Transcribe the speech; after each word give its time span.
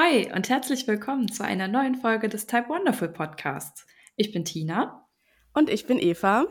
Hi 0.00 0.32
und 0.32 0.48
herzlich 0.48 0.86
willkommen 0.86 1.26
zu 1.26 1.44
einer 1.44 1.66
neuen 1.66 1.96
Folge 1.96 2.28
des 2.28 2.46
Type 2.46 2.68
Wonderful 2.68 3.08
Podcasts. 3.08 3.84
Ich 4.14 4.30
bin 4.30 4.44
Tina. 4.44 5.08
Und 5.54 5.68
ich 5.68 5.88
bin 5.88 5.98
Eva. 5.98 6.46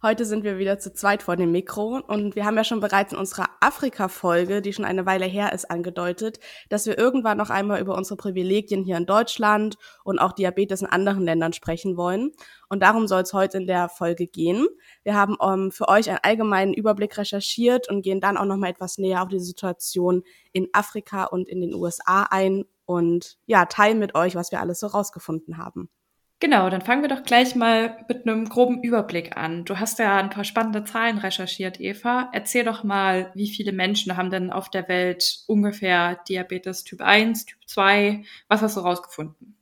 Heute 0.00 0.24
sind 0.24 0.44
wir 0.44 0.58
wieder 0.58 0.78
zu 0.78 0.92
zweit 0.92 1.24
vor 1.24 1.34
dem 1.34 1.50
Mikro 1.50 2.00
und 2.06 2.36
wir 2.36 2.44
haben 2.44 2.56
ja 2.56 2.62
schon 2.62 2.78
bereits 2.78 3.12
in 3.12 3.18
unserer 3.18 3.46
Afrika-Folge, 3.58 4.62
die 4.62 4.72
schon 4.72 4.84
eine 4.84 5.06
Weile 5.06 5.24
her 5.26 5.52
ist, 5.52 5.68
angedeutet, 5.72 6.38
dass 6.68 6.86
wir 6.86 6.96
irgendwann 6.96 7.36
noch 7.36 7.50
einmal 7.50 7.80
über 7.80 7.96
unsere 7.96 8.16
Privilegien 8.16 8.84
hier 8.84 8.96
in 8.96 9.06
Deutschland 9.06 9.76
und 10.04 10.20
auch 10.20 10.30
Diabetes 10.30 10.82
in 10.82 10.86
anderen 10.86 11.24
Ländern 11.24 11.52
sprechen 11.52 11.96
wollen. 11.96 12.30
Und 12.68 12.80
darum 12.84 13.08
soll 13.08 13.22
es 13.22 13.32
heute 13.32 13.58
in 13.58 13.66
der 13.66 13.88
Folge 13.88 14.28
gehen. 14.28 14.68
Wir 15.02 15.16
haben 15.16 15.34
um, 15.34 15.52
ähm, 15.52 15.72
für 15.72 15.88
euch 15.88 16.08
einen 16.08 16.20
allgemeinen 16.22 16.74
Überblick 16.74 17.18
recherchiert 17.18 17.90
und 17.90 18.02
gehen 18.02 18.20
dann 18.20 18.36
auch 18.36 18.44
noch 18.44 18.56
mal 18.56 18.70
etwas 18.70 18.98
näher 18.98 19.24
auf 19.24 19.28
die 19.30 19.40
Situation 19.40 20.22
in 20.52 20.68
Afrika 20.74 21.24
und 21.24 21.48
in 21.48 21.60
den 21.60 21.74
USA 21.74 22.22
ein 22.30 22.66
und 22.84 23.36
ja, 23.46 23.64
teilen 23.64 23.98
mit 23.98 24.14
euch, 24.14 24.36
was 24.36 24.52
wir 24.52 24.60
alles 24.60 24.78
so 24.78 24.86
rausgefunden 24.86 25.58
haben. 25.58 25.90
Genau, 26.40 26.70
dann 26.70 26.82
fangen 26.82 27.02
wir 27.02 27.08
doch 27.08 27.24
gleich 27.24 27.56
mal 27.56 28.04
mit 28.08 28.26
einem 28.26 28.48
groben 28.48 28.80
Überblick 28.80 29.36
an. 29.36 29.64
Du 29.64 29.80
hast 29.80 29.98
ja 29.98 30.18
ein 30.18 30.30
paar 30.30 30.44
spannende 30.44 30.84
Zahlen 30.84 31.18
recherchiert, 31.18 31.80
Eva. 31.80 32.30
Erzähl 32.32 32.64
doch 32.64 32.84
mal, 32.84 33.32
wie 33.34 33.48
viele 33.48 33.72
Menschen 33.72 34.16
haben 34.16 34.30
denn 34.30 34.52
auf 34.52 34.70
der 34.70 34.86
Welt 34.88 35.40
ungefähr 35.48 36.20
Diabetes 36.28 36.84
Typ 36.84 37.00
1, 37.00 37.46
Typ 37.46 37.58
2? 37.66 38.22
Was 38.46 38.62
hast 38.62 38.76
du 38.76 38.80
rausgefunden? 38.80 39.56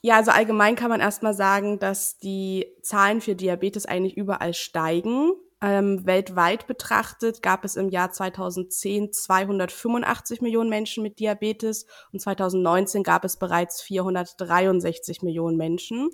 Ja, 0.00 0.16
also 0.16 0.30
allgemein 0.30 0.76
kann 0.76 0.88
man 0.88 1.00
erstmal 1.00 1.34
sagen, 1.34 1.78
dass 1.78 2.16
die 2.16 2.66
Zahlen 2.80 3.20
für 3.20 3.34
Diabetes 3.34 3.84
eigentlich 3.84 4.16
überall 4.16 4.54
steigen. 4.54 5.32
Ähm, 5.62 6.04
weltweit 6.04 6.66
betrachtet 6.66 7.42
gab 7.42 7.64
es 7.64 7.76
im 7.76 7.88
Jahr 7.88 8.12
2010 8.12 9.12
285 9.12 10.42
Millionen 10.42 10.68
Menschen 10.68 11.02
mit 11.02 11.18
Diabetes 11.18 11.86
und 12.12 12.20
2019 12.20 13.02
gab 13.02 13.24
es 13.24 13.38
bereits 13.38 13.80
463 13.80 15.22
Millionen 15.22 15.56
Menschen. 15.56 16.10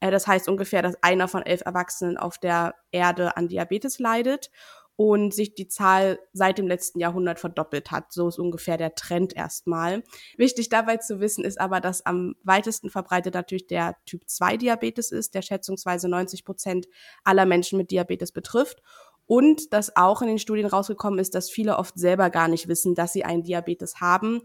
Äh, 0.00 0.10
das 0.10 0.26
heißt 0.26 0.48
ungefähr, 0.48 0.80
dass 0.80 1.02
einer 1.02 1.28
von 1.28 1.42
elf 1.42 1.60
Erwachsenen 1.66 2.16
auf 2.16 2.38
der 2.38 2.74
Erde 2.90 3.36
an 3.36 3.48
Diabetes 3.48 3.98
leidet 3.98 4.50
und 4.96 5.34
sich 5.34 5.54
die 5.54 5.68
Zahl 5.68 6.18
seit 6.32 6.58
dem 6.58 6.66
letzten 6.66 6.98
Jahrhundert 6.98 7.38
verdoppelt 7.38 7.90
hat. 7.90 8.12
So 8.12 8.28
ist 8.28 8.38
ungefähr 8.38 8.78
der 8.78 8.94
Trend 8.94 9.36
erstmal. 9.36 10.02
Wichtig 10.38 10.70
dabei 10.70 10.96
zu 10.96 11.20
wissen 11.20 11.44
ist 11.44 11.60
aber, 11.60 11.80
dass 11.80 12.04
am 12.04 12.34
weitesten 12.42 12.88
verbreitet 12.88 13.34
natürlich 13.34 13.66
der 13.66 13.96
Typ 14.06 14.22
2 14.26 14.56
Diabetes 14.56 15.12
ist, 15.12 15.34
der 15.34 15.42
schätzungsweise 15.42 16.08
90 16.08 16.44
Prozent 16.44 16.88
aller 17.24 17.44
Menschen 17.44 17.76
mit 17.76 17.90
Diabetes 17.90 18.32
betrifft. 18.32 18.82
Und 19.26 19.72
dass 19.72 19.96
auch 19.96 20.22
in 20.22 20.28
den 20.28 20.38
Studien 20.38 20.66
rausgekommen 20.66 21.18
ist, 21.18 21.34
dass 21.34 21.50
viele 21.50 21.78
oft 21.78 21.98
selber 21.98 22.30
gar 22.30 22.46
nicht 22.46 22.68
wissen, 22.68 22.94
dass 22.94 23.12
sie 23.12 23.24
einen 23.24 23.42
Diabetes 23.42 24.00
haben 24.00 24.40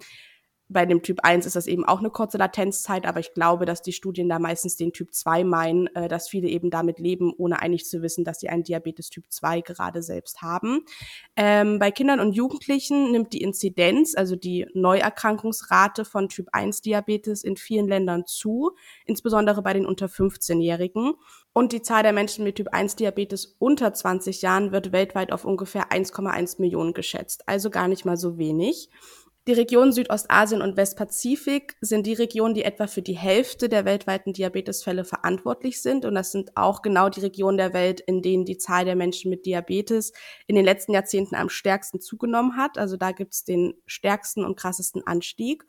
bei 0.72 0.86
dem 0.86 1.02
Typ 1.02 1.20
1 1.24 1.46
ist 1.46 1.56
das 1.56 1.68
eben 1.68 1.86
auch 1.86 2.00
eine 2.00 2.10
kurze 2.10 2.38
Latenzzeit, 2.38 3.06
aber 3.06 3.20
ich 3.20 3.34
glaube, 3.34 3.66
dass 3.66 3.82
die 3.82 3.94
Studien 3.94 4.30
da 4.30 4.40
meistens 4.40 4.76
den 4.76 4.94
Typ 4.94 5.14
2 5.14 5.44
meinen, 5.44 5.88
äh, 5.96 6.08
dass 6.08 6.30
viele 6.30 6.48
eben 6.48 6.70
damit 6.70 7.00
leben, 7.00 7.34
ohne 7.38 7.62
eigentlich 7.62 7.86
zu 7.86 8.02
wissen, 8.02 8.24
dass 8.24 8.40
sie 8.40 8.50
einen 8.50 8.64
Diabetes 8.64 9.10
Typ 9.10 9.26
2 9.30 9.62
gerade 9.62 10.02
selbst 10.02 10.42
haben. 10.42 10.86
Ähm, 11.36 11.80
bei 11.80 11.92
Kindern 11.92 12.20
und 12.20 12.34
Jugendlichen 12.34 13.12
nimmt 13.12 13.34
die 13.34 13.42
Inzidenz, 13.42 14.16
also 14.16 14.36
die 14.36 14.66
Neuerkrankungsrate 14.74 16.06
von 16.06 16.30
Typ 16.30 16.48
1 16.52 16.82
Diabetes 16.82 17.44
in 17.44 17.58
vielen 17.58 17.88
Ländern 17.88 18.26
zu, 18.26 18.72
insbesondere 19.06 19.62
bei 19.62 19.74
den 19.74 19.86
unter 19.86 20.08
15-Jährigen. 20.08 21.14
Und 21.54 21.74
die 21.74 21.82
Zahl 21.82 22.04
der 22.04 22.14
Menschen 22.14 22.46
mit 22.46 22.56
Typ 22.56 22.70
1 22.72 22.96
Diabetes 22.96 23.58
unter 23.60 23.94
20 23.94 24.42
Jahren 24.42 24.72
wird 24.72 24.94
weltweit 24.94 25.34
auf 25.34 25.44
ungefähr 25.44 25.92
1,1 25.92 26.62
Millionen 26.62 26.94
geschätzt, 26.94 27.44
also 27.48 27.70
gar 27.70 27.90
nicht 27.90 28.06
mal 28.06 28.16
so 28.16 28.38
wenig. 28.38 28.90
Die 29.48 29.54
Regionen 29.54 29.92
Südostasien 29.92 30.62
und 30.62 30.78
Westpazifik 30.78 31.76
sind 31.82 32.06
die 32.06 32.14
Regionen, 32.14 32.54
die 32.54 32.64
etwa 32.64 32.86
für 32.86 33.02
die 33.02 33.18
Hälfte 33.18 33.70
der 33.70 33.86
weltweiten 33.86 34.34
Diabetesfälle 34.34 35.04
verantwortlich 35.04 35.82
sind. 35.82 36.06
Und 36.06 36.14
das 36.14 36.32
sind 36.32 36.56
auch 36.56 36.84
genau 36.84 37.10
die 37.10 37.22
Regionen 37.22 37.58
der 37.58 37.74
Welt, 37.74 38.02
in 38.02 38.22
denen 38.22 38.46
die 38.46 38.60
Zahl 38.60 38.86
der 38.86 38.96
Menschen 38.96 39.32
mit 39.32 39.48
Diabetes 39.48 40.14
in 40.46 40.56
den 40.56 40.64
letzten 40.64 40.94
Jahrzehnten 40.94 41.34
am 41.34 41.50
stärksten 41.50 42.00
zugenommen 42.00 42.56
hat. 42.56 42.78
Also 42.78 42.98
da 42.98 43.14
gibt 43.14 43.34
es 43.34 43.44
den 43.44 43.74
stärksten 43.88 44.46
und 44.46 44.58
krassesten 44.58 45.08
Anstieg. 45.08 45.66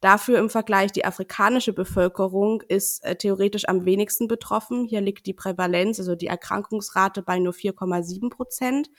Dafür 0.00 0.38
im 0.38 0.48
Vergleich 0.48 0.92
die 0.92 1.04
afrikanische 1.04 1.72
Bevölkerung 1.72 2.62
ist 2.68 3.02
äh, 3.04 3.16
theoretisch 3.16 3.68
am 3.68 3.84
wenigsten 3.84 4.28
betroffen. 4.28 4.84
Hier 4.84 5.00
liegt 5.00 5.26
die 5.26 5.34
Prävalenz, 5.34 5.98
also 5.98 6.14
die 6.14 6.28
Erkrankungsrate 6.28 7.22
bei 7.22 7.40
nur 7.40 7.52
4,7 7.52 8.30
Prozent 8.30 8.90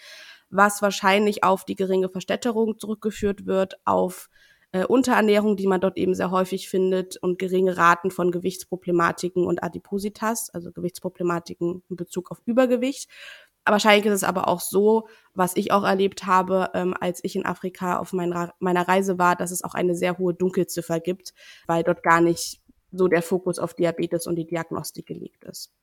was 0.50 0.82
wahrscheinlich 0.82 1.44
auf 1.44 1.66
die 1.66 1.76
geringe 1.76 2.10
Verstädterung 2.10 2.80
zurückgeführt 2.80 3.46
wird, 3.46 3.76
auf 3.86 4.30
äh, 4.72 4.86
Unterernährung, 4.86 5.58
die 5.58 5.68
man 5.68 5.82
dort 5.82 5.98
eben 5.98 6.14
sehr 6.14 6.32
häufig 6.32 6.70
findet 6.70 7.18
und 7.18 7.40
geringe 7.40 7.78
Raten 7.78 8.12
von 8.12 8.32
Gewichtsproblematiken 8.32 9.46
und 9.46 9.64
Adipositas, 9.64 10.50
also 10.52 10.72
Gewichtsproblematiken 10.72 11.84
in 11.90 11.96
Bezug 11.96 12.32
auf 12.32 12.42
Übergewicht. 12.46 13.10
Wahrscheinlich 13.66 14.06
ist 14.06 14.14
es 14.14 14.24
aber 14.24 14.48
auch 14.48 14.62
so, 14.62 15.08
was 15.34 15.56
ich 15.56 15.72
auch 15.72 15.84
erlebt 15.84 16.26
habe, 16.26 16.70
ähm, 16.74 16.96
als 17.00 17.20
ich 17.24 17.36
in 17.36 17.46
Afrika 17.46 17.98
auf 17.98 18.14
meiner, 18.14 18.54
meiner 18.60 18.88
Reise 18.88 19.20
war, 19.20 19.36
dass 19.36 19.52
es 19.52 19.64
auch 19.64 19.74
eine 19.74 19.96
sehr 19.96 20.18
hohe 20.18 20.34
Dunkelziffer 20.34 21.00
gibt, 21.00 21.34
weil 21.68 21.84
dort 21.84 22.02
gar 22.02 22.22
nicht 22.22 22.62
so 22.91 23.07
der 23.07 23.22
Fokus 23.22 23.59
auf 23.59 23.73
Diabetes 23.73 24.27
und 24.27 24.35
die 24.35 24.45
Diagnostik 24.45 25.05
gelegt 25.05 25.44
ist. 25.45 25.73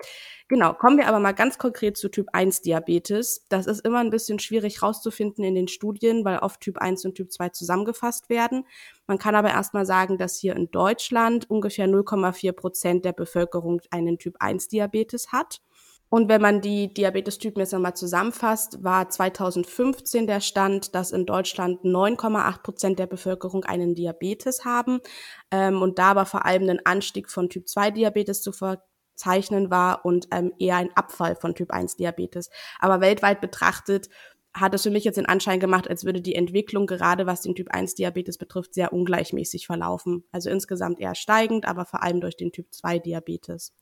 Genau, 0.48 0.72
kommen 0.74 0.98
wir 0.98 1.08
aber 1.08 1.18
mal 1.18 1.32
ganz 1.32 1.58
konkret 1.58 1.96
zu 1.96 2.08
Typ 2.08 2.28
1 2.32 2.62
Diabetes. 2.62 3.46
Das 3.48 3.66
ist 3.66 3.84
immer 3.84 3.98
ein 3.98 4.10
bisschen 4.10 4.38
schwierig 4.38 4.82
rauszufinden 4.82 5.44
in 5.44 5.54
den 5.54 5.68
Studien, 5.68 6.24
weil 6.24 6.38
oft 6.38 6.60
Typ 6.60 6.78
1 6.78 7.04
und 7.04 7.14
Typ 7.14 7.32
2 7.32 7.50
zusammengefasst 7.50 8.28
werden. 8.28 8.64
Man 9.06 9.18
kann 9.18 9.34
aber 9.34 9.50
erstmal 9.50 9.86
sagen, 9.86 10.18
dass 10.18 10.38
hier 10.38 10.56
in 10.56 10.70
Deutschland 10.70 11.50
ungefähr 11.50 11.86
0,4 11.86 12.52
Prozent 12.52 13.04
der 13.04 13.12
Bevölkerung 13.12 13.80
einen 13.90 14.18
Typ 14.18 14.36
1 14.40 14.68
Diabetes 14.68 15.32
hat. 15.32 15.60
Und 16.08 16.28
wenn 16.28 16.40
man 16.40 16.60
die 16.60 16.92
Diabetestypen 16.92 17.60
jetzt 17.60 17.72
nochmal 17.72 17.96
zusammenfasst, 17.96 18.82
war 18.84 19.08
2015 19.08 20.26
der 20.26 20.40
Stand, 20.40 20.94
dass 20.94 21.10
in 21.10 21.26
Deutschland 21.26 21.82
9,8 21.82 22.62
Prozent 22.62 22.98
der 22.98 23.06
Bevölkerung 23.06 23.64
einen 23.64 23.94
Diabetes 23.94 24.64
haben 24.64 25.00
ähm, 25.50 25.82
und 25.82 25.98
da 25.98 26.10
aber 26.10 26.26
vor 26.26 26.46
allem 26.46 26.68
ein 26.68 26.84
Anstieg 26.84 27.30
von 27.30 27.48
Typ 27.48 27.68
2 27.68 27.90
Diabetes 27.90 28.40
zu 28.40 28.52
verzeichnen 28.52 29.70
war 29.70 30.04
und 30.04 30.28
ähm, 30.30 30.52
eher 30.58 30.76
ein 30.76 30.90
Abfall 30.94 31.34
von 31.34 31.54
Typ 31.54 31.72
1 31.72 31.96
Diabetes. 31.96 32.50
Aber 32.78 33.00
weltweit 33.00 33.40
betrachtet 33.40 34.08
hat 34.60 34.74
es 34.74 34.84
für 34.84 34.90
mich 34.90 35.04
jetzt 35.04 35.16
den 35.16 35.26
Anschein 35.26 35.60
gemacht, 35.60 35.88
als 35.88 36.04
würde 36.04 36.22
die 36.22 36.34
Entwicklung 36.34 36.86
gerade 36.86 37.26
was 37.26 37.42
den 37.42 37.54
Typ 37.54 37.68
1 37.70 37.94
Diabetes 37.94 38.38
betrifft 38.38 38.74
sehr 38.74 38.92
ungleichmäßig 38.92 39.66
verlaufen. 39.66 40.24
Also 40.32 40.50
insgesamt 40.50 41.00
eher 41.00 41.14
steigend, 41.14 41.66
aber 41.66 41.84
vor 41.84 42.02
allem 42.02 42.20
durch 42.20 42.36
den 42.36 42.52
Typ 42.52 42.72
2 42.72 43.00
Diabetes. 43.00 43.74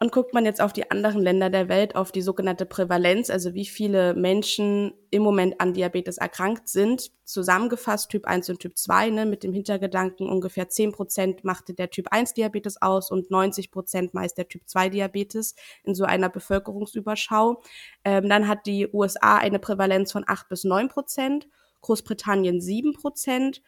Und 0.00 0.12
guckt 0.12 0.32
man 0.32 0.44
jetzt 0.44 0.60
auf 0.60 0.72
die 0.72 0.90
anderen 0.92 1.22
Länder 1.22 1.50
der 1.50 1.68
Welt, 1.68 1.96
auf 1.96 2.12
die 2.12 2.22
sogenannte 2.22 2.66
Prävalenz, 2.66 3.30
also 3.30 3.54
wie 3.54 3.66
viele 3.66 4.14
Menschen 4.14 4.92
im 5.10 5.22
Moment 5.22 5.60
an 5.60 5.74
Diabetes 5.74 6.18
erkrankt 6.18 6.68
sind, 6.68 7.10
zusammengefasst 7.24 8.08
Typ 8.08 8.26
1 8.26 8.48
und 8.50 8.60
Typ 8.60 8.78
2, 8.78 9.10
ne, 9.10 9.26
mit 9.26 9.42
dem 9.42 9.52
Hintergedanken, 9.52 10.28
ungefähr 10.28 10.68
10 10.68 10.92
Prozent 10.92 11.42
machte 11.42 11.74
der 11.74 11.90
Typ 11.90 12.08
1 12.12 12.34
Diabetes 12.34 12.80
aus 12.80 13.10
und 13.10 13.32
90 13.32 13.72
Prozent 13.72 14.14
meist 14.14 14.38
der 14.38 14.48
Typ 14.48 14.68
2 14.68 14.88
Diabetes 14.90 15.56
in 15.82 15.94
so 15.96 16.04
einer 16.04 16.28
Bevölkerungsüberschau. 16.28 17.60
Ähm, 18.04 18.28
dann 18.28 18.46
hat 18.46 18.66
die 18.66 18.88
USA 18.92 19.38
eine 19.38 19.58
Prävalenz 19.58 20.12
von 20.12 20.22
8 20.24 20.48
bis 20.48 20.62
9 20.62 20.88
Prozent, 20.88 21.48
Großbritannien 21.80 22.60
7 22.60 22.92
Prozent 22.92 23.62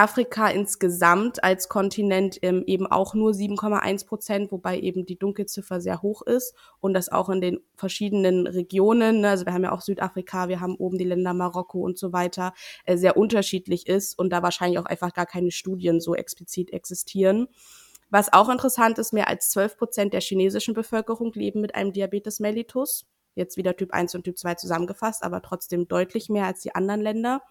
Afrika 0.00 0.48
insgesamt 0.48 1.44
als 1.44 1.68
Kontinent 1.68 2.38
ähm, 2.40 2.64
eben 2.66 2.86
auch 2.86 3.12
nur 3.12 3.32
7,1 3.32 4.06
Prozent, 4.06 4.50
wobei 4.50 4.80
eben 4.80 5.04
die 5.04 5.18
Dunkelziffer 5.18 5.82
sehr 5.82 6.00
hoch 6.00 6.22
ist 6.22 6.54
und 6.80 6.94
das 6.94 7.12
auch 7.12 7.28
in 7.28 7.42
den 7.42 7.60
verschiedenen 7.76 8.46
Regionen, 8.46 9.20
ne, 9.20 9.28
also 9.28 9.44
wir 9.44 9.52
haben 9.52 9.62
ja 9.62 9.72
auch 9.72 9.82
Südafrika, 9.82 10.48
wir 10.48 10.60
haben 10.60 10.74
oben 10.76 10.96
die 10.96 11.04
Länder 11.04 11.34
Marokko 11.34 11.80
und 11.80 11.98
so 11.98 12.14
weiter, 12.14 12.54
äh, 12.86 12.96
sehr 12.96 13.18
unterschiedlich 13.18 13.86
ist 13.88 14.18
und 14.18 14.30
da 14.30 14.42
wahrscheinlich 14.42 14.78
auch 14.78 14.86
einfach 14.86 15.12
gar 15.12 15.26
keine 15.26 15.50
Studien 15.50 16.00
so 16.00 16.14
explizit 16.14 16.72
existieren. 16.72 17.48
Was 18.08 18.32
auch 18.32 18.48
interessant 18.48 18.98
ist, 18.98 19.12
mehr 19.12 19.28
als 19.28 19.50
12 19.50 19.76
Prozent 19.76 20.14
der 20.14 20.22
chinesischen 20.22 20.72
Bevölkerung 20.72 21.30
leben 21.34 21.60
mit 21.60 21.74
einem 21.74 21.92
Diabetes 21.92 22.40
mellitus. 22.40 23.06
Jetzt 23.34 23.58
wieder 23.58 23.76
Typ 23.76 23.92
1 23.92 24.14
und 24.14 24.24
Typ 24.24 24.38
2 24.38 24.54
zusammengefasst, 24.54 25.22
aber 25.22 25.42
trotzdem 25.42 25.88
deutlich 25.88 26.30
mehr 26.30 26.46
als 26.46 26.62
die 26.62 26.74
anderen 26.74 27.02
Länder 27.02 27.42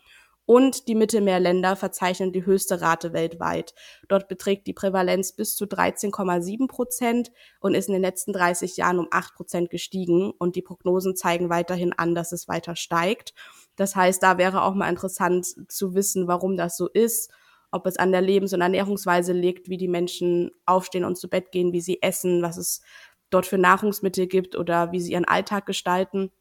und 0.50 0.88
die 0.88 0.96
Mittelmeerländer 0.96 1.75
verzeichnen 1.75 2.31
die 2.31 2.44
höchste 2.44 2.81
Rate 2.81 3.13
weltweit. 3.13 3.75
Dort 4.07 4.28
beträgt 4.28 4.66
die 4.66 4.74
Prävalenz 4.74 5.34
bis 5.34 5.56
zu 5.56 5.66
13,7 5.66 6.68
Prozent 6.68 7.31
und 7.60 7.75
ist 7.75 7.88
in 7.88 7.94
den 7.94 8.01
letzten 8.01 8.34
30 8.34 8.75
Jahren 8.75 8.98
um 8.98 9.07
8 9.12 9.36
Prozent 9.36 9.69
gestiegen 9.69 10.31
und 10.40 10.56
die 10.56 10.63
Prognosen 10.63 11.16
zeigen 11.16 11.51
weiterhin 11.51 11.94
an, 11.94 12.16
dass 12.16 12.31
es 12.31 12.48
weiter 12.48 12.75
steigt. 12.75 13.36
Das 13.75 13.96
heißt, 13.96 14.24
da 14.24 14.40
wäre 14.40 14.63
auch 14.63 14.74
mal 14.74 14.90
interessant 14.90 15.46
zu 15.72 15.94
wissen, 15.94 16.28
warum 16.28 16.57
das 16.57 16.78
so 16.78 16.88
ist, 16.88 17.30
ob 17.69 17.86
es 17.86 17.98
an 17.98 18.12
der 18.12 18.22
Lebens- 18.22 18.54
und 18.54 18.62
Ernährungsweise 18.62 19.34
liegt, 19.34 19.69
wie 19.69 19.78
die 19.78 19.88
Menschen 19.88 20.50
aufstehen 20.66 21.04
und 21.04 21.16
zu 21.16 21.30
Bett 21.30 21.51
gehen, 21.51 21.74
wie 21.74 21.81
sie 21.81 22.01
essen, 22.01 22.42
was 22.42 22.57
es 22.57 22.81
dort 23.30 23.46
für 23.46 23.60
Nahrungsmittel 23.60 24.25
gibt 24.25 24.56
oder 24.56 24.92
wie 24.92 25.00
sie 25.00 25.12
ihren 25.12 25.25
Alltag 25.25 25.68
gestalten. 25.68 26.31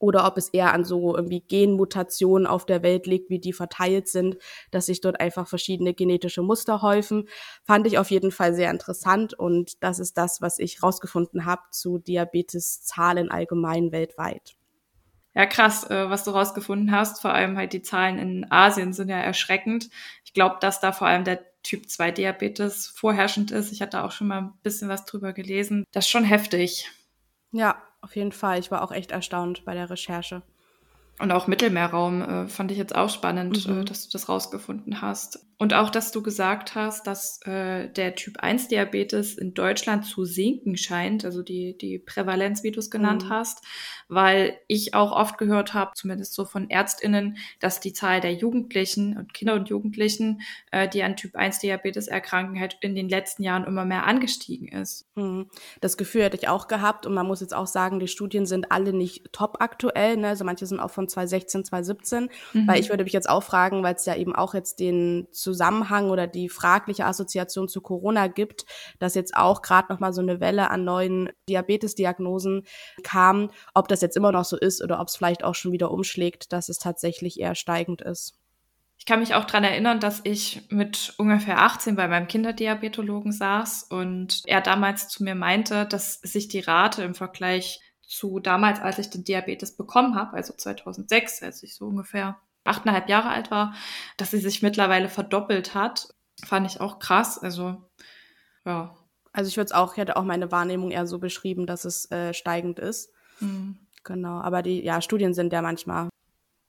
Oder 0.00 0.26
ob 0.26 0.36
es 0.38 0.48
eher 0.48 0.72
an 0.72 0.84
so 0.84 1.14
irgendwie 1.14 1.40
Genmutationen 1.40 2.46
auf 2.46 2.66
der 2.66 2.82
Welt 2.82 3.06
liegt, 3.06 3.30
wie 3.30 3.38
die 3.38 3.52
verteilt 3.52 4.08
sind, 4.08 4.38
dass 4.70 4.86
sich 4.86 5.00
dort 5.00 5.20
einfach 5.20 5.46
verschiedene 5.46 5.94
genetische 5.94 6.42
Muster 6.42 6.82
häufen. 6.82 7.28
Fand 7.62 7.86
ich 7.86 7.98
auf 7.98 8.10
jeden 8.10 8.32
Fall 8.32 8.54
sehr 8.54 8.70
interessant 8.70 9.34
und 9.34 9.82
das 9.84 9.98
ist 9.98 10.16
das, 10.16 10.40
was 10.40 10.58
ich 10.58 10.82
rausgefunden 10.82 11.44
habe 11.44 11.62
zu 11.70 11.98
Diabeteszahlen 11.98 13.30
allgemein 13.30 13.92
weltweit. 13.92 14.56
Ja, 15.34 15.46
krass, 15.46 15.88
äh, 15.88 16.10
was 16.10 16.24
du 16.24 16.32
rausgefunden 16.32 16.90
hast. 16.90 17.20
Vor 17.20 17.32
allem 17.32 17.56
halt 17.56 17.72
die 17.72 17.82
Zahlen 17.82 18.18
in 18.18 18.50
Asien 18.50 18.92
sind 18.92 19.10
ja 19.10 19.18
erschreckend. 19.18 19.88
Ich 20.24 20.32
glaube, 20.32 20.56
dass 20.60 20.80
da 20.80 20.92
vor 20.92 21.06
allem 21.06 21.24
der 21.24 21.40
Typ 21.62 21.88
2 21.88 22.10
Diabetes 22.10 22.88
vorherrschend 22.88 23.50
ist. 23.50 23.70
Ich 23.70 23.82
hatte 23.82 24.02
auch 24.02 24.10
schon 24.10 24.26
mal 24.26 24.38
ein 24.38 24.52
bisschen 24.62 24.88
was 24.88 25.04
drüber 25.04 25.32
gelesen. 25.32 25.84
Das 25.92 26.06
ist 26.06 26.10
schon 26.10 26.24
heftig. 26.24 26.90
Ja, 27.52 27.80
auf 28.00 28.16
jeden 28.16 28.32
Fall. 28.32 28.58
Ich 28.58 28.70
war 28.70 28.82
auch 28.82 28.92
echt 28.92 29.10
erstaunt 29.10 29.64
bei 29.64 29.74
der 29.74 29.90
Recherche. 29.90 30.42
Und 31.18 31.32
auch 31.32 31.46
Mittelmeerraum 31.46 32.22
äh, 32.22 32.48
fand 32.48 32.70
ich 32.70 32.78
jetzt 32.78 32.94
auch 32.94 33.10
spannend, 33.10 33.68
mhm. 33.68 33.82
äh, 33.82 33.84
dass 33.84 34.08
du 34.08 34.12
das 34.12 34.28
rausgefunden 34.28 35.02
hast. 35.02 35.44
Und 35.60 35.74
auch, 35.74 35.90
dass 35.90 36.10
du 36.10 36.22
gesagt 36.22 36.74
hast, 36.74 37.06
dass 37.06 37.38
äh, 37.42 37.90
der 37.90 38.14
Typ 38.14 38.38
1 38.38 38.68
Diabetes 38.68 39.36
in 39.36 39.52
Deutschland 39.52 40.06
zu 40.06 40.24
sinken 40.24 40.78
scheint, 40.78 41.26
also 41.26 41.42
die, 41.42 41.76
die 41.76 41.98
Prävalenz, 41.98 42.62
wie 42.62 42.70
du 42.70 42.78
es 42.78 42.90
genannt 42.90 43.26
mhm. 43.26 43.28
hast, 43.28 43.62
weil 44.08 44.58
ich 44.68 44.94
auch 44.94 45.12
oft 45.12 45.36
gehört 45.36 45.74
habe, 45.74 45.90
zumindest 45.94 46.32
so 46.32 46.46
von 46.46 46.70
ÄrztInnen, 46.70 47.36
dass 47.58 47.78
die 47.78 47.92
Zahl 47.92 48.22
der 48.22 48.32
Jugendlichen 48.32 49.18
und 49.18 49.34
Kinder 49.34 49.52
und 49.52 49.68
Jugendlichen, 49.68 50.40
äh, 50.72 50.88
die 50.88 51.02
an 51.02 51.16
Typ 51.16 51.36
1 51.36 51.58
Diabetes 51.58 52.08
erkranken, 52.08 52.58
halt 52.58 52.78
in 52.80 52.94
den 52.94 53.10
letzten 53.10 53.42
Jahren 53.42 53.64
immer 53.64 53.84
mehr 53.84 54.06
angestiegen 54.06 54.68
ist. 54.68 55.10
Mhm. 55.14 55.50
Das 55.82 55.98
Gefühl 55.98 56.22
hätte 56.22 56.38
ich 56.38 56.48
auch 56.48 56.68
gehabt 56.68 57.04
und 57.04 57.12
man 57.12 57.26
muss 57.26 57.42
jetzt 57.42 57.54
auch 57.54 57.66
sagen, 57.66 58.00
die 58.00 58.08
Studien 58.08 58.46
sind 58.46 58.72
alle 58.72 58.94
nicht 58.94 59.30
top 59.34 59.58
aktuell, 59.60 60.16
ne? 60.16 60.28
also 60.28 60.42
manche 60.42 60.64
sind 60.64 60.80
auch 60.80 60.90
von 60.90 61.06
2016, 61.06 61.66
2017, 61.66 62.30
mhm. 62.54 62.66
weil 62.66 62.80
ich 62.80 62.88
würde 62.88 63.04
mich 63.04 63.12
jetzt 63.12 63.28
auch 63.28 63.42
fragen, 63.42 63.82
weil 63.82 63.94
es 63.94 64.06
ja 64.06 64.16
eben 64.16 64.34
auch 64.34 64.54
jetzt 64.54 64.80
den 64.80 65.28
Zusammenhang 65.50 66.10
oder 66.10 66.28
die 66.28 66.48
fragliche 66.48 67.06
Assoziation 67.06 67.68
zu 67.68 67.80
Corona 67.80 68.28
gibt, 68.28 68.66
dass 69.00 69.16
jetzt 69.16 69.34
auch 69.34 69.62
gerade 69.62 69.92
noch 69.92 69.98
mal 69.98 70.12
so 70.12 70.20
eine 70.20 70.38
Welle 70.38 70.70
an 70.70 70.84
neuen 70.84 71.28
Diabetesdiagnosen 71.48 72.62
kam, 73.02 73.50
ob 73.74 73.88
das 73.88 74.00
jetzt 74.00 74.16
immer 74.16 74.30
noch 74.30 74.44
so 74.44 74.56
ist 74.56 74.80
oder 74.80 75.00
ob 75.00 75.08
es 75.08 75.16
vielleicht 75.16 75.42
auch 75.42 75.56
schon 75.56 75.72
wieder 75.72 75.90
umschlägt, 75.90 76.52
dass 76.52 76.68
es 76.68 76.78
tatsächlich 76.78 77.40
eher 77.40 77.56
steigend 77.56 78.00
ist. 78.00 78.34
Ich 78.96 79.06
kann 79.06 79.18
mich 79.18 79.34
auch 79.34 79.44
dran 79.44 79.64
erinnern, 79.64 79.98
dass 79.98 80.20
ich 80.22 80.68
mit 80.70 81.14
ungefähr 81.16 81.62
18 81.62 81.96
bei 81.96 82.06
meinem 82.06 82.28
Kinderdiabetologen 82.28 83.32
saß 83.32 83.84
und 83.84 84.42
er 84.46 84.60
damals 84.60 85.08
zu 85.08 85.24
mir 85.24 85.34
meinte, 85.34 85.86
dass 85.86 86.20
sich 86.20 86.46
die 86.46 86.60
Rate 86.60 87.02
im 87.02 87.14
Vergleich 87.14 87.80
zu 88.02 88.38
damals, 88.38 88.78
als 88.78 88.98
ich 88.98 89.10
den 89.10 89.24
Diabetes 89.24 89.76
bekommen 89.76 90.14
habe, 90.14 90.36
also 90.36 90.52
2006, 90.52 91.42
als 91.42 91.62
ich 91.64 91.74
so 91.74 91.86
ungefähr 91.86 92.38
achteinhalb 92.64 93.08
Jahre 93.08 93.28
alt 93.28 93.50
war, 93.50 93.74
dass 94.16 94.30
sie 94.30 94.38
sich 94.38 94.62
mittlerweile 94.62 95.08
verdoppelt 95.08 95.74
hat, 95.74 96.14
fand 96.44 96.66
ich 96.66 96.80
auch 96.80 96.98
krass. 96.98 97.38
Also 97.38 97.76
ja. 98.64 98.94
Also 99.32 99.48
ich 99.48 99.56
würde 99.56 99.66
es 99.66 99.72
auch, 99.72 99.92
ich 99.92 99.98
hätte 99.98 100.16
auch 100.16 100.24
meine 100.24 100.50
Wahrnehmung 100.50 100.90
eher 100.90 101.06
so 101.06 101.18
beschrieben, 101.18 101.66
dass 101.66 101.84
es 101.84 102.10
äh, 102.10 102.34
steigend 102.34 102.78
ist. 102.78 103.12
Mhm. 103.38 103.78
Genau. 104.02 104.40
Aber 104.40 104.62
die 104.62 104.82
ja, 104.82 105.00
Studien 105.00 105.34
sind 105.34 105.52
ja 105.52 105.62
manchmal, 105.62 106.08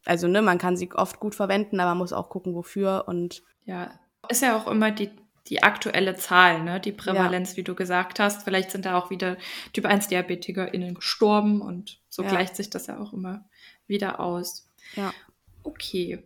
also 0.06 0.28
ne, 0.28 0.42
man 0.42 0.58
kann 0.58 0.78
sie 0.78 0.92
oft 0.94 1.20
gut 1.20 1.36
verwenden, 1.36 1.80
aber 1.80 1.92
man 1.92 2.00
muss 2.00 2.14
auch 2.14 2.30
gucken, 2.30 2.54
wofür 2.54 3.06
und 3.08 3.44
ja, 3.66 3.92
ist 4.30 4.42
ja 4.42 4.58
auch 4.58 4.68
immer 4.68 4.92
die 4.92 5.12
die 5.48 5.64
aktuelle 5.64 6.16
Zahl, 6.16 6.62
ne? 6.64 6.80
die 6.80 6.92
Prävalenz, 6.92 7.52
ja. 7.52 7.58
wie 7.58 7.64
du 7.64 7.76
gesagt 7.76 8.20
hast. 8.20 8.44
Vielleicht 8.44 8.72
sind 8.72 8.86
da 8.86 8.98
auch 8.98 9.10
wieder 9.10 9.38
Typ 9.74 9.86
1 9.86 10.08
DiabetikerInnen 10.08 10.94
gestorben 10.94 11.62
und 11.62 12.00
so 12.10 12.24
ja. 12.24 12.30
gleicht 12.30 12.56
sich 12.56 12.70
das 12.70 12.88
ja 12.88 13.00
auch 13.00 13.12
immer 13.12 13.46
wieder 13.88 14.20
aus. 14.20 14.70
Ja. 14.96 15.14
Okay. 15.63 16.24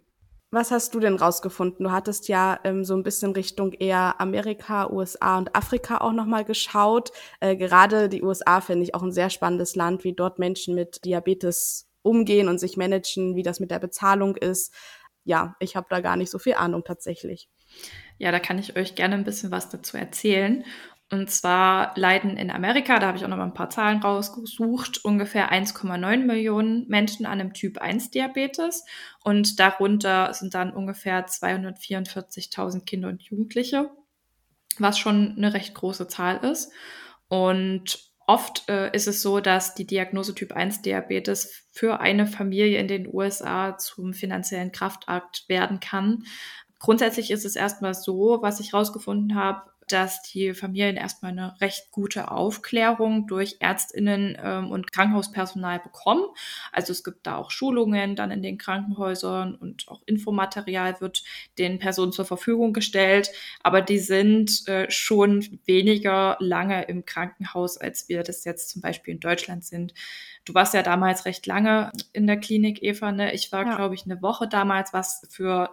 Was 0.52 0.72
hast 0.72 0.96
du 0.96 1.00
denn 1.00 1.16
rausgefunden? 1.16 1.84
Du 1.84 1.92
hattest 1.92 2.30
ja 2.30 2.60
ähm, 2.64 2.86
so 2.86 2.96
ein 2.96 3.04
bisschen 3.04 3.34
Richtung 3.34 3.74
eher 3.74 4.22
Amerika, 4.22 4.90
USA 4.90 5.38
und 5.38 5.54
Afrika 5.56 5.98
auch 5.98 6.14
nochmal 6.14 6.46
geschaut. 6.46 7.12
Äh, 7.42 7.58
gerade 7.58 8.08
die 8.08 8.24
USA 8.24 8.62
finde 8.62 8.84
ich 8.84 8.96
auch 8.96 9.04
ein 9.04 9.12
sehr 9.12 9.30
spannendes 9.30 9.76
Land, 9.76 10.04
wie 10.04 10.14
dort 10.14 10.40
Menschen 10.40 10.74
mit 10.76 11.04
Diabetes 11.04 11.90
umgehen 12.04 12.48
und 12.48 12.60
sich 12.60 12.78
managen, 12.78 13.36
wie 13.36 13.44
das 13.44 13.60
mit 13.60 13.72
der 13.72 13.80
Bezahlung 13.80 14.38
ist. 14.38 14.74
Ja, 15.26 15.56
ich 15.60 15.76
habe 15.76 15.88
da 15.90 16.00
gar 16.00 16.16
nicht 16.16 16.30
so 16.30 16.40
viel 16.40 16.54
Ahnung 16.54 16.84
tatsächlich. 16.86 17.50
Ja, 18.18 18.32
da 18.32 18.40
kann 18.40 18.60
ich 18.60 18.78
euch 18.78 18.96
gerne 18.96 19.16
ein 19.16 19.26
bisschen 19.26 19.52
was 19.52 19.70
dazu 19.70 19.98
erzählen. 19.98 20.64
Und 21.12 21.30
zwar 21.30 21.94
leiden 21.96 22.36
in 22.36 22.50
Amerika, 22.50 22.98
da 22.98 23.07
habe 23.07 23.18
ich 23.18 23.24
auch 23.24 23.30
noch 23.30 23.38
mal 23.38 23.44
ein 23.44 23.54
paar 23.54 23.69
Zahlen 23.69 24.02
rausgesucht, 24.02 25.06
ungefähr 25.06 25.52
1,9 25.52 26.25
Millionen 26.25 26.88
Menschen 26.88 27.28
an 27.28 27.40
einem 27.40 27.54
Typ 27.54 27.78
1 27.78 28.10
Diabetes. 28.10 28.84
Und 29.24 29.60
darunter 29.60 30.34
sind 30.34 30.56
dann 30.56 30.74
ungefähr 30.74 31.28
244.000 31.28 32.86
Kinder 32.86 33.10
und 33.10 33.22
Jugendliche, 33.22 33.92
was 34.80 34.98
schon 34.98 35.36
eine 35.38 35.54
recht 35.54 35.75
große 35.75 36.07
Zahl 36.07 36.44
ist. 36.44 36.72
Und 37.28 38.00
oft 38.25 38.68
äh, 38.68 38.90
ist 38.96 39.08
es 39.08 39.22
so, 39.22 39.40
dass 39.40 39.75
die 39.75 39.86
Diagnose 39.86 40.34
Typ 40.34 40.54
1 40.54 40.81
Diabetes 40.81 41.68
für 41.72 42.00
eine 42.00 42.25
Familie 42.25 42.80
in 42.80 42.88
den 42.88 43.08
USA 43.13 43.78
zum 43.78 44.13
finanziellen 44.13 44.72
Kraftakt 44.72 45.48
werden 45.50 45.80
kann, 45.80 46.24
Grundsätzlich 46.80 47.31
ist 47.31 47.46
es 47.46 47.56
erstmal 47.56 47.94
so, 47.94 48.40
was 48.42 48.60
ich 48.60 48.74
herausgefunden 48.74 49.36
habe, 49.36 49.72
dass 49.88 50.24
die 50.24 50.54
Familien 50.54 50.98
erstmal 50.98 51.32
eine 51.32 51.60
recht 51.62 51.92
gute 51.92 52.32
Aufklärung 52.32 53.28
durch 53.28 53.58
Ärztinnen 53.60 54.38
ähm, 54.42 54.72
und 54.72 54.92
Krankenhauspersonal 54.92 55.80
bekommen. 55.80 56.26
Also 56.72 56.92
es 56.92 57.04
gibt 57.04 57.28
da 57.28 57.38
auch 57.38 57.52
Schulungen 57.52 58.16
dann 58.16 58.32
in 58.32 58.42
den 58.42 58.58
Krankenhäusern 58.58 59.56
und 59.56 59.88
auch 59.88 60.02
Infomaterial 60.06 61.00
wird 61.02 61.24
den 61.58 61.80
Personen 61.80 62.12
zur 62.12 62.26
Verfügung 62.26 62.74
gestellt. 62.74 63.30
Aber 63.62 63.82
die 63.82 64.00
sind 64.00 64.68
äh, 64.68 64.90
schon 64.90 65.60
weniger 65.66 66.38
lange 66.40 66.84
im 66.84 67.06
Krankenhaus, 67.06 67.78
als 67.78 68.10
wir 68.10 68.24
das 68.24 68.44
jetzt 68.44 68.70
zum 68.70 68.82
Beispiel 68.82 69.14
in 69.14 69.20
Deutschland 69.20 69.66
sind. 69.66 69.94
Du 70.46 70.54
warst 70.54 70.74
ja 70.74 70.84
damals 70.84 71.26
recht 71.26 71.46
lange 71.46 71.92
in 72.14 72.28
der 72.28 72.38
Klinik, 72.38 72.82
Eva. 72.84 73.12
Ne? 73.12 73.34
Ich 73.34 73.52
war, 73.52 73.66
ja. 73.66 73.76
glaube 73.76 73.96
ich, 73.96 74.06
eine 74.06 74.22
Woche 74.22 74.48
damals, 74.48 74.94
was 74.94 75.26
für 75.30 75.70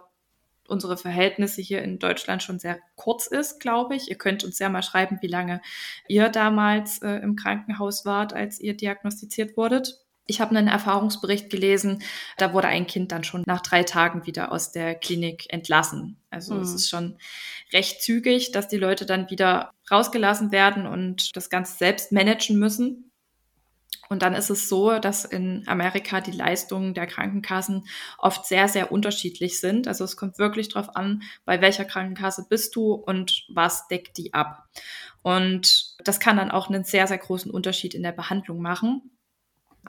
unsere 0.67 0.97
Verhältnisse 0.97 1.61
hier 1.61 1.81
in 1.81 1.99
Deutschland 1.99 2.43
schon 2.43 2.59
sehr 2.59 2.79
kurz 2.95 3.27
ist, 3.27 3.59
glaube 3.59 3.95
ich. 3.95 4.09
Ihr 4.09 4.17
könnt 4.17 4.43
uns 4.43 4.59
ja 4.59 4.69
mal 4.69 4.83
schreiben, 4.83 5.19
wie 5.21 5.27
lange 5.27 5.61
ihr 6.07 6.29
damals 6.29 7.01
äh, 7.01 7.15
im 7.17 7.35
Krankenhaus 7.35 8.05
wart, 8.05 8.33
als 8.33 8.59
ihr 8.59 8.75
diagnostiziert 8.75 9.57
wurdet. 9.57 9.99
Ich 10.25 10.39
habe 10.39 10.55
einen 10.55 10.69
Erfahrungsbericht 10.69 11.49
gelesen, 11.49 12.01
da 12.37 12.53
wurde 12.53 12.67
ein 12.69 12.87
Kind 12.87 13.11
dann 13.11 13.25
schon 13.25 13.43
nach 13.45 13.61
drei 13.61 13.83
Tagen 13.83 14.25
wieder 14.25 14.53
aus 14.53 14.71
der 14.71 14.95
Klinik 14.95 15.51
entlassen. 15.51 16.17
Also 16.29 16.53
mhm. 16.53 16.61
es 16.61 16.73
ist 16.73 16.89
schon 16.89 17.17
recht 17.73 18.01
zügig, 18.01 18.51
dass 18.51 18.69
die 18.69 18.77
Leute 18.77 19.05
dann 19.05 19.29
wieder 19.29 19.71
rausgelassen 19.91 20.53
werden 20.53 20.87
und 20.87 21.35
das 21.35 21.49
Ganze 21.49 21.77
selbst 21.77 22.13
managen 22.13 22.57
müssen. 22.57 23.11
Und 24.13 24.21
dann 24.21 24.35
ist 24.35 24.51
es 24.51 24.69
so, 24.69 24.99
dass 24.99 25.25
in 25.25 25.63
Amerika 25.65 26.21
die 26.21 26.29
Leistungen 26.29 26.93
der 26.93 27.07
Krankenkassen 27.07 27.87
oft 28.19 28.45
sehr, 28.45 28.67
sehr 28.67 28.91
unterschiedlich 28.91 29.59
sind. 29.59 29.87
Also 29.87 30.03
es 30.03 30.17
kommt 30.17 30.37
wirklich 30.37 30.69
darauf 30.69 30.95
an, 30.95 31.23
bei 31.45 31.61
welcher 31.61 31.83
Krankenkasse 31.83 32.45
bist 32.47 32.75
du 32.75 32.93
und 32.93 33.43
was 33.49 33.87
deckt 33.87 34.19
die 34.19 34.35
ab. 34.35 34.69
Und 35.23 35.95
das 36.03 36.19
kann 36.19 36.37
dann 36.37 36.51
auch 36.51 36.69
einen 36.69 36.83
sehr, 36.83 37.07
sehr 37.07 37.17
großen 37.17 37.49
Unterschied 37.49 37.95
in 37.95 38.03
der 38.03 38.11
Behandlung 38.11 38.61
machen. 38.61 39.01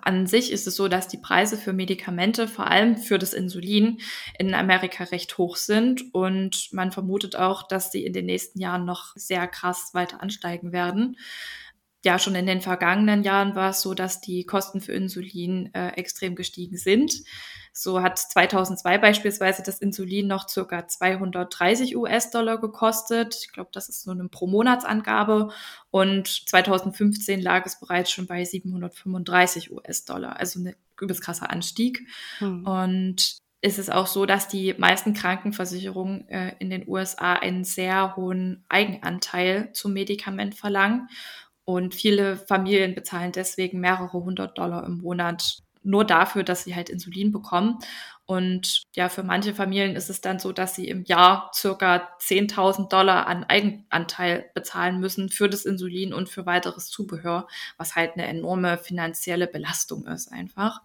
An 0.01 0.27
sich 0.27 0.51
ist 0.51 0.67
es 0.67 0.75
so, 0.75 0.89
dass 0.89 1.07
die 1.07 1.19
Preise 1.19 1.59
für 1.59 1.75
Medikamente, 1.75 2.49
vor 2.49 2.69
allem 2.69 2.97
für 2.97 3.19
das 3.19 3.35
Insulin, 3.35 4.01
in 4.39 4.55
Amerika 4.55 5.05
recht 5.05 5.37
hoch 5.37 5.57
sind 5.57 6.15
und 6.15 6.71
man 6.73 6.93
vermutet 6.93 7.37
auch, 7.37 7.69
dass 7.69 7.93
sie 7.93 8.07
in 8.07 8.15
den 8.15 8.25
nächsten 8.25 8.59
Jahren 8.59 8.87
noch 8.87 9.13
sehr 9.17 9.47
krass 9.49 9.91
weiter 9.93 10.23
ansteigen 10.23 10.73
werden 10.73 11.19
ja, 12.05 12.19
schon 12.19 12.35
in 12.35 12.47
den 12.47 12.61
vergangenen 12.61 13.23
Jahren 13.23 13.55
war 13.55 13.71
es 13.71 13.81
so, 13.81 13.95
dass 13.95 14.21
die 14.21 14.45
Kosten 14.45 14.83
für 14.83 14.93
Insulin 14.93 15.71
äh, 15.75 15.89
extrem 15.95 16.37
gestiegen 16.37 16.77
sind. 16.77 17.23
So 17.73 18.03
hat 18.03 18.19
2002 18.19 18.99
beispielsweise 18.99 19.63
das 19.63 19.79
Insulin 19.79 20.27
noch 20.27 20.47
circa 20.47 20.87
230 20.87 21.97
US-Dollar 21.97 22.59
gekostet. 22.59 23.37
Ich 23.41 23.53
glaube, 23.53 23.71
das 23.73 23.89
ist 23.89 24.03
so 24.03 24.11
eine 24.11 24.29
Pro-Monatsangabe. 24.29 25.49
Und 25.91 26.29
2015 26.29 27.41
lag 27.41 27.65
es 27.65 27.81
bereits 27.81 28.11
schon 28.11 28.27
bei 28.27 28.45
735 28.45 29.73
US-Dollar. 29.73 30.39
Also 30.39 30.61
ein 30.61 30.77
übelst 31.01 31.23
krasser 31.23 31.51
Anstieg. 31.51 32.07
Hm. 32.39 32.67
Und 32.67 33.39
ist 33.65 33.79
es 33.79 33.89
auch 33.89 34.07
so, 34.07 34.27
dass 34.27 34.47
die 34.47 34.75
meisten 34.77 35.15
Krankenversicherungen 35.15 36.29
äh, 36.29 36.55
in 36.59 36.69
den 36.69 36.87
USA 36.87 37.33
einen 37.33 37.65
sehr 37.65 38.15
hohen 38.15 38.63
Eigenanteil 38.69 39.73
zum 39.73 39.95
Medikament 39.95 40.55
verlangen. 40.55 41.09
Und 41.65 41.95
viele 41.95 42.37
Familien 42.37 42.95
bezahlen 42.95 43.33
deswegen 43.33 43.81
mehrere 43.81 44.13
hundert 44.13 44.59
Dollar 44.59 44.85
im 44.85 44.99
Monat 44.99 45.59
nur 45.83 46.05
dafür, 46.05 46.43
dass 46.45 46.65
sie 46.65 46.75
halt 46.75 46.89
Insulin 46.89 47.31
bekommen. 47.31 47.79
Und 48.27 48.85
ja, 48.95 49.11
für 49.11 49.23
manche 49.23 49.55
Familien 49.55 49.97
ist 49.97 50.09
es 50.09 50.23
dann 50.23 50.39
so, 50.39 50.53
dass 50.53 50.75
sie 50.75 50.89
im 50.89 51.05
Jahr 51.05 51.51
circa 51.55 52.09
10.000 52.21 52.89
Dollar 52.89 53.27
an 53.27 53.45
Eigenanteil 53.45 54.51
bezahlen 54.55 54.99
müssen 54.99 55.29
für 55.29 55.49
das 55.49 55.67
Insulin 55.67 56.15
und 56.15 56.31
für 56.31 56.47
weiteres 56.47 56.89
Zubehör, 56.89 57.47
was 57.77 57.97
halt 57.97 58.13
eine 58.15 58.27
enorme 58.27 58.79
finanzielle 58.79 59.47
Belastung 59.47 60.07
ist 60.07 60.33
einfach. 60.33 60.81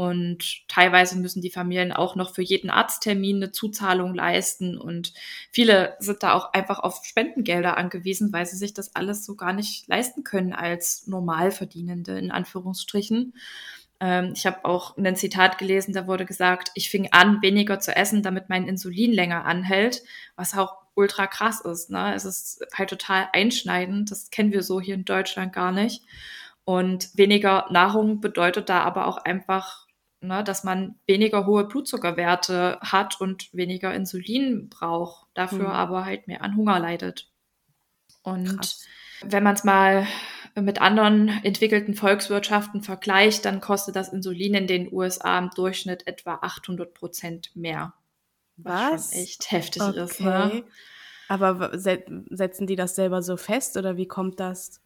Und 0.00 0.66
teilweise 0.66 1.18
müssen 1.18 1.42
die 1.42 1.50
Familien 1.50 1.92
auch 1.92 2.16
noch 2.16 2.34
für 2.34 2.40
jeden 2.40 2.70
Arzttermin 2.70 3.36
eine 3.36 3.52
Zuzahlung 3.52 4.14
leisten. 4.14 4.78
Und 4.78 5.12
viele 5.50 5.94
sind 5.98 6.22
da 6.22 6.32
auch 6.32 6.54
einfach 6.54 6.78
auf 6.78 7.04
Spendengelder 7.04 7.76
angewiesen, 7.76 8.32
weil 8.32 8.46
sie 8.46 8.56
sich 8.56 8.72
das 8.72 8.96
alles 8.96 9.26
so 9.26 9.36
gar 9.36 9.52
nicht 9.52 9.86
leisten 9.88 10.24
können 10.24 10.54
als 10.54 11.06
Normalverdienende 11.06 12.18
in 12.18 12.30
Anführungsstrichen. 12.30 13.34
Ähm, 14.00 14.32
ich 14.34 14.46
habe 14.46 14.64
auch 14.64 14.96
ein 14.96 15.16
Zitat 15.16 15.58
gelesen, 15.58 15.92
da 15.92 16.06
wurde 16.06 16.24
gesagt, 16.24 16.70
ich 16.74 16.88
fing 16.88 17.12
an, 17.12 17.42
weniger 17.42 17.78
zu 17.78 17.94
essen, 17.94 18.22
damit 18.22 18.48
mein 18.48 18.66
Insulin 18.66 19.12
länger 19.12 19.44
anhält, 19.44 20.02
was 20.34 20.56
auch 20.56 20.76
ultra 20.94 21.26
krass 21.26 21.60
ist. 21.60 21.90
Ne? 21.90 22.14
Es 22.14 22.24
ist 22.24 22.64
halt 22.72 22.88
total 22.88 23.28
einschneidend. 23.34 24.10
Das 24.10 24.30
kennen 24.30 24.52
wir 24.52 24.62
so 24.62 24.80
hier 24.80 24.94
in 24.94 25.04
Deutschland 25.04 25.52
gar 25.52 25.72
nicht. 25.72 26.02
Und 26.64 27.10
weniger 27.18 27.66
Nahrung 27.70 28.22
bedeutet 28.22 28.70
da 28.70 28.80
aber 28.80 29.06
auch 29.06 29.18
einfach, 29.18 29.89
ne, 30.20 30.44
dass 30.44 30.64
man 30.64 30.96
weniger 31.06 31.46
hohe 31.46 31.64
Blutzuckerwerte 31.64 32.78
hat 32.80 33.20
und 33.20 33.52
weniger 33.52 33.94
Insulin 33.94 34.68
braucht, 34.68 35.26
dafür 35.34 35.68
mhm. 35.68 35.74
aber 35.74 36.04
halt 36.04 36.26
mehr 36.26 36.42
an 36.42 36.56
Hunger 36.56 36.78
leidet. 36.78 37.28
Und 38.22 38.56
Krass. 38.56 38.84
wenn 39.22 39.42
man 39.42 39.54
es 39.54 39.64
mal 39.64 40.06
mit 40.54 40.80
anderen 40.80 41.28
entwickelten 41.42 41.94
Volkswirtschaften 41.94 42.82
vergleicht, 42.82 43.44
dann 43.44 43.60
kostet 43.60 43.96
das 43.96 44.12
Insulin 44.12 44.54
in 44.54 44.66
den 44.66 44.92
USA 44.92 45.38
im 45.38 45.50
Durchschnitt 45.50 46.06
etwa 46.06 46.38
800 46.42 46.92
Prozent 46.92 47.54
mehr. 47.54 47.94
Was? 48.56 48.92
was 48.92 49.12
echt 49.14 49.50
heftig 49.50 49.82
okay. 49.82 50.02
ist. 50.02 50.20
Ne? 50.20 50.64
Aber 51.28 51.70
setzen 51.78 52.66
die 52.66 52.76
das 52.76 52.96
selber 52.96 53.22
so 53.22 53.36
fest 53.36 53.76
oder 53.76 53.96
wie 53.96 54.08
kommt 54.08 54.40
das? 54.40 54.80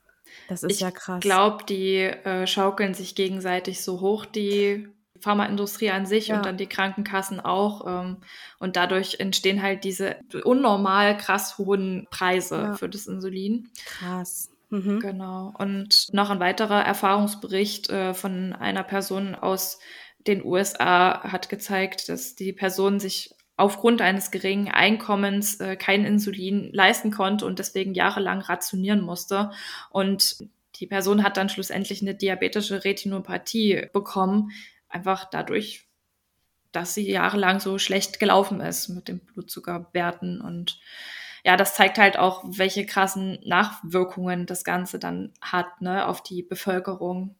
Das 0.49 0.63
ist 0.63 0.73
ich 0.73 0.81
ja 0.81 0.91
krass. 0.91 1.19
Ich 1.19 1.23
glaube, 1.23 1.65
die 1.65 1.97
äh, 1.97 2.47
schaukeln 2.47 2.95
sich 2.95 3.15
gegenseitig 3.15 3.83
so 3.83 4.01
hoch, 4.01 4.27
die 4.27 4.89
Pharmaindustrie 5.25 5.91
an 5.91 6.07
sich 6.07 6.29
ja. 6.29 6.37
und 6.37 6.47
dann 6.47 6.57
die 6.57 6.69
Krankenkassen 6.69 7.41
auch. 7.41 7.87
Ähm, 7.87 8.19
und 8.59 8.77
dadurch 8.77 9.19
entstehen 9.19 9.63
halt 9.63 9.83
diese 9.85 10.17
unnormal 10.45 11.17
krass 11.17 11.59
hohen 11.59 12.07
Preise 12.11 12.57
ja. 12.57 12.75
für 12.75 12.89
das 12.89 13.07
Insulin. 13.07 13.69
Krass. 13.85 14.51
Mhm. 14.71 15.01
Genau. 15.01 15.53
Und 15.59 16.13
noch 16.13 16.31
ein 16.31 16.41
weiterer 16.41 16.85
Erfahrungsbericht 16.85 17.91
äh, 17.91 18.15
von 18.15 18.53
einer 18.53 18.83
Person 18.83 19.35
aus 19.35 19.79
den 20.27 20.45
USA 20.45 21.23
hat 21.23 21.49
gezeigt, 21.49 22.09
dass 22.09 22.35
die 22.35 22.53
Person 22.53 23.01
sich 23.01 23.35
aufgrund 23.57 24.01
eines 24.03 24.31
geringen 24.31 24.69
Einkommens 24.69 25.61
äh, 25.61 25.77
kein 25.77 26.05
Insulin 26.05 26.71
leisten 26.73 27.11
konnte 27.11 27.47
und 27.47 27.59
deswegen 27.59 27.95
jahrelang 27.95 28.41
rationieren 28.41 29.01
musste. 29.01 29.51
Und 29.91 30.39
die 30.81 30.87
Person 30.87 31.23
hat 31.23 31.37
dann 31.37 31.49
schlussendlich 31.49 32.03
eine 32.03 32.15
diabetische 32.15 32.85
Retinopathie 32.85 33.89
bekommen, 33.93 34.51
einfach 34.95 35.25
dadurch, 35.31 35.89
dass 36.73 36.95
sie 36.95 37.11
jahrelang 37.11 37.61
so 37.61 37.79
schlecht 37.79 38.19
gelaufen 38.19 38.61
ist 38.61 38.89
mit 38.89 39.09
den 39.09 39.21
Blutzuckerwerten. 39.21 40.41
Und 40.41 40.81
ja, 41.45 41.57
das 41.57 41.75
zeigt 41.75 41.99
halt 41.99 42.19
auch, 42.19 42.45
welche 42.47 42.87
krassen 42.87 43.39
Nachwirkungen 43.45 44.47
das 44.47 44.65
Ganze 44.65 44.99
dann 44.99 45.33
hat, 45.41 45.81
ne, 45.81 46.07
auf 46.07 46.23
die 46.23 46.43
Bevölkerung 46.43 47.37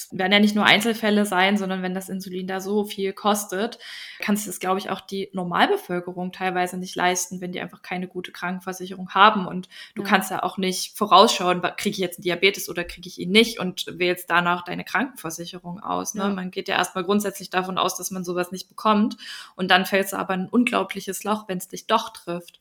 es 0.00 0.08
werden 0.16 0.32
ja 0.32 0.40
nicht 0.40 0.54
nur 0.54 0.64
Einzelfälle 0.64 1.26
sein, 1.26 1.58
sondern 1.58 1.82
wenn 1.82 1.94
das 1.94 2.08
Insulin 2.08 2.46
da 2.46 2.60
so 2.60 2.84
viel 2.84 3.12
kostet, 3.12 3.78
kannst 4.20 4.46
du 4.46 4.50
das, 4.50 4.60
glaube 4.60 4.78
ich, 4.78 4.88
auch 4.88 5.00
die 5.00 5.28
Normalbevölkerung 5.32 6.32
teilweise 6.32 6.78
nicht 6.78 6.96
leisten, 6.96 7.40
wenn 7.40 7.52
die 7.52 7.60
einfach 7.60 7.82
keine 7.82 8.08
gute 8.08 8.32
Krankenversicherung 8.32 9.10
haben. 9.10 9.46
Und 9.46 9.68
du 9.94 10.02
ja. 10.02 10.08
kannst 10.08 10.30
ja 10.30 10.42
auch 10.42 10.56
nicht 10.56 10.96
vorausschauen, 10.96 11.60
kriege 11.76 11.94
ich 11.94 11.98
jetzt 11.98 12.18
einen 12.18 12.24
Diabetes 12.24 12.68
oder 12.68 12.84
kriege 12.84 13.08
ich 13.08 13.18
ihn 13.18 13.30
nicht 13.30 13.60
und 13.60 13.86
wählst 13.98 14.30
danach 14.30 14.64
deine 14.64 14.84
Krankenversicherung 14.84 15.80
aus. 15.80 16.14
Ne? 16.14 16.22
Ja. 16.22 16.28
Man 16.30 16.50
geht 16.50 16.68
ja 16.68 16.76
erstmal 16.76 17.04
grundsätzlich 17.04 17.50
davon 17.50 17.76
aus, 17.76 17.96
dass 17.96 18.10
man 18.10 18.24
sowas 18.24 18.52
nicht 18.52 18.68
bekommt. 18.68 19.16
Und 19.54 19.70
dann 19.70 19.84
fällst 19.84 20.12
du 20.12 20.16
aber 20.16 20.32
ein 20.34 20.48
unglaubliches 20.48 21.24
Loch, 21.24 21.46
wenn 21.48 21.58
es 21.58 21.68
dich 21.68 21.86
doch 21.86 22.10
trifft. 22.10 22.60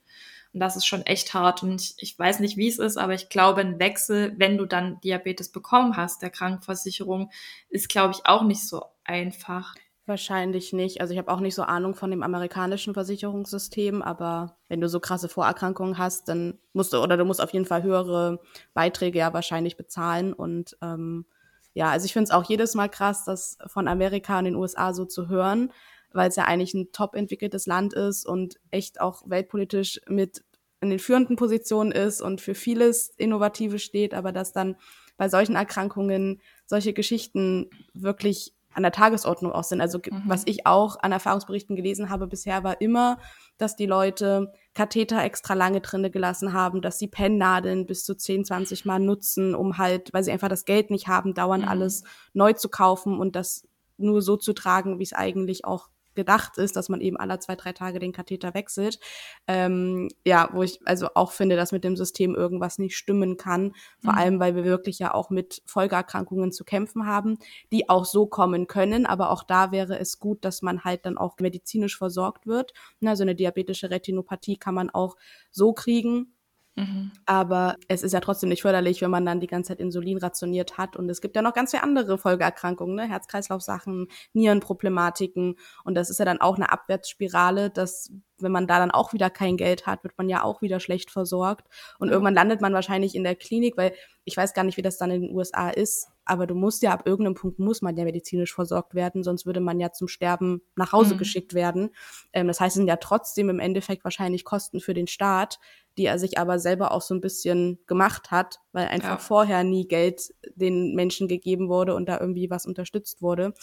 Und 0.53 0.59
das 0.59 0.75
ist 0.75 0.85
schon 0.85 1.03
echt 1.03 1.33
hart. 1.33 1.61
Und 1.63 1.81
ich, 1.81 1.95
ich 1.97 2.17
weiß 2.17 2.39
nicht, 2.39 2.57
wie 2.57 2.67
es 2.67 2.79
ist, 2.79 2.97
aber 2.97 3.13
ich 3.13 3.29
glaube, 3.29 3.61
ein 3.61 3.79
Wechsel, 3.79 4.33
wenn 4.37 4.57
du 4.57 4.65
dann 4.65 4.99
Diabetes 5.01 5.51
bekommen 5.51 5.95
hast, 5.95 6.21
der 6.21 6.31
Krankenversicherung, 6.31 7.29
ist, 7.69 7.89
glaube 7.89 8.13
ich, 8.15 8.25
auch 8.25 8.43
nicht 8.43 8.67
so 8.67 8.83
einfach. 9.03 9.75
Wahrscheinlich 10.07 10.73
nicht. 10.73 11.01
Also 11.01 11.13
ich 11.13 11.19
habe 11.19 11.31
auch 11.31 11.39
nicht 11.39 11.53
so 11.53 11.61
Ahnung 11.61 11.93
von 11.93 12.09
dem 12.09 12.23
amerikanischen 12.23 12.95
Versicherungssystem, 12.95 14.01
aber 14.01 14.57
wenn 14.67 14.81
du 14.81 14.89
so 14.89 14.99
krasse 14.99 15.29
Vorerkrankungen 15.29 15.99
hast, 15.99 16.27
dann 16.29 16.57
musst 16.73 16.93
du 16.93 16.97
oder 16.97 17.15
du 17.15 17.25
musst 17.25 17.41
auf 17.41 17.53
jeden 17.53 17.67
Fall 17.67 17.83
höhere 17.83 18.39
Beiträge 18.73 19.19
ja 19.19 19.33
wahrscheinlich 19.33 19.77
bezahlen. 19.77 20.33
Und 20.33 20.75
ähm, 20.81 21.27
ja, 21.75 21.91
also 21.91 22.05
ich 22.05 22.13
finde 22.13 22.23
es 22.23 22.31
auch 22.31 22.43
jedes 22.43 22.73
Mal 22.73 22.89
krass, 22.89 23.23
das 23.23 23.59
von 23.67 23.87
Amerika 23.87 24.39
und 24.39 24.45
den 24.45 24.55
USA 24.55 24.93
so 24.93 25.05
zu 25.05 25.27
hören 25.27 25.71
weil 26.13 26.29
es 26.29 26.35
ja 26.35 26.45
eigentlich 26.45 26.73
ein 26.73 26.91
top 26.91 27.15
entwickeltes 27.15 27.65
Land 27.65 27.93
ist 27.93 28.25
und 28.25 28.59
echt 28.71 29.01
auch 29.01 29.23
weltpolitisch 29.25 30.01
mit 30.07 30.43
in 30.81 30.89
den 30.89 30.99
führenden 30.99 31.35
Positionen 31.35 31.91
ist 31.91 32.21
und 32.21 32.41
für 32.41 32.55
vieles 32.55 33.09
Innovatives 33.17 33.83
steht, 33.83 34.13
aber 34.13 34.31
dass 34.31 34.53
dann 34.53 34.75
bei 35.17 35.27
solchen 35.27 35.55
Erkrankungen 35.55 36.41
solche 36.65 36.93
Geschichten 36.93 37.69
wirklich 37.93 38.53
an 38.73 38.83
der 38.83 38.91
Tagesordnung 38.91 39.51
auch 39.51 39.63
sind. 39.63 39.81
Also 39.81 39.97
mhm. 39.97 40.23
was 40.25 40.43
ich 40.45 40.65
auch 40.65 40.97
an 41.01 41.11
Erfahrungsberichten 41.11 41.75
gelesen 41.75 42.09
habe 42.09 42.27
bisher, 42.27 42.63
war 42.63 42.79
immer, 42.79 43.19
dass 43.57 43.75
die 43.75 43.87
Leute 43.87 44.53
Katheter 44.73 45.23
extra 45.23 45.53
lange 45.53 45.81
drinne 45.81 46.11
gelassen 46.11 46.53
haben, 46.53 46.81
dass 46.81 46.99
sie 46.99 47.07
Pennnadeln 47.07 47.85
bis 47.85 48.05
zu 48.05 48.15
10, 48.15 48.45
20 48.45 48.85
Mal 48.85 48.99
nutzen, 48.99 49.55
um 49.55 49.77
halt, 49.77 50.13
weil 50.13 50.23
sie 50.23 50.31
einfach 50.31 50.47
das 50.47 50.65
Geld 50.65 50.91
nicht 50.91 51.07
haben, 51.07 51.33
dauernd 51.33 51.65
mhm. 51.65 51.69
alles 51.69 52.03
neu 52.33 52.53
zu 52.53 52.69
kaufen 52.69 53.19
und 53.19 53.35
das 53.35 53.67
nur 53.97 54.21
so 54.21 54.37
zu 54.37 54.53
tragen, 54.53 54.99
wie 54.99 55.03
es 55.03 55.13
eigentlich 55.13 55.65
auch 55.65 55.89
gedacht 56.19 56.57
ist, 56.57 56.75
dass 56.75 56.89
man 56.89 56.99
eben 56.99 57.15
alle 57.15 57.39
zwei, 57.39 57.55
drei 57.55 57.71
Tage 57.71 57.99
den 57.99 58.11
Katheter 58.11 58.53
wechselt. 58.53 58.99
Ähm, 59.47 60.09
ja, 60.25 60.49
wo 60.51 60.63
ich 60.63 60.79
also 60.85 61.07
auch 61.15 61.31
finde, 61.31 61.55
dass 61.55 61.71
mit 61.71 61.85
dem 61.85 61.95
System 61.95 62.35
irgendwas 62.35 62.77
nicht 62.77 62.97
stimmen 62.97 63.37
kann. 63.37 63.73
Vor 64.03 64.11
mhm. 64.11 64.19
allem, 64.19 64.39
weil 64.41 64.55
wir 64.55 64.65
wirklich 64.65 64.99
ja 64.99 65.13
auch 65.13 65.29
mit 65.29 65.61
Folgeerkrankungen 65.65 66.51
zu 66.51 66.65
kämpfen 66.65 67.05
haben, 67.05 67.37
die 67.71 67.87
auch 67.87 68.03
so 68.03 68.25
kommen 68.25 68.67
können. 68.67 69.05
Aber 69.05 69.31
auch 69.31 69.43
da 69.43 69.71
wäre 69.71 69.97
es 69.97 70.19
gut, 70.19 70.43
dass 70.43 70.61
man 70.61 70.83
halt 70.83 71.05
dann 71.05 71.17
auch 71.17 71.37
medizinisch 71.39 71.97
versorgt 71.97 72.45
wird. 72.45 72.73
Also 73.05 73.23
eine 73.23 73.35
diabetische 73.35 73.89
Retinopathie 73.89 74.57
kann 74.57 74.75
man 74.75 74.89
auch 74.89 75.15
so 75.51 75.71
kriegen 75.73 76.33
Mhm. 76.75 77.11
Aber 77.25 77.75
es 77.87 78.03
ist 78.03 78.13
ja 78.13 78.19
trotzdem 78.19 78.49
nicht 78.49 78.61
förderlich, 78.61 79.01
wenn 79.01 79.11
man 79.11 79.25
dann 79.25 79.39
die 79.39 79.47
ganze 79.47 79.69
Zeit 79.69 79.79
Insulin 79.79 80.17
rationiert 80.17 80.77
hat. 80.77 80.95
Und 80.95 81.09
es 81.09 81.21
gibt 81.21 81.35
ja 81.35 81.41
noch 81.41 81.53
ganz 81.53 81.71
viele 81.71 81.83
andere 81.83 82.17
Folgeerkrankungen, 82.17 82.95
ne? 82.95 83.07
Herz-Kreislauf-Sachen, 83.07 84.07
Nierenproblematiken. 84.33 85.55
Und 85.83 85.95
das 85.95 86.09
ist 86.09 86.19
ja 86.19 86.25
dann 86.25 86.41
auch 86.41 86.55
eine 86.55 86.71
Abwärtsspirale, 86.71 87.69
dass 87.69 88.11
wenn 88.37 88.51
man 88.51 88.67
da 88.67 88.79
dann 88.79 88.91
auch 88.91 89.13
wieder 89.13 89.29
kein 89.29 89.57
Geld 89.57 89.85
hat, 89.85 90.03
wird 90.03 90.17
man 90.17 90.29
ja 90.29 90.43
auch 90.43 90.61
wieder 90.61 90.79
schlecht 90.79 91.11
versorgt. 91.11 91.67
Und 91.97 92.09
irgendwann 92.09 92.33
landet 92.33 92.61
man 92.61 92.73
wahrscheinlich 92.73 93.15
in 93.15 93.23
der 93.23 93.35
Klinik, 93.35 93.75
weil 93.77 93.93
ich 94.23 94.37
weiß 94.37 94.53
gar 94.53 94.63
nicht, 94.63 94.77
wie 94.77 94.81
das 94.81 94.97
dann 94.97 95.11
in 95.11 95.21
den 95.21 95.35
USA 95.35 95.69
ist. 95.69 96.07
Aber 96.29 96.45
du 96.45 96.55
musst 96.55 96.83
ja 96.83 96.91
ab 96.91 97.03
irgendeinem 97.05 97.35
Punkt 97.35 97.59
muss 97.59 97.81
man 97.81 97.97
ja 97.97 98.03
medizinisch 98.03 98.53
versorgt 98.53 98.93
werden, 98.93 99.23
sonst 99.23 99.45
würde 99.45 99.59
man 99.59 99.79
ja 99.79 99.91
zum 99.91 100.07
Sterben 100.07 100.61
nach 100.75 100.91
Hause 100.91 101.15
mhm. 101.15 101.19
geschickt 101.19 101.53
werden. 101.53 101.89
Ähm, 102.33 102.47
das 102.47 102.59
heißt, 102.59 102.75
es 102.75 102.75
sind 102.75 102.87
ja 102.87 102.97
trotzdem 102.97 103.49
im 103.49 103.59
Endeffekt 103.59 104.03
wahrscheinlich 104.03 104.43
Kosten 104.43 104.79
für 104.79 104.93
den 104.93 105.07
Staat, 105.07 105.59
die 105.97 106.05
er 106.05 106.19
sich 106.19 106.37
aber 106.37 106.59
selber 106.59 106.91
auch 106.91 107.01
so 107.01 107.13
ein 107.13 107.21
bisschen 107.21 107.79
gemacht 107.87 108.31
hat, 108.31 108.59
weil 108.71 108.87
einfach 108.87 109.09
ja. 109.09 109.17
vorher 109.17 109.63
nie 109.63 109.87
Geld 109.87 110.33
den 110.55 110.95
Menschen 110.95 111.27
gegeben 111.27 111.67
wurde 111.67 111.95
und 111.95 112.07
da 112.07 112.19
irgendwie 112.19 112.49
was 112.49 112.65
unterstützt 112.65 113.21
wurde. 113.21 113.53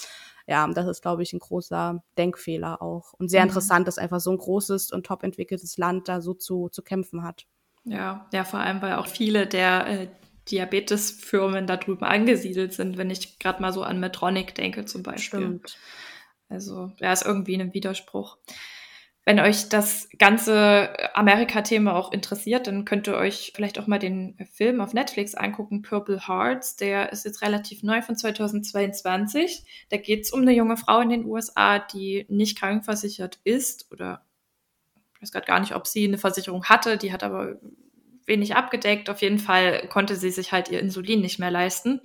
Ja, 0.47 0.67
das 0.69 0.87
ist, 0.87 1.03
glaube 1.03 1.23
ich, 1.23 1.33
ein 1.33 1.39
großer 1.39 2.03
Denkfehler 2.19 2.83
auch. 2.83 3.13
Und 3.15 3.31
sehr 3.31 3.43
mhm. 3.43 3.49
interessant, 3.49 3.89
dass 3.89 3.99
einfach 3.99 4.21
so 4.21 4.31
ein 4.31 4.39
großes 4.39 4.91
und 4.91 5.07
top 5.07 5.23
entwickeltes 5.23 5.79
Land 5.79 6.09
da 6.09 6.21
so 6.21 6.35
zu, 6.35 6.69
zu 6.69 6.83
kämpfen 6.83 7.23
hat. 7.23 7.47
Ja, 7.85 8.27
ja, 8.33 8.45
vor 8.45 8.59
allem, 8.59 8.83
weil 8.83 8.95
auch 8.95 9.07
viele 9.07 9.47
der 9.47 9.87
äh, 9.87 10.09
Diabetesfirmen 10.51 11.67
da 11.67 11.77
drüben 11.77 12.05
angesiedelt 12.05 12.73
sind, 12.73 12.99
wenn 12.99 13.11
ich 13.11 13.39
gerade 13.39 13.61
mal 13.61 13.73
so 13.73 13.83
an 13.83 14.01
Medtronic 14.01 14.55
denke 14.55 14.85
zum 14.85 15.03
Beispiel. 15.03 15.41
Stimmt. 15.41 15.79
Also, 16.49 16.93
ja, 16.99 17.13
ist 17.13 17.27
irgendwie 17.27 17.61
ein 17.61 17.75
Widerspruch. 17.75 18.39
Wenn 19.25 19.41
euch 19.41 19.69
das 19.69 20.09
ganze 20.21 20.89
Amerika-Thema 21.17 21.97
auch 21.97 22.13
interessiert, 22.13 22.69
dann 22.69 22.85
könnt 22.85 23.09
ihr 23.09 23.17
euch 23.17 23.51
vielleicht 23.57 23.81
auch 23.81 23.89
mal 23.89 23.99
den 23.99 24.39
Film 24.53 24.81
auf 24.81 24.95
Netflix 24.95 25.35
angucken, 25.35 25.83
Purple 25.83 26.29
Hearts. 26.29 26.77
Der 26.77 27.11
ist 27.11 27.25
jetzt 27.25 27.43
relativ 27.43 27.83
neu 27.83 28.03
von 28.03 28.15
2022. 28.15 29.65
Da 29.89 29.97
geht 29.97 30.23
es 30.23 30.31
um 30.31 30.43
eine 30.43 30.53
junge 30.53 30.77
Frau 30.77 31.01
in 31.01 31.09
den 31.09 31.25
USA, 31.25 31.81
die 31.81 32.25
nicht 32.29 32.57
krankenversichert 32.57 33.41
ist 33.43 33.91
oder 33.91 34.25
ich 35.17 35.23
weiß 35.23 35.33
gerade 35.33 35.47
gar 35.47 35.59
nicht, 35.59 35.75
ob 35.75 35.89
sie 35.89 36.05
eine 36.05 36.19
Versicherung 36.19 36.67
hatte. 36.67 36.97
Die 36.97 37.13
hat 37.13 37.25
aber 37.25 37.57
wenig 38.27 38.57
abgedeckt. 38.57 39.09
Auf 39.09 39.23
jeden 39.23 39.39
Fall 39.39 39.89
konnte 39.89 40.17
sie 40.17 40.31
sich 40.31 40.53
halt 40.53 40.71
ihr 40.71 40.81
Insulin 40.81 41.21
nicht 41.21 41.39
mehr 41.39 41.51
leisten. 41.51 42.01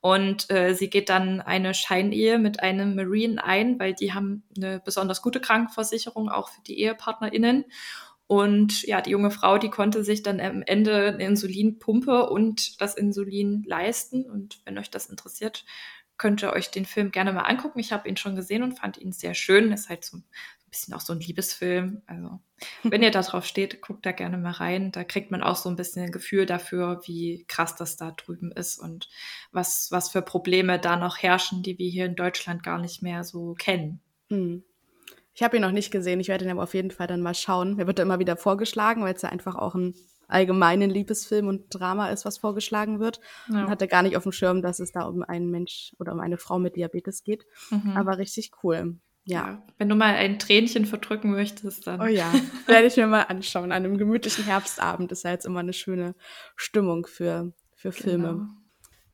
Und 0.00 0.50
äh, 0.50 0.74
sie 0.74 0.90
geht 0.90 1.08
dann 1.08 1.40
eine 1.40 1.72
Scheinehe 1.72 2.38
mit 2.38 2.60
einem 2.60 2.94
Marine 2.94 3.42
ein, 3.42 3.78
weil 3.78 3.94
die 3.94 4.12
haben 4.12 4.42
eine 4.56 4.80
besonders 4.84 5.22
gute 5.22 5.40
Krankenversicherung, 5.40 6.28
auch 6.28 6.50
für 6.50 6.60
die 6.60 6.78
EhepartnerInnen. 6.80 7.64
Und 8.26 8.82
ja, 8.82 9.00
die 9.00 9.10
junge 9.10 9.30
Frau, 9.30 9.58
die 9.58 9.70
konnte 9.70 10.04
sich 10.04 10.22
dann 10.22 10.40
am 10.40 10.62
Ende 10.62 11.08
eine 11.08 11.24
Insulinpumpe 11.24 12.28
und 12.28 12.80
das 12.80 12.96
Insulin 12.96 13.64
leisten. 13.66 14.30
Und 14.30 14.60
wenn 14.64 14.78
euch 14.78 14.90
das 14.90 15.06
interessiert, 15.06 15.64
könnt 16.16 16.42
ihr 16.42 16.52
euch 16.52 16.70
den 16.70 16.84
Film 16.84 17.10
gerne 17.10 17.32
mal 17.32 17.42
angucken. 17.42 17.80
Ich 17.80 17.92
habe 17.92 18.08
ihn 18.08 18.16
schon 18.16 18.36
gesehen 18.36 18.62
und 18.62 18.78
fand 18.78 18.98
ihn 18.98 19.12
sehr 19.12 19.34
schön. 19.34 19.72
Ist 19.72 19.88
halt 19.88 20.04
so 20.04 20.18
ein 20.18 20.24
bisschen 20.70 20.94
auch 20.94 21.00
so 21.00 21.12
ein 21.12 21.20
Liebesfilm. 21.20 22.02
Also, 22.06 22.40
wenn 22.82 23.02
ihr 23.02 23.10
da 23.10 23.22
drauf 23.22 23.44
steht, 23.44 23.80
guckt 23.80 24.04
da 24.06 24.12
gerne 24.12 24.38
mal 24.38 24.52
rein. 24.52 24.92
Da 24.92 25.04
kriegt 25.04 25.30
man 25.30 25.42
auch 25.42 25.56
so 25.56 25.68
ein 25.68 25.76
bisschen 25.76 26.04
ein 26.04 26.12
Gefühl 26.12 26.46
dafür, 26.46 27.00
wie 27.04 27.44
krass 27.48 27.76
das 27.76 27.96
da 27.96 28.10
drüben 28.12 28.52
ist 28.52 28.78
und 28.78 29.08
was, 29.52 29.90
was 29.90 30.10
für 30.10 30.22
Probleme 30.22 30.78
da 30.78 30.96
noch 30.96 31.18
herrschen, 31.18 31.62
die 31.62 31.78
wir 31.78 31.88
hier 31.88 32.06
in 32.06 32.16
Deutschland 32.16 32.62
gar 32.62 32.78
nicht 32.78 33.02
mehr 33.02 33.24
so 33.24 33.54
kennen. 33.54 34.00
Hm. 34.30 34.64
Ich 35.34 35.42
habe 35.42 35.56
ihn 35.56 35.62
noch 35.62 35.72
nicht 35.72 35.90
gesehen. 35.90 36.20
Ich 36.20 36.28
werde 36.28 36.44
ihn 36.44 36.50
aber 36.50 36.62
auf 36.62 36.74
jeden 36.74 36.92
Fall 36.92 37.08
dann 37.08 37.20
mal 37.20 37.34
schauen. 37.34 37.76
Mir 37.76 37.86
wird 37.86 37.98
er 37.98 38.04
immer 38.04 38.20
wieder 38.20 38.36
vorgeschlagen, 38.36 39.02
weil 39.02 39.14
es 39.14 39.22
ja 39.22 39.30
einfach 39.30 39.56
auch 39.56 39.74
ein 39.74 39.94
allgemeinen 40.28 40.90
Liebesfilm 40.90 41.48
und 41.48 41.66
Drama 41.70 42.08
ist, 42.08 42.24
was 42.24 42.38
vorgeschlagen 42.38 43.00
wird. 43.00 43.20
Ja. 43.48 43.64
Und 43.64 43.70
hatte 43.70 43.88
gar 43.88 44.02
nicht 44.02 44.16
auf 44.16 44.22
dem 44.22 44.32
Schirm, 44.32 44.62
dass 44.62 44.78
es 44.78 44.92
da 44.92 45.02
um 45.02 45.22
einen 45.22 45.50
Mensch 45.50 45.94
oder 45.98 46.12
um 46.12 46.20
eine 46.20 46.38
Frau 46.38 46.58
mit 46.58 46.76
Diabetes 46.76 47.24
geht. 47.24 47.46
Mhm. 47.70 47.96
Aber 47.96 48.18
richtig 48.18 48.52
cool. 48.62 48.96
Ja. 49.24 49.62
Wenn 49.78 49.88
du 49.88 49.94
mal 49.94 50.14
ein 50.14 50.38
Tränchen 50.38 50.84
verdrücken 50.84 51.30
möchtest, 51.30 51.86
dann. 51.86 52.00
Oh 52.00 52.06
ja, 52.06 52.30
werde 52.66 52.86
ich 52.86 52.96
mir 52.96 53.06
mal 53.06 53.22
anschauen. 53.22 53.72
An 53.72 53.84
einem 53.84 53.98
gemütlichen 53.98 54.44
Herbstabend 54.44 55.10
ist 55.12 55.24
ja 55.24 55.30
jetzt 55.30 55.46
immer 55.46 55.60
eine 55.60 55.72
schöne 55.72 56.14
Stimmung 56.56 57.06
für, 57.06 57.52
für 57.74 57.92
Filme. 57.92 58.28
Genau. 58.28 58.46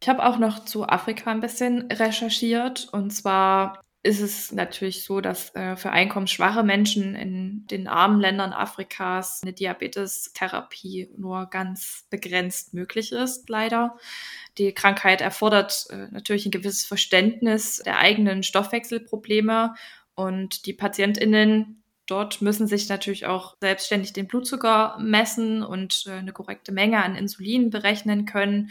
Ich 0.02 0.08
habe 0.08 0.24
auch 0.24 0.38
noch 0.38 0.64
zu 0.64 0.88
Afrika 0.88 1.30
ein 1.30 1.40
bisschen 1.40 1.90
recherchiert 1.92 2.88
und 2.92 3.10
zwar 3.10 3.82
ist 4.02 4.20
es 4.20 4.50
natürlich 4.50 5.04
so, 5.04 5.20
dass 5.20 5.54
äh, 5.54 5.76
für 5.76 5.90
einkommensschwache 5.90 6.62
Menschen 6.62 7.14
in 7.14 7.66
den 7.66 7.86
armen 7.86 8.18
Ländern 8.18 8.54
Afrikas 8.54 9.40
eine 9.42 9.52
Diabetestherapie 9.52 11.10
nur 11.18 11.46
ganz 11.50 12.06
begrenzt 12.08 12.72
möglich 12.72 13.12
ist, 13.12 13.50
leider. 13.50 13.98
Die 14.56 14.72
Krankheit 14.72 15.20
erfordert 15.20 15.86
äh, 15.90 16.06
natürlich 16.12 16.46
ein 16.46 16.50
gewisses 16.50 16.86
Verständnis 16.86 17.82
der 17.84 17.98
eigenen 17.98 18.42
Stoffwechselprobleme 18.42 19.74
und 20.20 20.66
die 20.66 20.74
PatientInnen 20.74 21.82
dort 22.06 22.42
müssen 22.42 22.66
sich 22.66 22.90
natürlich 22.90 23.24
auch 23.24 23.56
selbstständig 23.58 24.12
den 24.12 24.26
Blutzucker 24.26 24.98
messen 25.00 25.62
und 25.62 26.04
äh, 26.06 26.12
eine 26.12 26.32
korrekte 26.32 26.72
Menge 26.72 27.02
an 27.02 27.16
Insulin 27.16 27.70
berechnen 27.70 28.26
können. 28.26 28.70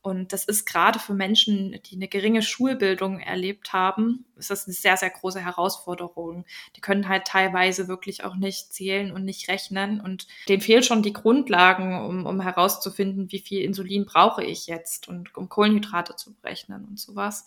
Und 0.00 0.32
das 0.32 0.44
ist 0.44 0.64
gerade 0.64 0.98
für 0.98 1.14
Menschen, 1.14 1.78
die 1.86 1.94
eine 1.94 2.08
geringe 2.08 2.42
Schulbildung 2.42 3.20
erlebt 3.20 3.72
haben, 3.72 4.24
ist 4.36 4.50
das 4.50 4.66
eine 4.66 4.74
sehr, 4.74 4.96
sehr 4.96 5.10
große 5.10 5.40
Herausforderung. 5.40 6.46
Die 6.74 6.80
können 6.80 7.08
halt 7.08 7.26
teilweise 7.26 7.86
wirklich 7.86 8.24
auch 8.24 8.34
nicht 8.34 8.72
zählen 8.72 9.12
und 9.12 9.24
nicht 9.24 9.48
rechnen. 9.48 10.00
Und 10.00 10.26
denen 10.48 10.62
fehlen 10.62 10.82
schon 10.82 11.02
die 11.02 11.12
Grundlagen, 11.12 12.00
um, 12.00 12.26
um 12.26 12.40
herauszufinden, 12.40 13.30
wie 13.30 13.40
viel 13.40 13.62
Insulin 13.62 14.04
brauche 14.04 14.42
ich 14.42 14.66
jetzt 14.66 15.06
und 15.06 15.36
um 15.36 15.48
Kohlenhydrate 15.48 16.16
zu 16.16 16.34
berechnen 16.34 16.86
und 16.86 16.98
sowas, 16.98 17.46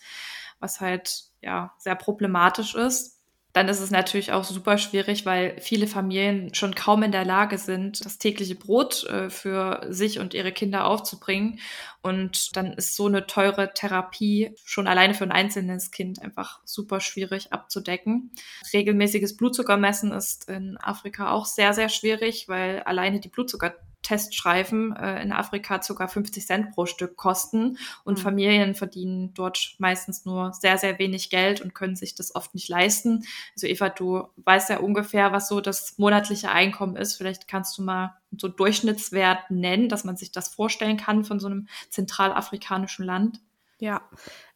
was 0.59 0.79
halt 0.79 1.25
ja 1.41 1.73
sehr 1.79 1.95
problematisch 1.95 2.75
ist 2.75 3.20
dann 3.53 3.67
ist 3.67 3.81
es 3.81 3.91
natürlich 3.91 4.31
auch 4.31 4.43
super 4.43 4.77
schwierig, 4.77 5.25
weil 5.25 5.59
viele 5.59 5.87
Familien 5.87 6.53
schon 6.53 6.73
kaum 6.73 7.03
in 7.03 7.11
der 7.11 7.25
Lage 7.25 7.57
sind, 7.57 8.05
das 8.05 8.17
tägliche 8.17 8.55
Brot 8.55 9.03
äh, 9.05 9.29
für 9.29 9.85
sich 9.89 10.19
und 10.19 10.33
ihre 10.33 10.51
Kinder 10.51 10.85
aufzubringen. 10.85 11.59
Und 12.01 12.55
dann 12.55 12.73
ist 12.73 12.95
so 12.95 13.07
eine 13.07 13.27
teure 13.27 13.73
Therapie 13.73 14.55
schon 14.63 14.87
alleine 14.87 15.13
für 15.13 15.25
ein 15.25 15.31
einzelnes 15.31 15.91
Kind 15.91 16.21
einfach 16.21 16.59
super 16.63 16.99
schwierig 16.99 17.51
abzudecken. 17.51 18.31
Regelmäßiges 18.73 19.37
Blutzuckermessen 19.37 20.11
ist 20.11 20.49
in 20.49 20.77
Afrika 20.77 21.31
auch 21.31 21.45
sehr, 21.45 21.73
sehr 21.73 21.89
schwierig, 21.89 22.47
weil 22.47 22.79
alleine 22.83 23.19
die 23.19 23.29
Blutzucker 23.29 23.75
Teststreifen 24.01 24.95
äh, 24.95 25.21
in 25.21 25.31
Afrika 25.31 25.81
sogar 25.81 26.07
50 26.07 26.45
Cent 26.45 26.71
pro 26.71 26.85
Stück 26.85 27.15
kosten 27.15 27.77
und 28.03 28.17
mhm. 28.17 28.21
Familien 28.21 28.75
verdienen 28.75 29.33
dort 29.33 29.75
meistens 29.77 30.25
nur 30.25 30.53
sehr, 30.53 30.77
sehr 30.77 30.97
wenig 30.99 31.29
Geld 31.29 31.61
und 31.61 31.75
können 31.75 31.95
sich 31.95 32.15
das 32.15 32.35
oft 32.35 32.53
nicht 32.53 32.69
leisten. 32.69 33.25
Also 33.55 33.67
Eva, 33.67 33.89
du 33.89 34.27
weißt 34.37 34.69
ja 34.69 34.79
ungefähr, 34.79 35.31
was 35.31 35.47
so 35.47 35.61
das 35.61 35.97
monatliche 35.97 36.49
Einkommen 36.49 36.95
ist. 36.95 37.15
Vielleicht 37.15 37.47
kannst 37.47 37.77
du 37.77 37.83
mal 37.83 38.15
so 38.37 38.47
Durchschnittswert 38.47 39.51
nennen, 39.51 39.89
dass 39.89 40.03
man 40.03 40.17
sich 40.17 40.31
das 40.31 40.49
vorstellen 40.49 40.97
kann 40.97 41.23
von 41.23 41.39
so 41.39 41.47
einem 41.47 41.67
zentralafrikanischen 41.89 43.05
Land. 43.05 43.41
Ja, 43.79 44.01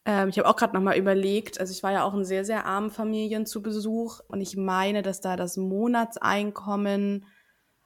ähm, 0.06 0.30
ich 0.30 0.38
habe 0.38 0.48
auch 0.48 0.56
gerade 0.56 0.76
nochmal 0.76 0.98
überlegt, 0.98 1.60
also 1.60 1.72
ich 1.72 1.82
war 1.84 1.91
ja 1.91 2.04
auch 2.04 2.13
in 2.13 2.26
sehr, 2.26 2.46
sehr 2.46 2.65
armen 2.65 2.91
Familien 2.91 3.46
zu 3.46 3.62
Besuch 3.62 4.19
und 4.28 4.39
ich 4.39 4.56
meine, 4.56 5.02
dass 5.02 5.19
da 5.19 5.36
das 5.36 5.58
Monatseinkommen 5.58 7.26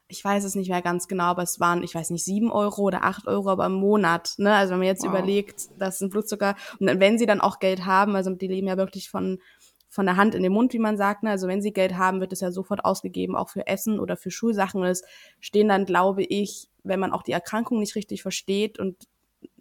ich 0.10 0.26
weiß 0.26 0.44
es 0.44 0.56
nicht 0.56 0.70
mehr 0.70 0.82
ganz 0.82 1.08
genau, 1.08 1.26
aber 1.26 1.44
es 1.44 1.60
waren, 1.60 1.84
ich 1.84 1.94
weiß 1.94 2.10
nicht, 2.10 2.26
sieben 2.26 2.52
Euro 2.52 2.82
oder 2.82 3.04
acht 3.04 3.28
Euro, 3.28 3.50
aber 3.50 3.68
im 3.68 3.74
Monat. 3.74 4.34
Ne? 4.38 4.54
Also 4.54 4.72
wenn 4.72 4.80
man 4.80 4.88
jetzt 4.88 5.04
wow. 5.04 5.10
überlegt, 5.10 5.70
das 5.78 6.00
sind 6.00 6.10
Blutzucker, 6.10 6.56
und 6.80 7.00
wenn 7.00 7.20
sie 7.20 7.28
dann 7.28 7.40
auch 7.40 7.60
Geld 7.60 7.86
haben, 7.86 8.16
also 8.16 8.34
die 8.34 8.48
leben 8.48 8.68
ja 8.68 8.76
wirklich 8.76 9.10
von, 9.10 9.40
von 9.88 10.08
der 10.08 10.18
Hand 10.18 10.34
in 10.34 10.42
den 10.42 10.52
Mund, 10.52 10.74
wie 10.74 10.80
man 10.80 10.98
sagt. 10.98 11.22
Ne? 11.22 11.30
Also 11.30 11.48
wenn 11.48 11.62
sie 11.62 11.74
Geld 11.74 11.96
haben, 11.96 12.22
wird 12.22 12.34
es 12.34 12.42
ja 12.42 12.52
sofort 12.52 12.86
ausgegeben, 12.86 13.36
auch 13.36 13.50
für 13.50 13.68
Essen 13.68 14.00
oder 14.00 14.18
für 14.18 14.32
Schulsachen. 14.32 14.82
Und 14.82 14.88
es 14.88 15.04
stehen 15.40 15.68
dann, 15.68 15.86
glaube 15.86 16.24
ich, 16.24 16.70
wenn 16.84 17.00
man 17.00 17.14
auch 17.14 17.22
die 17.22 17.32
Erkrankung 17.32 17.80
nicht 17.80 17.96
richtig 17.96 18.24
versteht 18.24 18.80
und 18.80 18.98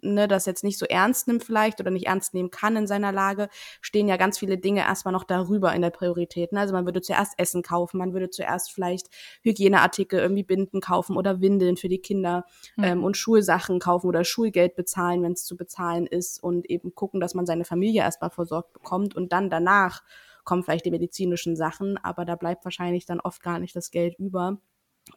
ne, 0.01 0.27
das 0.27 0.45
jetzt 0.45 0.63
nicht 0.63 0.77
so 0.77 0.85
ernst 0.85 1.27
nimmt 1.27 1.43
vielleicht 1.43 1.79
oder 1.79 1.91
nicht 1.91 2.07
ernst 2.07 2.33
nehmen 2.33 2.51
kann 2.51 2.75
in 2.75 2.87
seiner 2.87 3.11
Lage, 3.11 3.49
stehen 3.81 4.07
ja 4.07 4.17
ganz 4.17 4.37
viele 4.37 4.57
Dinge 4.57 4.81
erstmal 4.81 5.11
noch 5.11 5.23
darüber 5.23 5.73
in 5.73 5.81
der 5.81 5.89
Priorität. 5.89 6.51
Ne? 6.51 6.59
Also 6.59 6.73
man 6.73 6.85
würde 6.85 7.01
zuerst 7.01 7.33
Essen 7.37 7.61
kaufen, 7.61 7.97
man 7.97 8.13
würde 8.13 8.29
zuerst 8.29 8.71
vielleicht 8.71 9.07
Hygieneartikel, 9.43 10.19
irgendwie 10.19 10.43
Binden 10.43 10.81
kaufen 10.81 11.17
oder 11.17 11.41
Windeln 11.41 11.77
für 11.77 11.89
die 11.89 11.99
Kinder 11.99 12.45
mhm. 12.75 12.83
ähm, 12.83 13.03
und 13.03 13.17
Schulsachen 13.17 13.79
kaufen 13.79 14.07
oder 14.07 14.23
Schulgeld 14.23 14.75
bezahlen, 14.75 15.23
wenn 15.23 15.33
es 15.33 15.45
zu 15.45 15.55
bezahlen 15.55 16.07
ist 16.07 16.41
und 16.41 16.69
eben 16.69 16.95
gucken, 16.95 17.19
dass 17.19 17.33
man 17.33 17.45
seine 17.45 17.65
Familie 17.65 18.01
erstmal 18.01 18.31
versorgt 18.31 18.73
bekommt 18.73 19.15
und 19.15 19.31
dann 19.33 19.49
danach 19.49 20.03
kommen 20.43 20.63
vielleicht 20.63 20.85
die 20.85 20.91
medizinischen 20.91 21.55
Sachen, 21.55 21.97
aber 21.97 22.25
da 22.25 22.35
bleibt 22.35 22.65
wahrscheinlich 22.65 23.05
dann 23.05 23.19
oft 23.19 23.43
gar 23.43 23.59
nicht 23.59 23.75
das 23.75 23.91
Geld 23.91 24.17
über, 24.17 24.57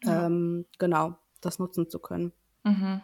ja. 0.02 0.26
ähm, 0.26 0.66
genau, 0.78 1.16
das 1.40 1.58
nutzen 1.58 1.88
zu 1.88 2.00
können. 2.00 2.32
Mhm. 2.64 3.00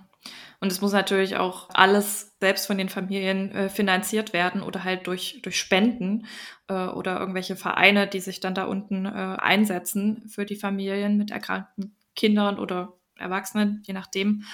Und 0.60 0.72
es 0.72 0.80
muss 0.80 0.92
natürlich 0.92 1.36
auch 1.36 1.68
alles 1.72 2.36
selbst 2.40 2.66
von 2.66 2.78
den 2.78 2.88
Familien 2.88 3.52
äh, 3.52 3.68
finanziert 3.68 4.32
werden 4.32 4.62
oder 4.62 4.84
halt 4.84 5.06
durch, 5.06 5.40
durch 5.42 5.58
Spenden 5.58 6.26
äh, 6.68 6.86
oder 6.86 7.20
irgendwelche 7.20 7.56
Vereine, 7.56 8.08
die 8.08 8.20
sich 8.20 8.40
dann 8.40 8.54
da 8.54 8.64
unten 8.64 9.06
äh, 9.06 9.08
einsetzen 9.08 10.28
für 10.28 10.44
die 10.44 10.56
Familien 10.56 11.16
mit 11.16 11.30
erkrankten 11.30 11.96
Kindern 12.16 12.58
oder 12.58 12.94
Erwachsenen, 13.16 13.82
je 13.86 13.94
nachdem. 13.94 14.44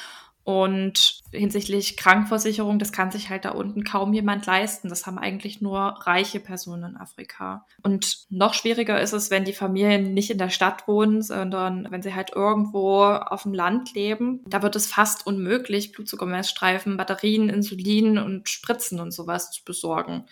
Und 0.45 1.23
hinsichtlich 1.33 1.97
Krankenversicherung, 1.97 2.79
das 2.79 2.93
kann 2.93 3.11
sich 3.11 3.31
halt 3.31 3.47
da 3.47 3.53
unten 3.53 3.83
kaum 3.83 4.13
jemand 4.13 4.45
leisten. 4.45 4.91
Das 4.91 5.07
haben 5.07 5.19
eigentlich 5.19 5.63
nur 5.63 5.81
reiche 5.81 6.39
Personen 6.39 6.91
in 6.91 6.97
Afrika. 6.99 7.65
Und 7.83 8.27
noch 8.29 8.53
schwieriger 8.53 9.01
ist 9.01 9.15
es, 9.15 9.31
wenn 9.31 9.45
die 9.45 9.55
Familien 9.55 10.13
nicht 10.13 10.31
in 10.31 10.37
der 10.37 10.51
Stadt 10.51 10.87
wohnen, 10.87 11.23
sondern 11.23 11.91
wenn 11.91 12.03
sie 12.03 12.15
halt 12.15 12.33
irgendwo 12.35 13.05
auf 13.05 13.45
dem 13.45 13.55
Land 13.55 13.95
leben. 13.95 14.45
Da 14.47 14.63
wird 14.63 14.77
es 14.77 14.87
fast 14.87 15.27
unmöglich, 15.27 15.93
Blutzuckermessstreifen, 15.93 16.99
Batterien, 16.99 17.49
Insulin 17.49 18.19
und 18.19 18.51
Spritzen 18.51 19.01
und 19.01 19.13
sowas 19.13 19.51
zu 19.51 19.65
besorgen 19.65 20.27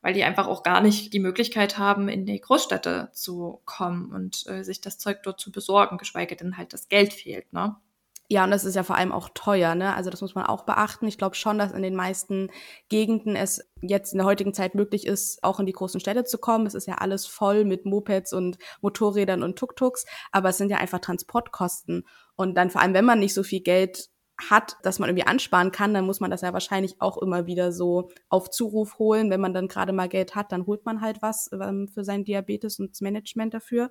weil 0.00 0.14
die 0.14 0.22
einfach 0.22 0.46
auch 0.46 0.62
gar 0.62 0.80
nicht 0.80 1.12
die 1.12 1.18
Möglichkeit 1.18 1.76
haben, 1.76 2.08
in 2.08 2.24
die 2.24 2.40
Großstädte 2.40 3.10
zu 3.12 3.60
kommen 3.64 4.12
und 4.12 4.46
äh, 4.46 4.62
sich 4.62 4.80
das 4.80 4.98
Zeug 4.98 5.24
dort 5.24 5.40
zu 5.40 5.50
besorgen, 5.50 5.98
geschweige 5.98 6.36
denn 6.36 6.56
halt 6.56 6.72
das 6.72 6.88
Geld 6.88 7.12
fehlt, 7.12 7.52
ne? 7.52 7.74
Ja, 8.30 8.44
und 8.44 8.50
das 8.50 8.66
ist 8.66 8.74
ja 8.74 8.82
vor 8.82 8.96
allem 8.96 9.10
auch 9.10 9.30
teuer, 9.32 9.74
ne? 9.74 9.94
Also 9.94 10.10
das 10.10 10.20
muss 10.20 10.34
man 10.34 10.44
auch 10.44 10.64
beachten. 10.64 11.06
Ich 11.08 11.16
glaube 11.16 11.34
schon, 11.34 11.58
dass 11.58 11.72
in 11.72 11.82
den 11.82 11.96
meisten 11.96 12.50
Gegenden 12.90 13.36
es 13.36 13.66
jetzt 13.80 14.12
in 14.12 14.18
der 14.18 14.26
heutigen 14.26 14.52
Zeit 14.52 14.74
möglich 14.74 15.06
ist, 15.06 15.42
auch 15.42 15.58
in 15.60 15.64
die 15.66 15.72
großen 15.72 15.98
Städte 15.98 16.24
zu 16.24 16.36
kommen. 16.36 16.66
Es 16.66 16.74
ist 16.74 16.86
ja 16.86 16.96
alles 16.96 17.26
voll 17.26 17.64
mit 17.64 17.86
Mopeds 17.86 18.34
und 18.34 18.58
Motorrädern 18.82 19.42
und 19.42 19.56
Tuk-Tuks, 19.58 20.04
aber 20.30 20.50
es 20.50 20.58
sind 20.58 20.70
ja 20.70 20.76
einfach 20.76 20.98
Transportkosten. 20.98 22.06
Und 22.36 22.54
dann 22.54 22.68
vor 22.68 22.82
allem, 22.82 22.92
wenn 22.92 23.06
man 23.06 23.18
nicht 23.18 23.32
so 23.32 23.42
viel 23.42 23.60
Geld 23.60 24.10
hat, 24.50 24.76
dass 24.82 24.98
man 24.98 25.08
irgendwie 25.08 25.26
ansparen 25.26 25.72
kann, 25.72 25.94
dann 25.94 26.04
muss 26.06 26.20
man 26.20 26.30
das 26.30 26.42
ja 26.42 26.52
wahrscheinlich 26.52 27.00
auch 27.00 27.16
immer 27.16 27.46
wieder 27.46 27.72
so 27.72 28.10
auf 28.28 28.50
Zuruf 28.50 28.98
holen. 28.98 29.30
Wenn 29.30 29.40
man 29.40 29.54
dann 29.54 29.68
gerade 29.68 29.92
mal 29.92 30.08
Geld 30.08 30.34
hat, 30.34 30.52
dann 30.52 30.66
holt 30.66 30.84
man 30.84 31.00
halt 31.00 31.22
was 31.22 31.50
ähm, 31.52 31.88
für 31.88 32.04
sein 32.04 32.24
Diabetes 32.24 32.78
und 32.78 32.90
das 32.90 33.00
Management 33.00 33.54
dafür. 33.54 33.88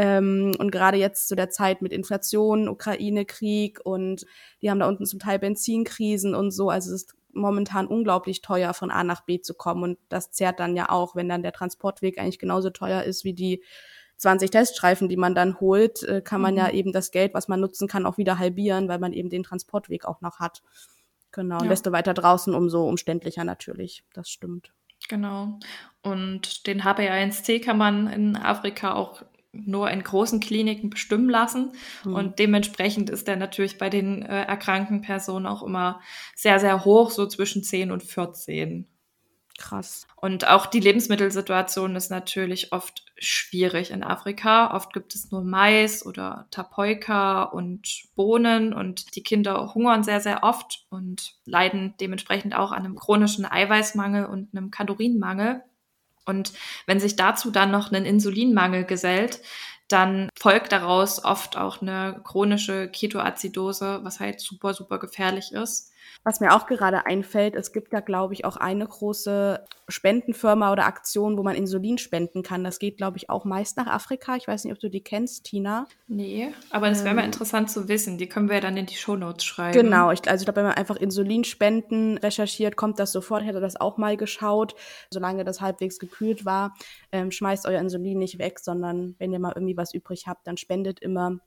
Ähm, 0.00 0.52
und 0.58 0.70
gerade 0.70 0.96
jetzt 0.96 1.28
zu 1.28 1.36
der 1.36 1.50
Zeit 1.50 1.82
mit 1.82 1.92
Inflation, 1.92 2.70
Ukraine-Krieg 2.70 3.80
und 3.84 4.24
die 4.62 4.70
haben 4.70 4.80
da 4.80 4.88
unten 4.88 5.04
zum 5.04 5.20
Teil 5.20 5.38
Benzinkrisen 5.38 6.34
und 6.34 6.52
so. 6.52 6.70
Also 6.70 6.94
es 6.94 7.02
ist 7.02 7.16
momentan 7.34 7.86
unglaublich 7.86 8.40
teuer, 8.40 8.72
von 8.72 8.90
A 8.90 9.04
nach 9.04 9.20
B 9.26 9.42
zu 9.42 9.52
kommen. 9.52 9.82
Und 9.82 9.98
das 10.08 10.30
zehrt 10.30 10.58
dann 10.58 10.74
ja 10.74 10.88
auch, 10.88 11.16
wenn 11.16 11.28
dann 11.28 11.42
der 11.42 11.52
Transportweg 11.52 12.18
eigentlich 12.18 12.38
genauso 12.38 12.70
teuer 12.70 13.02
ist 13.02 13.24
wie 13.24 13.34
die 13.34 13.62
20 14.16 14.50
Teststreifen, 14.50 15.10
die 15.10 15.18
man 15.18 15.34
dann 15.34 15.60
holt, 15.60 16.02
äh, 16.04 16.22
kann 16.22 16.40
man 16.40 16.54
mhm. 16.54 16.58
ja 16.60 16.70
eben 16.70 16.92
das 16.92 17.10
Geld, 17.10 17.34
was 17.34 17.48
man 17.48 17.60
nutzen 17.60 17.86
kann, 17.86 18.06
auch 18.06 18.16
wieder 18.16 18.38
halbieren, 18.38 18.88
weil 18.88 19.00
man 19.00 19.12
eben 19.12 19.28
den 19.28 19.42
Transportweg 19.42 20.06
auch 20.06 20.22
noch 20.22 20.38
hat. 20.38 20.62
Genau. 21.30 21.56
Ja. 21.56 21.62
Und 21.62 21.68
desto 21.68 21.92
weiter 21.92 22.14
draußen, 22.14 22.54
umso 22.54 22.88
umständlicher 22.88 23.44
natürlich. 23.44 24.02
Das 24.14 24.30
stimmt. 24.30 24.72
Genau. 25.10 25.58
Und 26.02 26.66
den 26.66 26.84
HbA1c 26.84 27.62
kann 27.62 27.76
man 27.76 28.06
in 28.06 28.36
Afrika 28.36 28.94
auch 28.94 29.22
nur 29.52 29.90
in 29.90 30.02
großen 30.02 30.40
Kliniken 30.40 30.90
bestimmen 30.90 31.28
lassen. 31.28 31.72
Mhm. 32.04 32.14
Und 32.14 32.38
dementsprechend 32.38 33.10
ist 33.10 33.28
der 33.28 33.36
natürlich 33.36 33.78
bei 33.78 33.90
den 33.90 34.22
äh, 34.22 34.44
erkrankten 34.44 35.02
Personen 35.02 35.46
auch 35.46 35.62
immer 35.62 36.00
sehr, 36.36 36.60
sehr 36.60 36.84
hoch, 36.84 37.10
so 37.10 37.26
zwischen 37.26 37.62
10 37.62 37.90
und 37.90 38.02
14. 38.02 38.86
Krass. 39.60 40.06
Und 40.16 40.48
auch 40.48 40.64
die 40.64 40.80
Lebensmittelsituation 40.80 41.94
ist 41.94 42.10
natürlich 42.10 42.72
oft 42.72 43.04
schwierig 43.18 43.90
in 43.90 44.02
Afrika. 44.02 44.74
Oft 44.74 44.94
gibt 44.94 45.14
es 45.14 45.30
nur 45.30 45.44
Mais 45.44 46.06
oder 46.06 46.46
Tapoika 46.50 47.42
und 47.42 48.04
Bohnen 48.14 48.72
und 48.72 49.14
die 49.16 49.22
Kinder 49.22 49.74
hungern 49.74 50.02
sehr, 50.02 50.20
sehr 50.20 50.44
oft 50.44 50.86
und 50.88 51.34
leiden 51.44 51.94
dementsprechend 52.00 52.54
auch 52.54 52.72
an 52.72 52.86
einem 52.86 52.96
chronischen 52.96 53.44
Eiweißmangel 53.44 54.24
und 54.24 54.48
einem 54.56 54.70
Kalorienmangel. 54.70 55.62
Und 56.30 56.52
wenn 56.86 57.00
sich 57.00 57.16
dazu 57.16 57.50
dann 57.50 57.70
noch 57.70 57.92
ein 57.92 58.06
Insulinmangel 58.06 58.84
gesellt, 58.84 59.40
dann 59.88 60.30
folgt 60.38 60.72
daraus 60.72 61.24
oft 61.24 61.56
auch 61.56 61.82
eine 61.82 62.20
chronische 62.24 62.88
Ketoazidose, 62.88 64.00
was 64.02 64.20
halt 64.20 64.40
super, 64.40 64.72
super 64.72 64.98
gefährlich 64.98 65.52
ist. 65.52 65.89
Was 66.24 66.40
mir 66.40 66.54
auch 66.54 66.66
gerade 66.66 67.06
einfällt, 67.06 67.54
es 67.54 67.72
gibt 67.72 67.92
ja, 67.92 68.00
glaube 68.00 68.34
ich, 68.34 68.44
auch 68.44 68.56
eine 68.56 68.86
große 68.86 69.64
Spendenfirma 69.88 70.72
oder 70.72 70.86
Aktion, 70.86 71.36
wo 71.36 71.42
man 71.42 71.56
Insulin 71.56 71.98
spenden 71.98 72.42
kann. 72.42 72.64
Das 72.64 72.78
geht, 72.78 72.96
glaube 72.96 73.16
ich, 73.16 73.30
auch 73.30 73.44
meist 73.44 73.76
nach 73.76 73.86
Afrika. 73.86 74.36
Ich 74.36 74.46
weiß 74.46 74.64
nicht, 74.64 74.72
ob 74.72 74.78
du 74.80 74.88
die 74.88 75.02
kennst, 75.02 75.44
Tina. 75.44 75.86
Nee, 76.08 76.52
aber 76.70 76.88
das 76.88 77.04
wäre 77.04 77.14
mal 77.14 77.22
ähm, 77.22 77.26
interessant 77.26 77.70
zu 77.70 77.88
wissen. 77.88 78.18
Die 78.18 78.28
können 78.28 78.48
wir 78.48 78.56
ja 78.56 78.60
dann 78.60 78.76
in 78.76 78.86
die 78.86 78.94
Shownotes 78.94 79.44
schreiben. 79.44 79.72
Genau, 79.72 80.10
ich, 80.10 80.28
also 80.28 80.42
ich 80.42 80.46
glaube, 80.46 80.58
wenn 80.58 80.66
man 80.66 80.76
einfach 80.76 80.96
Insulinspenden 80.96 82.18
recherchiert, 82.18 82.76
kommt 82.76 82.98
das 82.98 83.12
sofort. 83.12 83.42
Ich 83.42 83.48
hatte 83.48 83.60
das 83.60 83.80
auch 83.80 83.96
mal 83.96 84.16
geschaut. 84.16 84.74
Solange 85.10 85.44
das 85.44 85.60
halbwegs 85.60 85.98
gekühlt 85.98 86.44
war, 86.44 86.74
ähm, 87.12 87.30
schmeißt 87.30 87.66
euer 87.66 87.80
Insulin 87.80 88.18
nicht 88.18 88.38
weg, 88.38 88.58
sondern 88.60 89.14
wenn 89.18 89.32
ihr 89.32 89.38
mal 89.38 89.52
irgendwie 89.54 89.76
was 89.76 89.94
übrig 89.94 90.26
habt, 90.26 90.46
dann 90.46 90.56
spendet 90.56 91.00
immer 91.00 91.40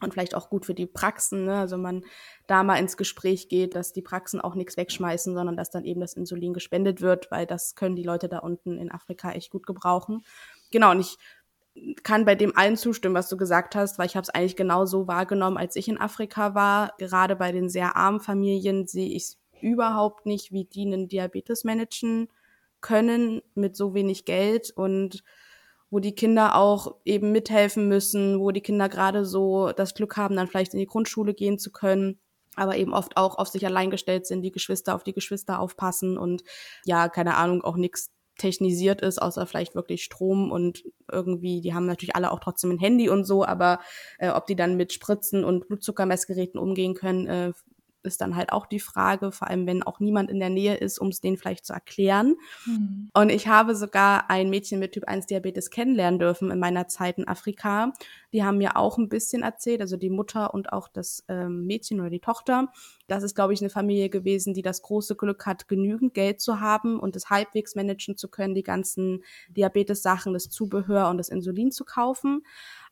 und 0.00 0.12
vielleicht 0.12 0.34
auch 0.34 0.50
gut 0.50 0.66
für 0.66 0.74
die 0.74 0.86
Praxen, 0.86 1.44
ne? 1.44 1.58
also 1.58 1.76
man 1.76 2.04
da 2.46 2.62
mal 2.62 2.76
ins 2.76 2.96
Gespräch 2.96 3.48
geht, 3.48 3.74
dass 3.74 3.92
die 3.92 4.02
Praxen 4.02 4.40
auch 4.40 4.54
nichts 4.54 4.76
wegschmeißen, 4.76 5.34
sondern 5.34 5.56
dass 5.56 5.70
dann 5.70 5.84
eben 5.84 6.00
das 6.00 6.14
Insulin 6.14 6.54
gespendet 6.54 7.00
wird, 7.00 7.30
weil 7.30 7.46
das 7.46 7.74
können 7.74 7.96
die 7.96 8.02
Leute 8.02 8.28
da 8.28 8.38
unten 8.38 8.78
in 8.78 8.90
Afrika 8.90 9.32
echt 9.32 9.50
gut 9.50 9.66
gebrauchen. 9.66 10.24
Genau, 10.70 10.90
und 10.90 11.00
ich 11.00 11.16
kann 12.02 12.24
bei 12.24 12.34
dem 12.34 12.56
allen 12.56 12.76
zustimmen, 12.76 13.14
was 13.14 13.28
du 13.28 13.36
gesagt 13.36 13.74
hast, 13.74 13.98
weil 13.98 14.06
ich 14.06 14.16
habe 14.16 14.22
es 14.22 14.30
eigentlich 14.30 14.56
genau 14.56 14.84
so 14.84 15.06
wahrgenommen, 15.06 15.56
als 15.56 15.76
ich 15.76 15.88
in 15.88 16.00
Afrika 16.00 16.54
war. 16.54 16.94
Gerade 16.98 17.36
bei 17.36 17.52
den 17.52 17.68
sehr 17.68 17.96
armen 17.96 18.20
Familien 18.20 18.86
sehe 18.86 19.08
ich 19.08 19.36
überhaupt 19.60 20.26
nicht, 20.26 20.52
wie 20.52 20.64
die 20.64 20.86
einen 20.86 21.08
Diabetes 21.08 21.64
managen 21.64 22.28
können 22.80 23.42
mit 23.54 23.76
so 23.76 23.94
wenig 23.94 24.24
Geld 24.24 24.70
und 24.70 25.24
wo 25.90 26.00
die 26.00 26.14
Kinder 26.14 26.56
auch 26.56 26.96
eben 27.04 27.32
mithelfen 27.32 27.88
müssen, 27.88 28.40
wo 28.40 28.50
die 28.50 28.60
Kinder 28.60 28.88
gerade 28.88 29.24
so 29.24 29.72
das 29.72 29.94
Glück 29.94 30.16
haben, 30.16 30.36
dann 30.36 30.48
vielleicht 30.48 30.74
in 30.74 30.80
die 30.80 30.86
Grundschule 30.86 31.34
gehen 31.34 31.58
zu 31.58 31.72
können 31.72 32.20
aber 32.58 32.76
eben 32.76 32.92
oft 32.92 33.16
auch 33.16 33.38
auf 33.38 33.48
sich 33.48 33.64
allein 33.64 33.90
gestellt 33.90 34.26
sind, 34.26 34.42
die 34.42 34.50
Geschwister 34.50 34.94
auf 34.94 35.04
die 35.04 35.12
Geschwister 35.12 35.60
aufpassen 35.60 36.18
und 36.18 36.42
ja, 36.84 37.08
keine 37.08 37.36
Ahnung, 37.36 37.62
auch 37.62 37.76
nichts 37.76 38.10
technisiert 38.38 39.00
ist, 39.00 39.20
außer 39.20 39.46
vielleicht 39.46 39.74
wirklich 39.74 40.04
Strom 40.04 40.50
und 40.52 40.84
irgendwie, 41.10 41.60
die 41.60 41.74
haben 41.74 41.86
natürlich 41.86 42.14
alle 42.14 42.30
auch 42.30 42.40
trotzdem 42.40 42.70
ein 42.70 42.78
Handy 42.78 43.08
und 43.08 43.24
so, 43.24 43.44
aber 43.44 43.80
äh, 44.18 44.30
ob 44.30 44.46
die 44.46 44.56
dann 44.56 44.76
mit 44.76 44.92
Spritzen 44.92 45.44
und 45.44 45.66
Blutzuckermessgeräten 45.68 46.58
umgehen 46.58 46.94
können, 46.94 47.26
äh, 47.26 47.52
ist 48.08 48.20
dann 48.20 48.34
halt 48.34 48.52
auch 48.52 48.66
die 48.66 48.80
Frage, 48.80 49.30
vor 49.30 49.48
allem 49.48 49.66
wenn 49.66 49.84
auch 49.84 50.00
niemand 50.00 50.30
in 50.30 50.40
der 50.40 50.50
Nähe 50.50 50.74
ist, 50.74 50.98
um 50.98 51.08
es 51.08 51.20
denen 51.20 51.36
vielleicht 51.36 51.64
zu 51.64 51.72
erklären. 51.72 52.36
Mhm. 52.66 53.10
Und 53.14 53.30
ich 53.30 53.46
habe 53.46 53.76
sogar 53.76 54.28
ein 54.30 54.50
Mädchen 54.50 54.80
mit 54.80 54.92
Typ 54.92 55.04
1 55.04 55.26
Diabetes 55.26 55.70
kennenlernen 55.70 56.18
dürfen 56.18 56.50
in 56.50 56.58
meiner 56.58 56.88
Zeit 56.88 57.18
in 57.18 57.28
Afrika. 57.28 57.92
Die 58.32 58.42
haben 58.42 58.58
mir 58.58 58.76
auch 58.76 58.98
ein 58.98 59.08
bisschen 59.08 59.42
erzählt, 59.42 59.80
also 59.80 59.96
die 59.96 60.10
Mutter 60.10 60.52
und 60.52 60.72
auch 60.72 60.88
das 60.88 61.24
ähm, 61.28 61.66
Mädchen 61.66 62.00
oder 62.00 62.10
die 62.10 62.20
Tochter. 62.20 62.72
Das 63.06 63.22
ist, 63.22 63.34
glaube 63.34 63.54
ich, 63.54 63.60
eine 63.60 63.70
Familie 63.70 64.10
gewesen, 64.10 64.52
die 64.52 64.62
das 64.62 64.82
große 64.82 65.16
Glück 65.16 65.46
hat, 65.46 65.68
genügend 65.68 66.12
Geld 66.14 66.40
zu 66.40 66.60
haben 66.60 66.98
und 67.00 67.16
es 67.16 67.30
halbwegs 67.30 67.74
managen 67.74 68.16
zu 68.16 68.28
können, 68.28 68.54
die 68.54 68.62
ganzen 68.62 69.22
Diabetes-Sachen, 69.50 70.32
das 70.32 70.50
Zubehör 70.50 71.08
und 71.08 71.18
das 71.18 71.28
Insulin 71.28 71.70
zu 71.70 71.84
kaufen. 71.84 72.42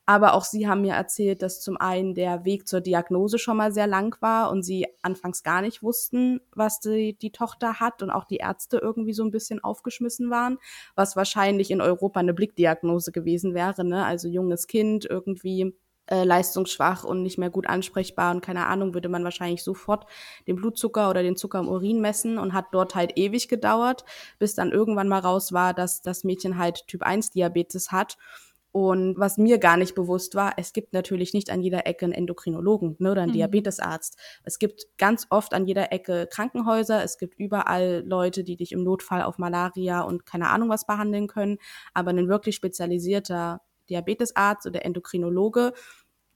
Aber 0.09 0.33
auch 0.35 0.45
sie 0.45 0.69
haben 0.69 0.83
mir 0.83 0.93
erzählt, 0.93 1.41
dass 1.41 1.59
zum 1.59 1.75
einen 1.75 2.15
der 2.15 2.45
Weg 2.45 2.65
zur 2.65 2.79
Diagnose 2.79 3.37
schon 3.37 3.57
mal 3.57 3.73
sehr 3.73 3.87
lang 3.87 4.15
war 4.21 4.49
und 4.49 4.63
sie 4.63 4.87
anfangs 5.01 5.43
gar 5.43 5.61
nicht 5.61 5.83
wussten, 5.83 6.39
was 6.55 6.79
die, 6.79 7.17
die 7.17 7.33
Tochter 7.33 7.81
hat 7.81 8.01
und 8.01 8.09
auch 8.09 8.23
die 8.23 8.37
Ärzte 8.37 8.77
irgendwie 8.77 9.11
so 9.11 9.25
ein 9.25 9.31
bisschen 9.31 9.61
aufgeschmissen 9.61 10.29
waren, 10.29 10.59
was 10.95 11.17
wahrscheinlich 11.17 11.71
in 11.71 11.81
Europa 11.81 12.21
eine 12.21 12.33
Blickdiagnose 12.33 13.11
gewesen 13.11 13.53
wäre. 13.53 13.83
Ne? 13.83 14.05
Also 14.05 14.29
junges 14.29 14.67
Kind 14.67 15.03
irgendwie 15.03 15.75
äh, 16.05 16.23
leistungsschwach 16.23 17.03
und 17.03 17.21
nicht 17.21 17.37
mehr 17.37 17.49
gut 17.49 17.67
ansprechbar 17.67 18.33
und 18.33 18.39
keine 18.39 18.67
Ahnung, 18.67 18.93
würde 18.93 19.09
man 19.09 19.25
wahrscheinlich 19.25 19.61
sofort 19.61 20.05
den 20.47 20.55
Blutzucker 20.55 21.09
oder 21.09 21.21
den 21.21 21.35
Zucker 21.35 21.59
im 21.59 21.67
Urin 21.67 21.99
messen 21.99 22.37
und 22.37 22.53
hat 22.53 22.67
dort 22.71 22.95
halt 22.95 23.17
ewig 23.17 23.49
gedauert, 23.49 24.05
bis 24.39 24.55
dann 24.55 24.71
irgendwann 24.71 25.09
mal 25.09 25.19
raus 25.19 25.51
war, 25.51 25.73
dass 25.73 26.01
das 26.01 26.23
Mädchen 26.23 26.57
halt 26.57 26.87
Typ 26.87 27.03
1 27.03 27.31
Diabetes 27.31 27.91
hat 27.91 28.17
und 28.77 29.17
was 29.17 29.37
mir 29.37 29.57
gar 29.57 29.75
nicht 29.75 29.95
bewusst 29.95 30.35
war, 30.35 30.53
es 30.57 30.71
gibt 30.71 30.93
natürlich 30.93 31.33
nicht 31.33 31.49
an 31.49 31.61
jeder 31.61 31.87
Ecke 31.87 32.05
einen 32.05 32.13
Endokrinologen 32.13 32.95
ne, 32.99 33.11
oder 33.11 33.23
einen 33.23 33.31
mhm. 33.31 33.37
Diabetesarzt. 33.37 34.17
Es 34.43 34.59
gibt 34.59 34.85
ganz 34.99 35.25
oft 35.31 35.53
an 35.55 35.65
jeder 35.65 35.91
Ecke 35.91 36.27
Krankenhäuser. 36.31 37.03
Es 37.03 37.17
gibt 37.17 37.39
überall 37.39 38.03
Leute, 38.05 38.43
die 38.43 38.55
dich 38.55 38.71
im 38.71 38.83
Notfall 38.83 39.23
auf 39.23 39.39
Malaria 39.39 40.01
und 40.01 40.27
keine 40.27 40.49
Ahnung 40.49 40.69
was 40.69 40.85
behandeln 40.85 41.27
können. 41.27 41.57
Aber 41.95 42.11
ein 42.11 42.29
wirklich 42.29 42.55
spezialisierter 42.55 43.61
Diabetesarzt 43.89 44.67
oder 44.67 44.85
Endokrinologe 44.85 45.73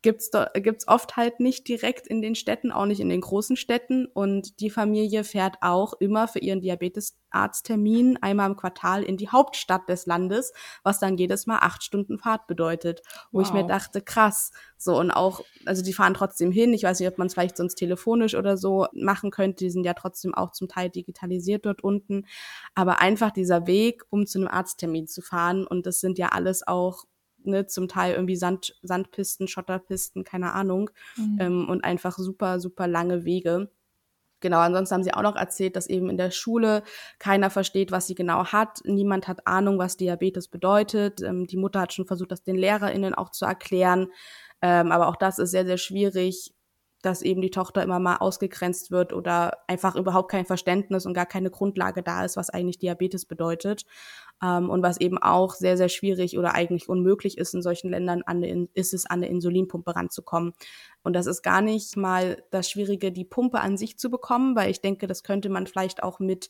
gibt's 0.01 0.31
da, 0.31 0.45
gibt's 0.55 0.87
oft 0.87 1.15
halt 1.15 1.39
nicht 1.39 1.67
direkt 1.67 2.07
in 2.07 2.21
den 2.21 2.33
Städten, 2.33 2.71
auch 2.71 2.85
nicht 2.85 2.99
in 2.99 3.09
den 3.09 3.21
großen 3.21 3.55
Städten. 3.55 4.07
Und 4.07 4.59
die 4.59 4.69
Familie 4.69 5.23
fährt 5.23 5.57
auch 5.61 5.93
immer 5.99 6.27
für 6.27 6.39
ihren 6.39 6.61
Diabetesarzttermin 6.61 8.17
einmal 8.21 8.49
im 8.49 8.55
Quartal 8.55 9.03
in 9.03 9.17
die 9.17 9.29
Hauptstadt 9.29 9.87
des 9.89 10.07
Landes, 10.07 10.53
was 10.83 10.99
dann 10.99 11.17
jedes 11.17 11.45
Mal 11.45 11.59
acht 11.59 11.83
Stunden 11.83 12.17
Fahrt 12.17 12.47
bedeutet. 12.47 13.01
Wo 13.31 13.39
wow. 13.39 13.47
ich 13.47 13.53
mir 13.53 13.65
dachte, 13.65 14.01
krass. 14.01 14.51
So, 14.77 14.97
und 14.97 15.11
auch, 15.11 15.41
also 15.65 15.83
die 15.83 15.93
fahren 15.93 16.15
trotzdem 16.15 16.51
hin. 16.51 16.73
Ich 16.73 16.83
weiß 16.83 16.99
nicht, 16.99 17.09
ob 17.09 17.19
man 17.19 17.27
es 17.27 17.33
vielleicht 17.33 17.57
sonst 17.57 17.75
telefonisch 17.75 18.33
oder 18.33 18.57
so 18.57 18.87
machen 18.93 19.29
könnte. 19.29 19.65
Die 19.65 19.69
sind 19.69 19.83
ja 19.83 19.93
trotzdem 19.93 20.33
auch 20.33 20.51
zum 20.51 20.67
Teil 20.67 20.89
digitalisiert 20.89 21.65
dort 21.65 21.83
unten. 21.83 22.25
Aber 22.73 23.01
einfach 23.01 23.29
dieser 23.29 23.67
Weg, 23.67 24.03
um 24.09 24.25
zu 24.25 24.39
einem 24.39 24.47
Arzttermin 24.47 25.05
zu 25.07 25.21
fahren. 25.21 25.67
Und 25.67 25.85
das 25.85 25.99
sind 25.99 26.17
ja 26.17 26.29
alles 26.29 26.65
auch 26.65 27.05
ne, 27.43 27.67
zum 27.67 27.88
Teil 27.88 28.13
irgendwie 28.13 28.36
Sand, 28.36 28.75
Sandpisten, 28.82 29.47
Schotterpisten, 29.47 30.23
keine 30.23 30.54
Ahnung. 30.54 30.89
Mhm. 31.15 31.38
Ähm, 31.39 31.69
und 31.69 31.84
einfach 31.84 32.17
super, 32.17 32.60
super 32.60 32.88
lange 32.88 33.25
Wege. 33.25 33.69
Genau, 34.41 34.60
ansonsten 34.60 34.95
haben 34.95 35.04
sie 35.04 35.13
auch 35.13 35.21
noch 35.21 35.36
erzählt, 35.36 35.75
dass 35.75 35.88
eben 35.88 36.10
in 36.10 36.17
der 36.17 36.32
Schule 36.32 36.84
keiner 37.19 37.51
versteht, 37.51 37.91
was 37.91 38.08
sie 38.08 38.15
genau 38.15 38.45
hat. 38.45 38.80
Niemand 38.86 39.27
hat 39.27 39.45
Ahnung, 39.45 39.77
was 39.77 39.97
Diabetes 39.97 40.47
bedeutet. 40.47 41.21
Ähm, 41.21 41.45
die 41.45 41.58
Mutter 41.58 41.82
hat 41.82 41.93
schon 41.93 42.08
versucht, 42.08 42.32
das 42.32 42.43
den 42.43 42.56
LehrerInnen 42.56 43.13
auch 43.13 43.30
zu 43.30 43.45
erklären. 43.45 44.08
Ähm, 44.62 44.91
aber 44.91 45.08
auch 45.08 45.15
das 45.15 45.38
ist 45.38 45.51
sehr, 45.51 45.65
sehr 45.65 45.77
schwierig 45.77 46.54
dass 47.01 47.21
eben 47.21 47.41
die 47.41 47.51
Tochter 47.51 47.83
immer 47.83 47.99
mal 47.99 48.17
ausgegrenzt 48.17 48.91
wird 48.91 49.13
oder 49.13 49.57
einfach 49.67 49.95
überhaupt 49.95 50.31
kein 50.31 50.45
Verständnis 50.45 51.05
und 51.05 51.13
gar 51.13 51.25
keine 51.25 51.49
Grundlage 51.49 52.03
da 52.03 52.23
ist, 52.25 52.37
was 52.37 52.49
eigentlich 52.49 52.79
Diabetes 52.79 53.25
bedeutet. 53.25 53.85
Ähm, 54.43 54.69
und 54.69 54.81
was 54.83 54.99
eben 54.99 55.17
auch 55.17 55.53
sehr, 55.53 55.77
sehr 55.77 55.89
schwierig 55.89 56.37
oder 56.37 56.53
eigentlich 56.53 56.89
unmöglich 56.89 57.37
ist 57.37 57.53
in 57.53 57.61
solchen 57.61 57.91
Ländern, 57.91 58.23
an 58.25 58.43
eine, 58.43 58.67
ist 58.73 58.93
es, 58.93 59.05
an 59.05 59.19
eine 59.19 59.27
Insulinpumpe 59.27 59.95
ranzukommen. 59.95 60.53
Und 61.03 61.13
das 61.13 61.27
ist 61.27 61.41
gar 61.41 61.61
nicht 61.61 61.97
mal 61.97 62.43
das 62.51 62.69
Schwierige, 62.69 63.11
die 63.11 63.25
Pumpe 63.25 63.59
an 63.59 63.77
sich 63.77 63.97
zu 63.97 64.09
bekommen, 64.09 64.55
weil 64.55 64.71
ich 64.71 64.81
denke, 64.81 65.07
das 65.07 65.23
könnte 65.23 65.49
man 65.49 65.67
vielleicht 65.67 66.03
auch 66.03 66.19
mit 66.19 66.49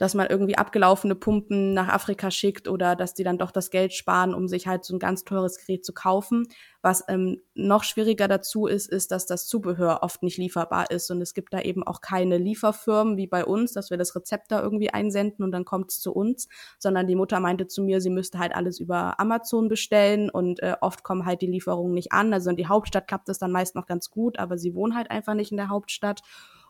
dass 0.00 0.14
man 0.14 0.28
irgendwie 0.28 0.56
abgelaufene 0.56 1.14
Pumpen 1.14 1.74
nach 1.74 1.88
Afrika 1.88 2.30
schickt 2.30 2.68
oder 2.68 2.96
dass 2.96 3.12
die 3.12 3.22
dann 3.22 3.36
doch 3.36 3.50
das 3.50 3.68
Geld 3.68 3.92
sparen, 3.92 4.32
um 4.32 4.48
sich 4.48 4.66
halt 4.66 4.82
so 4.82 4.96
ein 4.96 4.98
ganz 4.98 5.24
teures 5.24 5.58
Gerät 5.58 5.84
zu 5.84 5.92
kaufen. 5.92 6.48
Was 6.80 7.04
ähm, 7.08 7.42
noch 7.52 7.84
schwieriger 7.84 8.26
dazu 8.26 8.66
ist, 8.66 8.88
ist, 8.88 9.10
dass 9.10 9.26
das 9.26 9.46
Zubehör 9.46 9.98
oft 10.02 10.22
nicht 10.22 10.38
lieferbar 10.38 10.90
ist 10.90 11.10
und 11.10 11.20
es 11.20 11.34
gibt 11.34 11.52
da 11.52 11.60
eben 11.60 11.82
auch 11.82 12.00
keine 12.00 12.38
Lieferfirmen 12.38 13.18
wie 13.18 13.26
bei 13.26 13.44
uns, 13.44 13.74
dass 13.74 13.90
wir 13.90 13.98
das 13.98 14.16
Rezept 14.16 14.50
da 14.50 14.62
irgendwie 14.62 14.88
einsenden 14.88 15.44
und 15.44 15.52
dann 15.52 15.66
kommt 15.66 15.90
es 15.90 16.00
zu 16.00 16.14
uns, 16.14 16.48
sondern 16.78 17.06
die 17.06 17.14
Mutter 17.14 17.38
meinte 17.38 17.66
zu 17.66 17.82
mir, 17.82 18.00
sie 18.00 18.08
müsste 18.08 18.38
halt 18.38 18.54
alles 18.54 18.80
über 18.80 19.20
Amazon 19.20 19.68
bestellen 19.68 20.30
und 20.30 20.62
äh, 20.62 20.76
oft 20.80 21.02
kommen 21.02 21.26
halt 21.26 21.42
die 21.42 21.46
Lieferungen 21.46 21.92
nicht 21.92 22.12
an. 22.12 22.32
Also 22.32 22.48
in 22.48 22.56
die 22.56 22.68
Hauptstadt 22.68 23.06
klappt 23.06 23.28
das 23.28 23.38
dann 23.38 23.52
meist 23.52 23.74
noch 23.74 23.84
ganz 23.84 24.08
gut, 24.08 24.38
aber 24.38 24.56
sie 24.56 24.74
wohnen 24.74 24.96
halt 24.96 25.10
einfach 25.10 25.34
nicht 25.34 25.50
in 25.50 25.58
der 25.58 25.68
Hauptstadt 25.68 26.22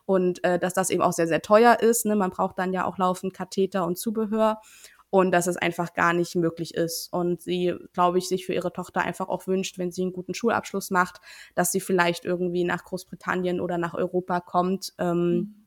und 0.05 0.43
äh, 0.43 0.59
dass 0.59 0.73
das 0.73 0.89
eben 0.89 1.01
auch 1.01 1.13
sehr, 1.13 1.27
sehr 1.27 1.41
teuer 1.41 1.79
ist. 1.79 2.05
Ne? 2.05 2.15
Man 2.15 2.31
braucht 2.31 2.59
dann 2.59 2.73
ja 2.73 2.85
auch 2.85 2.97
laufend 2.97 3.33
Katheter 3.33 3.85
und 3.85 3.97
Zubehör 3.97 4.61
und 5.09 5.31
dass 5.31 5.47
es 5.47 5.57
einfach 5.57 5.93
gar 5.93 6.13
nicht 6.13 6.35
möglich 6.35 6.73
ist. 6.73 7.11
Und 7.11 7.41
sie, 7.41 7.75
glaube 7.93 8.17
ich, 8.17 8.27
sich 8.27 8.45
für 8.45 8.53
ihre 8.53 8.71
Tochter 8.71 9.01
einfach 9.01 9.27
auch 9.27 9.45
wünscht, 9.45 9.77
wenn 9.77 9.91
sie 9.91 10.03
einen 10.03 10.13
guten 10.13 10.33
Schulabschluss 10.33 10.89
macht, 10.89 11.19
dass 11.53 11.71
sie 11.71 11.81
vielleicht 11.81 12.25
irgendwie 12.25 12.63
nach 12.63 12.83
Großbritannien 12.85 13.59
oder 13.59 13.77
nach 13.77 13.93
Europa 13.93 14.39
kommt. 14.39 14.93
Ähm, 14.97 15.33
mhm 15.35 15.60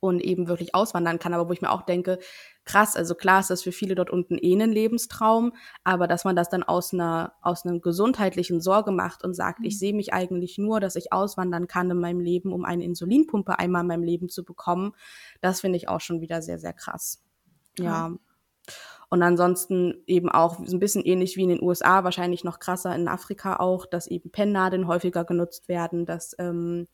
und 0.00 0.20
eben 0.20 0.48
wirklich 0.48 0.74
auswandern 0.74 1.18
kann. 1.18 1.34
Aber 1.34 1.48
wo 1.48 1.52
ich 1.52 1.62
mir 1.62 1.70
auch 1.70 1.82
denke, 1.82 2.18
krass, 2.64 2.96
also 2.96 3.14
klar 3.14 3.40
ist 3.40 3.50
das 3.50 3.62
für 3.62 3.72
viele 3.72 3.94
dort 3.94 4.10
unten 4.10 4.38
eh 4.38 4.54
ein 4.54 4.70
Lebenstraum, 4.70 5.52
aber 5.84 6.06
dass 6.06 6.24
man 6.24 6.36
das 6.36 6.48
dann 6.48 6.62
aus 6.62 6.92
einer, 6.92 7.34
aus 7.42 7.64
einem 7.64 7.80
gesundheitlichen 7.80 8.60
Sorge 8.60 8.92
macht 8.92 9.24
und 9.24 9.34
sagt, 9.34 9.60
mhm. 9.60 9.66
ich 9.66 9.78
sehe 9.78 9.94
mich 9.94 10.12
eigentlich 10.12 10.58
nur, 10.58 10.80
dass 10.80 10.96
ich 10.96 11.12
auswandern 11.12 11.66
kann 11.66 11.90
in 11.90 11.98
meinem 11.98 12.20
Leben, 12.20 12.52
um 12.52 12.64
eine 12.64 12.84
Insulinpumpe 12.84 13.58
einmal 13.58 13.82
in 13.82 13.88
meinem 13.88 14.04
Leben 14.04 14.28
zu 14.28 14.44
bekommen, 14.44 14.92
das 15.40 15.60
finde 15.60 15.76
ich 15.76 15.88
auch 15.88 16.00
schon 16.00 16.20
wieder 16.20 16.42
sehr, 16.42 16.58
sehr 16.58 16.72
krass. 16.72 17.22
ja. 17.78 18.12
Und 19.12 19.22
ansonsten 19.22 20.02
eben 20.06 20.30
auch 20.30 20.58
so 20.64 20.74
ein 20.74 20.80
bisschen 20.80 21.04
ähnlich 21.04 21.36
wie 21.36 21.42
in 21.42 21.50
den 21.50 21.62
USA, 21.62 22.02
wahrscheinlich 22.02 22.44
noch 22.44 22.58
krasser 22.58 22.96
in 22.96 23.08
Afrika 23.08 23.56
auch, 23.56 23.84
dass 23.84 24.06
eben 24.06 24.30
Pennnadeln 24.30 24.86
häufiger 24.86 25.26
genutzt 25.26 25.68
werden, 25.68 26.06
dass 26.06 26.34
ähm, 26.38 26.88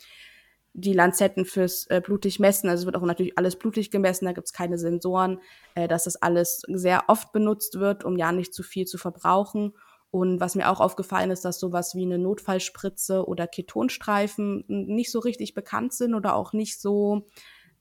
die 0.80 0.92
Lanzetten 0.92 1.44
fürs 1.44 1.86
äh, 1.88 2.00
blutig 2.04 2.38
messen, 2.38 2.68
also 2.68 2.82
es 2.82 2.86
wird 2.86 2.96
auch 2.96 3.02
natürlich 3.02 3.36
alles 3.36 3.56
blutig 3.56 3.90
gemessen, 3.90 4.26
da 4.26 4.32
gibt's 4.32 4.52
keine 4.52 4.78
Sensoren, 4.78 5.40
äh, 5.74 5.88
dass 5.88 6.04
das 6.04 6.16
alles 6.16 6.62
sehr 6.68 7.04
oft 7.08 7.32
benutzt 7.32 7.80
wird, 7.80 8.04
um 8.04 8.16
ja 8.16 8.32
nicht 8.32 8.54
zu 8.54 8.62
viel 8.62 8.86
zu 8.86 8.98
verbrauchen. 8.98 9.74
Und 10.10 10.40
was 10.40 10.54
mir 10.54 10.70
auch 10.70 10.80
aufgefallen 10.80 11.30
ist, 11.30 11.44
dass 11.44 11.60
sowas 11.60 11.94
wie 11.94 12.04
eine 12.04 12.18
Notfallspritze 12.18 13.26
oder 13.26 13.46
Ketonstreifen 13.46 14.64
nicht 14.66 15.10
so 15.10 15.18
richtig 15.18 15.52
bekannt 15.52 15.92
sind 15.92 16.14
oder 16.14 16.34
auch 16.34 16.54
nicht 16.54 16.80
so 16.80 17.28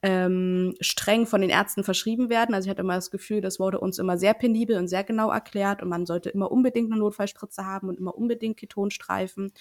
ähm, 0.02 0.76
streng 0.82 1.26
von 1.26 1.42
den 1.42 1.50
Ärzten 1.50 1.84
verschrieben 1.84 2.30
werden. 2.30 2.54
Also 2.54 2.68
ich 2.68 2.70
hatte 2.70 2.82
immer 2.82 2.96
das 2.96 3.12
Gefühl, 3.12 3.42
das 3.42 3.60
wurde 3.60 3.80
uns 3.80 3.98
immer 3.98 4.18
sehr 4.18 4.34
penibel 4.34 4.78
und 4.78 4.88
sehr 4.88 5.04
genau 5.04 5.32
erklärt 5.32 5.82
und 5.82 5.90
man 5.90 6.06
sollte 6.06 6.30
immer 6.30 6.52
unbedingt 6.52 6.92
eine 6.92 7.00
Notfallspritze 7.00 7.66
haben 7.66 7.88
und 7.90 7.98
immer 7.98 8.16
unbedingt 8.16 8.58
Ketonstreifen. 8.58 9.52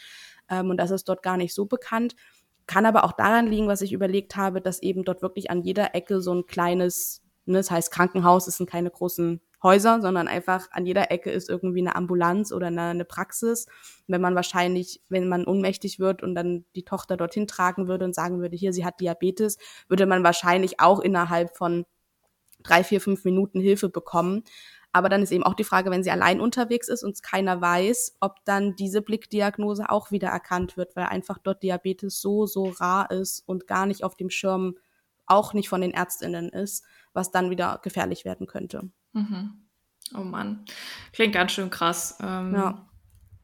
Ähm, 0.50 0.70
und 0.70 0.76
das 0.76 0.90
ist 0.90 1.08
dort 1.08 1.22
gar 1.22 1.36
nicht 1.36 1.54
so 1.54 1.66
bekannt. 1.66 2.16
Kann 2.66 2.86
aber 2.86 3.04
auch 3.04 3.12
daran 3.12 3.46
liegen, 3.46 3.68
was 3.68 3.80
ich 3.80 3.92
überlegt 3.92 4.36
habe, 4.36 4.60
dass 4.60 4.82
eben 4.82 5.04
dort 5.04 5.22
wirklich 5.22 5.50
an 5.50 5.62
jeder 5.62 5.94
Ecke 5.94 6.20
so 6.20 6.34
ein 6.34 6.46
kleines, 6.46 7.22
ne, 7.44 7.58
das 7.58 7.70
heißt 7.70 7.92
Krankenhaus, 7.92 8.48
es 8.48 8.56
sind 8.56 8.68
keine 8.68 8.90
großen 8.90 9.40
Häuser, 9.62 10.00
sondern 10.00 10.28
einfach 10.28 10.68
an 10.72 10.84
jeder 10.84 11.10
Ecke 11.10 11.30
ist 11.30 11.48
irgendwie 11.48 11.80
eine 11.80 11.96
Ambulanz 11.96 12.52
oder 12.52 12.68
eine, 12.68 12.82
eine 12.82 13.04
Praxis. 13.04 13.66
Wenn 14.06 14.20
man 14.20 14.34
wahrscheinlich, 14.34 15.02
wenn 15.08 15.28
man 15.28 15.46
ohnmächtig 15.46 15.98
wird 15.98 16.22
und 16.22 16.34
dann 16.34 16.64
die 16.74 16.84
Tochter 16.84 17.16
dorthin 17.16 17.46
tragen 17.46 17.88
würde 17.88 18.04
und 18.04 18.14
sagen 18.14 18.40
würde, 18.40 18.56
hier, 18.56 18.72
sie 18.72 18.84
hat 18.84 19.00
Diabetes, 19.00 19.58
würde 19.88 20.06
man 20.06 20.24
wahrscheinlich 20.24 20.80
auch 20.80 21.00
innerhalb 21.00 21.56
von 21.56 21.86
drei, 22.62 22.84
vier, 22.84 23.00
fünf 23.00 23.24
Minuten 23.24 23.60
Hilfe 23.60 23.88
bekommen. 23.88 24.44
Aber 24.96 25.10
dann 25.10 25.20
ist 25.20 25.30
eben 25.30 25.42
auch 25.42 25.52
die 25.52 25.62
Frage, 25.62 25.90
wenn 25.90 26.02
sie 26.02 26.10
allein 26.10 26.40
unterwegs 26.40 26.88
ist 26.88 27.02
und 27.02 27.22
keiner 27.22 27.60
weiß, 27.60 28.16
ob 28.20 28.42
dann 28.46 28.76
diese 28.76 29.02
Blickdiagnose 29.02 29.90
auch 29.90 30.10
wieder 30.10 30.28
erkannt 30.28 30.78
wird, 30.78 30.96
weil 30.96 31.04
einfach 31.04 31.36
dort 31.36 31.62
Diabetes 31.62 32.18
so, 32.22 32.46
so 32.46 32.70
rar 32.70 33.10
ist 33.10 33.46
und 33.46 33.66
gar 33.66 33.84
nicht 33.84 34.04
auf 34.04 34.16
dem 34.16 34.30
Schirm 34.30 34.76
auch 35.26 35.52
nicht 35.52 35.68
von 35.68 35.82
den 35.82 35.90
Ärztinnen 35.90 36.48
ist, 36.48 36.82
was 37.12 37.30
dann 37.30 37.50
wieder 37.50 37.78
gefährlich 37.82 38.24
werden 38.24 38.46
könnte. 38.46 38.88
Mhm. 39.12 39.66
Oh 40.14 40.22
Mann, 40.22 40.64
klingt 41.12 41.34
ganz 41.34 41.52
schön 41.52 41.68
krass. 41.68 42.16
Ähm, 42.22 42.54
ja. 42.54 42.88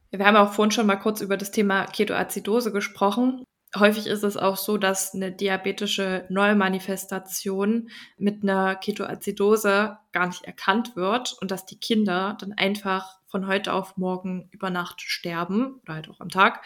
Wir 0.09 0.25
haben 0.25 0.37
auch 0.37 0.53
vorhin 0.53 0.71
schon 0.71 0.87
mal 0.87 0.95
kurz 0.95 1.21
über 1.21 1.37
das 1.37 1.51
Thema 1.51 1.85
Ketoazidose 1.85 2.71
gesprochen. 2.71 3.43
Häufig 3.75 4.05
ist 4.05 4.23
es 4.23 4.37
auch 4.37 4.57
so, 4.57 4.77
dass 4.77 5.15
eine 5.15 5.31
diabetische 5.31 6.25
Neumanifestation 6.29 7.89
mit 8.17 8.43
einer 8.43 8.75
Ketoazidose 8.75 9.97
gar 10.11 10.27
nicht 10.27 10.43
erkannt 10.43 10.95
wird 10.95 11.35
und 11.41 11.49
dass 11.49 11.65
die 11.65 11.79
Kinder 11.79 12.37
dann 12.39 12.53
einfach 12.53 13.19
von 13.25 13.47
heute 13.47 13.73
auf 13.73 13.97
morgen 13.97 14.47
über 14.51 14.69
Nacht 14.69 15.01
sterben 15.01 15.79
oder 15.81 15.95
halt 15.95 16.09
auch 16.09 16.19
am 16.19 16.29
Tag 16.29 16.63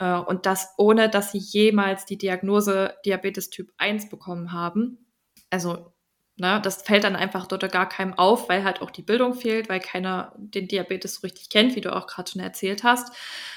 äh, 0.00 0.14
und 0.14 0.46
das 0.46 0.74
ohne, 0.76 1.08
dass 1.08 1.30
sie 1.30 1.38
jemals 1.38 2.06
die 2.06 2.18
Diagnose 2.18 2.94
Diabetes 3.04 3.50
Typ 3.50 3.72
1 3.78 4.08
bekommen 4.08 4.50
haben. 4.50 5.06
Also 5.50 5.92
Ne, 6.40 6.60
das 6.62 6.82
fällt 6.82 7.02
dann 7.02 7.16
einfach 7.16 7.48
dort 7.48 7.70
gar 7.72 7.88
keinem 7.88 8.14
auf, 8.14 8.48
weil 8.48 8.62
halt 8.62 8.80
auch 8.80 8.92
die 8.92 9.02
Bildung 9.02 9.34
fehlt, 9.34 9.68
weil 9.68 9.80
keiner 9.80 10.32
den 10.36 10.68
Diabetes 10.68 11.16
so 11.16 11.22
richtig 11.22 11.48
kennt, 11.48 11.74
wie 11.74 11.80
du 11.80 11.92
auch 11.92 12.06
gerade 12.06 12.30
schon 12.30 12.40
erzählt 12.40 12.84
hast. 12.84 13.12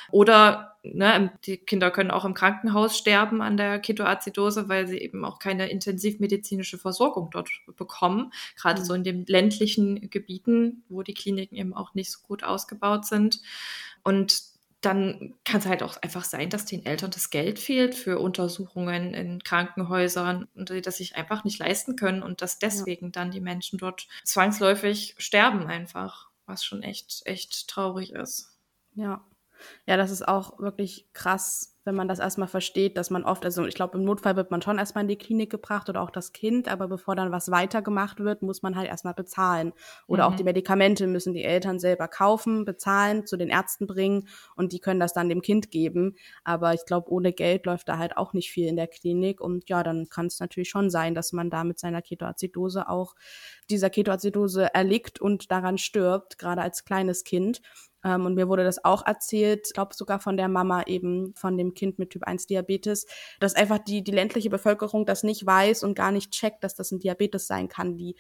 Oder 0.10 0.78
ne, 0.82 1.32
die 1.46 1.58
Kinder 1.58 1.92
können 1.92 2.10
auch 2.10 2.26
im 2.26 2.34
Krankenhaus 2.34 2.98
sterben 2.98 3.44
an 3.44 3.56
der 3.56 3.78
Ketoazidose, 3.78 4.68
weil 4.68 4.88
sie 4.88 4.98
eben 4.98 5.24
auch 5.24 5.38
keine 5.38 5.70
intensivmedizinische 5.70 6.80
Versorgung 6.80 7.30
dort 7.32 7.50
bekommen. 7.78 8.34
Gerade 8.60 8.82
mhm. 8.82 8.86
so 8.86 8.94
in 8.96 9.04
den 9.04 9.28
ländlichen 9.28 10.10
Gebieten, 10.10 10.84
wo 10.90 11.04
die 11.04 11.14
Kliniken 11.14 11.58
eben 11.58 11.76
auch 11.76 11.94
nicht 11.94 12.12
so 12.12 12.18
gut 12.28 12.44
ausgebaut 12.44 13.06
sind. 13.06 13.42
Und 14.04 14.51
dann 14.82 15.36
kann 15.46 15.60
es 15.60 15.68
halt 15.68 15.84
auch 15.84 15.98
einfach 16.02 16.24
sein, 16.24 16.50
dass 16.50 16.66
den 16.66 16.86
Eltern 16.86 17.12
das 17.12 17.30
Geld 17.30 17.60
fehlt 17.60 17.94
für 17.94 18.20
Untersuchungen 18.20 19.14
in 19.14 19.44
Krankenhäusern 19.44 20.48
und 20.56 20.70
die 20.70 20.82
das 20.82 20.98
sich 20.98 21.16
einfach 21.16 21.44
nicht 21.44 21.60
leisten 21.60 21.96
können 21.96 22.24
und 22.24 22.42
dass 22.42 22.58
deswegen 22.58 23.08
ja. 23.08 23.12
dann 23.12 23.32
die 23.32 23.42
Menschen 23.42 23.78
dort 23.78 24.08
zwangsläufig 24.24 25.16
sterben 25.20 25.68
einfach, 25.68 26.30
was 26.48 26.66
schon 26.66 26.82
echt, 26.82 27.22
echt 27.26 27.68
traurig 27.68 28.14
ist. 28.14 28.58
Ja. 28.96 29.24
Ja, 29.86 29.98
das 29.98 30.10
ist 30.10 30.28
auch 30.28 30.60
wirklich 30.60 31.08
krass, 31.14 31.71
wenn 31.84 31.96
man 31.96 32.08
das 32.08 32.20
erstmal 32.20 32.48
versteht, 32.48 32.98
dass 32.98 33.10
man 33.10 33.24
oft, 33.24 33.44
also 33.44 33.66
ich 33.66 33.74
glaube, 33.74 33.98
im 33.98 34.04
Notfall 34.04 34.36
wird 34.36 34.52
man 34.52 34.62
schon 34.62 34.78
erstmal 34.78 35.04
in 35.04 35.08
die 35.08 35.18
Klinik 35.18 35.50
gebracht 35.50 35.90
oder 35.90 36.02
auch 36.02 36.12
das 36.12 36.32
Kind, 36.32 36.68
aber 36.68 36.88
bevor 36.88 37.16
dann 37.16 37.32
was 37.32 37.50
weitergemacht 37.50 38.20
wird, 38.20 38.44
muss 38.44 38.62
man 38.62 38.76
halt 38.76 38.88
erstmal 38.88 39.16
bezahlen. 39.16 39.74
Oder 40.06 40.28
mhm. 40.28 40.34
auch 40.34 40.38
die 40.38 40.44
Medikamente 40.44 41.08
müssen 41.08 41.34
die 41.34 41.44
Eltern 41.44 41.80
selber 41.80 42.08
kaufen, 42.08 42.66
bezahlen, 42.66 43.26
zu 43.26 43.36
den 43.36 43.50
Ärzten 43.50 43.88
bringen 43.88 44.28
und 44.56 44.74
die 44.74 44.80
können 44.80 45.00
das 45.00 45.14
dann 45.14 45.30
dem 45.30 45.42
Kind 45.42 45.72
geben. 45.72 46.16
Aber 46.44 46.74
ich 46.74 46.86
glaube, 46.86 47.12
ohne 47.12 47.34
Geld 47.34 47.66
läuft 47.66 47.90
da 47.90 47.98
halt 47.98 48.16
auch 48.18 48.34
nicht 48.34 48.52
viel 48.52 48.68
in 48.68 48.76
der 48.76 48.88
Klinik. 48.88 49.42
Und 49.42 49.70
ja, 49.70 49.82
dann 49.82 50.08
kann 50.10 50.28
es 50.28 50.40
natürlich 50.40 50.70
schon 50.70 50.90
sein, 50.90 51.16
dass 51.16 51.34
man 51.34 51.50
da 51.50 51.64
mit 51.64 51.80
seiner 51.80 52.02
Ketoazidose 52.02 52.90
auch 52.90 53.16
dieser 53.70 53.90
Ketoazidose 53.90 54.74
erliegt 54.74 55.20
und 55.20 55.52
daran 55.52 55.78
stirbt, 55.78 56.38
gerade 56.38 56.62
als 56.62 56.86
kleines 56.86 57.24
Kind. 57.24 57.62
Ähm, 58.04 58.26
und 58.26 58.36
mir 58.36 58.48
wurde 58.48 58.64
das 58.64 58.84
auch 58.84 59.06
erzählt, 59.06 59.74
glaube 59.74 59.94
sogar 59.96 60.20
von 60.20 60.38
der 60.38 60.48
Mama 60.48 60.84
eben 60.84 61.34
von 61.36 61.58
dem 61.58 61.74
Kind 61.74 62.00
mit 62.00 62.12
Typ 62.12 62.24
1 62.24 62.48
Diabetes, 62.48 63.06
dass 63.40 63.56
einfach 63.56 63.80
die, 63.80 64.04
die 64.04 64.12
ländliche 64.12 64.50
Bevölkerung 64.50 65.06
das 65.06 65.24
nicht 65.24 65.46
weiß 65.46 65.84
und 65.84 65.96
gar 65.96 66.12
nicht 66.12 66.32
checkt, 66.32 66.64
dass 66.64 66.76
das 66.76 66.92
ein 66.92 67.00
Diabetes 67.00 67.48
sein 67.48 67.68
kann. 67.68 67.98
Die 67.98 68.16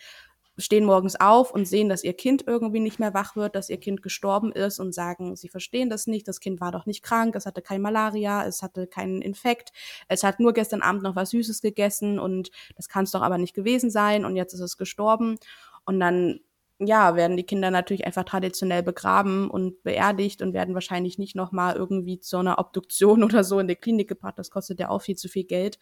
stehen 0.58 0.86
morgens 0.86 1.20
auf 1.20 1.52
und 1.52 1.65
sehen, 1.65 1.89
dass 1.89 2.04
ihr 2.04 2.13
Kind 2.13 2.44
irgendwie 2.46 2.80
nicht 2.80 3.00
mehr 3.00 3.13
wach 3.13 3.36
wird, 3.36 3.56
dass 3.56 3.70
ihr 3.70 3.80
Kind 3.80 4.02
gestorben 4.02 4.52
ist 4.52 4.80
und 4.80 4.94
sagen, 4.94 5.36
sie 5.36 5.50
verstehen 5.50 5.89
das 5.89 6.08
nicht, 6.08 6.28
das 6.28 6.39
Kind 6.39 6.62
war 6.62 6.72
doch 6.72 6.86
nicht 6.86 7.04
krank, 7.04 7.36
es 7.36 7.46
hatte 7.46 7.62
kein 7.62 7.82
Malaria, 7.82 8.46
es 8.46 8.62
hatte 8.62 8.88
keinen 8.88 9.22
Infekt, 9.22 9.72
es 10.08 10.24
hat 10.24 10.39
nur 10.39 10.54
gestern 10.54 10.82
Abend 10.82 11.04
noch 11.04 11.15
was 11.15 11.32
Süßes 11.32 11.62
gegessen 11.62 12.20
und 12.20 12.52
das 12.76 12.89
kann 12.89 13.06
es 13.06 13.12
doch 13.12 13.22
aber 13.22 13.38
nicht 13.38 13.54
gewesen 13.54 13.89
sein 13.89 14.26
und 14.26 14.36
jetzt 14.36 14.54
ist 14.54 14.60
es 14.60 14.78
gestorben. 14.78 15.38
Und 15.86 16.00
dann 16.00 16.41
ja, 16.84 17.15
werden 17.15 17.38
die 17.38 17.46
Kinder 17.46 17.70
natürlich 17.70 18.06
einfach 18.06 18.24
traditionell 18.24 18.82
begraben 18.82 19.50
und 19.50 19.84
beerdigt 19.84 20.41
und 20.41 20.54
werden 20.54 20.74
wahrscheinlich 20.74 21.20
nicht 21.20 21.36
nochmal 21.36 21.76
irgendwie 21.76 22.20
zu 22.20 22.38
einer 22.38 22.58
Obduktion 22.58 23.24
oder 23.24 23.44
so 23.44 23.60
in 23.60 23.67
die 23.67 23.76
Klinik 23.76 24.08
gebracht. 24.08 24.38
Das 24.38 24.50
kostet 24.50 24.80
ja 24.80 24.89
auch 24.89 25.02
viel 25.02 25.15
zu 25.15 25.30
viel 25.30 25.44
Geld. 25.44 25.78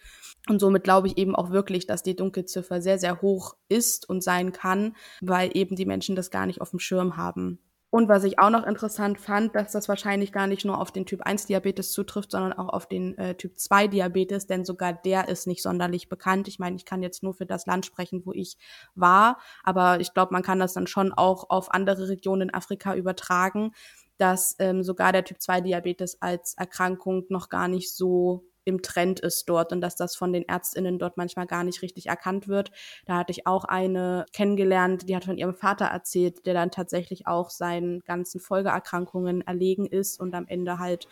Und 0.50 0.60
somit 0.60 0.84
glaube 0.84 1.08
ich 1.08 1.18
eben 1.18 1.36
auch 1.36 1.52
wirklich, 1.52 1.88
dass 1.88 2.04
die 2.04 2.16
Dunkelziffer 2.16 2.82
sehr, 2.82 3.00
sehr 3.00 3.22
hoch 3.22 3.56
ist 3.70 4.10
und 4.10 4.24
sein 4.24 4.52
kann, 4.52 4.96
weil 5.22 5.52
eben 5.54 5.76
die 5.76 5.86
Menschen 5.86 6.16
das 6.16 6.32
gar 6.32 6.46
nicht 6.46 6.60
auf 6.60 6.72
dem 6.72 6.80
Schirm 6.80 7.16
haben. 7.16 7.60
Und 7.92 8.08
was 8.08 8.24
ich 8.24 8.38
auch 8.38 8.52
noch 8.52 8.68
interessant 8.68 9.20
fand, 9.20 9.56
dass 9.56 9.72
das 9.72 9.90
wahrscheinlich 9.90 10.32
gar 10.32 10.46
nicht 10.46 10.64
nur 10.64 10.80
auf 10.80 10.92
den 10.92 11.08
Typ 11.08 11.22
1 11.24 11.48
Diabetes 11.48 11.92
zutrifft, 11.92 12.32
sondern 12.32 12.54
auch 12.54 12.70
auf 12.70 12.88
den 12.88 13.18
äh, 13.18 13.34
Typ 13.34 13.58
2 13.58 13.88
Diabetes, 13.88 14.46
denn 14.46 14.64
sogar 14.64 14.94
der 14.94 15.28
ist 15.28 15.48
nicht 15.48 15.64
sonderlich 15.64 16.08
bekannt. 16.08 16.48
Ich 16.48 16.60
meine, 16.60 16.76
ich 16.76 16.86
kann 16.86 17.02
jetzt 17.02 17.24
nur 17.24 17.34
für 17.34 17.48
das 17.48 17.66
Land 17.66 17.88
sprechen, 17.88 18.22
wo 18.26 18.34
ich 18.34 18.58
war, 18.94 19.40
aber 19.64 20.00
ich 20.00 20.14
glaube, 20.14 20.34
man 20.34 20.44
kann 20.44 20.60
das 20.60 20.74
dann 20.74 20.86
schon 20.86 21.12
auch 21.14 21.50
auf 21.50 21.74
andere 21.74 22.10
Regionen 22.10 22.50
in 22.50 22.54
Afrika 22.54 22.94
übertragen, 22.94 23.72
dass 24.20 24.56
ähm, 24.60 24.84
sogar 24.84 25.12
der 25.12 25.24
Typ 25.24 25.42
2 25.42 25.62
Diabetes 25.62 26.22
als 26.22 26.54
Erkrankung 26.56 27.26
noch 27.30 27.50
gar 27.50 27.68
nicht 27.68 27.92
so 27.92 28.44
im 28.70 28.82
Trend 28.82 29.20
ist 29.20 29.50
dort 29.50 29.72
und 29.74 29.82
dass 29.82 29.96
das 29.96 30.16
von 30.16 30.32
den 30.32 30.48
Ärztinnen 30.48 31.00
dort 31.00 31.18
manchmal 31.18 31.48
gar 31.48 31.64
nicht 31.64 31.82
richtig 31.82 32.08
erkannt 32.08 32.48
wird. 32.48 32.72
Da 33.06 33.18
hatte 33.18 33.32
ich 33.32 33.46
auch 33.46 33.66
eine 33.66 34.26
kennengelernt, 34.32 35.10
die 35.10 35.16
hat 35.16 35.26
von 35.26 35.38
ihrem 35.38 35.56
Vater 35.56 35.86
erzählt, 35.86 36.46
der 36.46 36.54
dann 36.54 36.72
tatsächlich 36.72 37.28
auch 37.28 37.50
seinen 37.50 38.00
ganzen 38.02 38.40
Folgeerkrankungen 38.40 39.42
erlegen 39.42 39.86
ist 39.86 40.20
und 40.20 40.34
am 40.36 40.48
Ende 40.48 40.80
halt, 40.80 41.08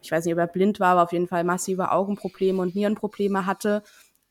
ich 0.00 0.10
weiß 0.10 0.24
nicht, 0.24 0.34
ob 0.34 0.40
er 0.40 0.46
blind 0.46 0.80
war, 0.80 0.92
aber 0.92 1.02
auf 1.02 1.12
jeden 1.12 1.28
Fall 1.28 1.44
massive 1.44 1.92
Augenprobleme 1.92 2.62
und 2.62 2.74
Nierenprobleme 2.74 3.46
hatte. 3.46 3.82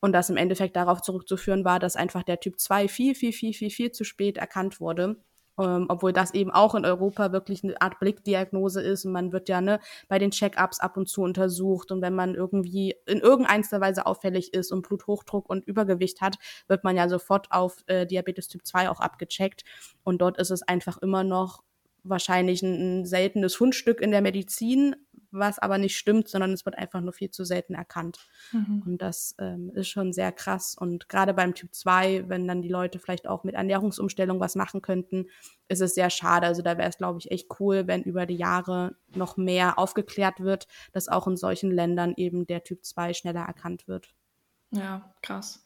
Und 0.02 0.14
das 0.14 0.30
im 0.30 0.38
Endeffekt 0.38 0.78
darauf 0.78 1.02
zurückzuführen 1.02 1.66
war, 1.66 1.80
dass 1.80 1.98
einfach 1.98 2.24
der 2.24 2.40
Typ 2.40 2.58
2 2.60 2.88
viel, 2.88 3.16
viel, 3.16 3.34
viel, 3.34 3.54
viel, 3.54 3.70
viel 3.70 3.92
zu 3.92 4.06
spät 4.06 4.38
erkannt 4.38 4.80
wurde 4.80 5.18
ähm, 5.60 5.86
obwohl 5.90 6.14
das 6.14 6.34
eben 6.34 6.52
auch 6.52 6.76
in 6.76 6.86
Europa 6.86 7.32
wirklich 7.32 7.64
eine 7.64 7.80
Art 7.82 8.00
Blickdiagnose 8.00 8.82
ist 8.82 9.06
und 9.06 9.12
man 9.12 9.32
wird 9.32 9.50
ja 9.50 9.62
ne, 9.62 9.80
bei 10.08 10.20
den 10.20 10.32
Check-ups 10.32 10.80
ab 10.80 10.98
und 10.98 11.10
zu 11.10 11.22
untersucht 11.22 11.92
und 11.92 12.02
wenn 12.02 12.16
man 12.16 12.36
irgendwie 12.36 12.96
in 13.06 13.20
irgendeiner 13.20 13.82
Weise 13.82 14.06
auffällig 14.06 14.54
ist 14.54 14.72
und 14.72 14.88
Bluthochdruck 14.88 15.50
und 15.50 15.66
Übergewicht 15.66 16.22
hat, 16.22 16.38
wird 16.68 16.84
man 16.84 16.96
ja 16.96 17.10
sofort 17.10 17.52
auf 17.52 17.84
äh, 17.88 18.06
Diabetes 18.06 18.48
Typ 18.48 18.66
2 18.66 18.90
auch 18.90 19.00
abgecheckt. 19.00 19.64
Und 20.04 20.22
dort 20.22 20.38
ist 20.38 20.52
es 20.52 20.62
einfach 20.62 20.98
immer 21.00 21.24
noch 21.24 21.64
wahrscheinlich 22.04 22.62
ein, 22.64 23.02
ein 23.02 23.06
seltenes 23.06 23.56
Fundstück 23.56 24.02
in 24.02 24.12
der 24.12 24.22
Medizin, 24.22 24.96
was 25.32 25.60
aber 25.60 25.78
nicht 25.78 25.98
stimmt, 25.98 26.28
sondern 26.28 26.54
es 26.54 26.66
wird 26.66 26.78
einfach 26.78 27.02
nur 27.02 27.14
viel 27.14 27.30
zu 27.30 27.44
selten 27.44 27.74
erkannt. 27.74 28.20
Mhm. 28.52 28.84
Und 28.86 29.02
das 29.02 29.36
ähm, 29.40 29.72
ist 29.74 29.88
schon 29.88 30.14
sehr 30.14 30.32
krass. 30.32 30.76
Und 30.80 31.10
gerade 31.10 31.34
beim 31.34 31.56
Typ 31.56 31.74
2, 31.74 32.26
wenn 32.28 32.48
dann 32.48 32.62
die 32.62 32.70
Leute 32.70 33.00
vielleicht 33.00 33.28
auch 33.28 33.44
mit 33.44 33.56
Ernährungsumstellung 33.56 34.40
was 34.40 34.56
machen 34.56 34.82
könnten, 34.82 35.28
ist 35.68 35.82
es 35.82 35.96
sehr 35.96 36.10
schade. 36.10 36.48
Also 36.48 36.62
da 36.62 36.78
wäre 36.78 36.90
es, 36.90 36.98
glaube 36.98 37.20
ich, 37.20 37.32
echt 37.32 37.48
cool, 37.60 37.88
wenn 37.88 38.04
über 38.04 38.26
die 38.26 38.38
Jahre 38.38 38.96
noch 39.14 39.38
mehr 39.38 39.78
aufgeklärt 39.78 40.40
wird, 40.40 40.68
dass 40.94 41.08
auch 41.08 41.28
in 41.28 41.38
solchen 41.38 41.72
Ländern 41.72 42.14
eben 42.18 42.48
der 42.48 42.64
Typ 42.64 42.84
2 42.84 43.14
schneller 43.14 43.42
erkannt 43.42 43.88
wird. 43.88 44.14
Ja, 44.72 45.14
krass. 45.22 45.64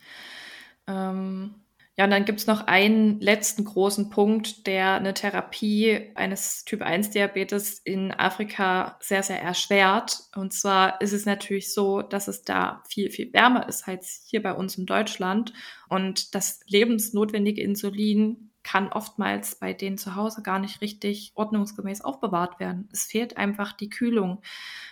Ähm 0.87 1.62
Ja, 1.95 2.05
und 2.05 2.11
dann 2.11 2.25
gibt's 2.25 2.47
noch 2.47 2.65
einen 2.65 3.19
letzten 3.19 3.65
großen 3.65 4.09
Punkt, 4.09 4.65
der 4.65 4.95
eine 4.95 5.13
Therapie 5.13 6.11
eines 6.15 6.65
Typ-1-Diabetes 6.65 7.81
in 7.83 8.11
Afrika 8.11 8.97
sehr, 8.99 9.21
sehr 9.21 9.39
erschwert. 9.39 10.21
Und 10.35 10.53
zwar 10.53 10.99
ist 11.01 11.13
es 11.13 11.27
natürlich 11.27 11.71
so, 11.71 12.01
dass 12.01 12.27
es 12.27 12.41
da 12.43 12.81
viel, 12.89 13.11
viel 13.11 13.31
wärmer 13.31 13.69
ist 13.69 13.87
als 13.87 14.25
hier 14.27 14.41
bei 14.41 14.53
uns 14.53 14.75
in 14.75 14.87
Deutschland. 14.87 15.53
Und 15.87 16.33
das 16.33 16.61
lebensnotwendige 16.65 17.61
Insulin 17.61 18.49
kann 18.63 18.91
oftmals 18.91 19.55
bei 19.55 19.73
denen 19.73 19.97
zu 19.97 20.15
Hause 20.15 20.41
gar 20.41 20.59
nicht 20.59 20.81
richtig 20.81 21.31
ordnungsgemäß 21.35 22.01
aufbewahrt 22.01 22.59
werden. 22.59 22.89
Es 22.91 23.03
fehlt 23.03 23.37
einfach 23.37 23.73
die 23.73 23.89
Kühlung. 23.89 24.41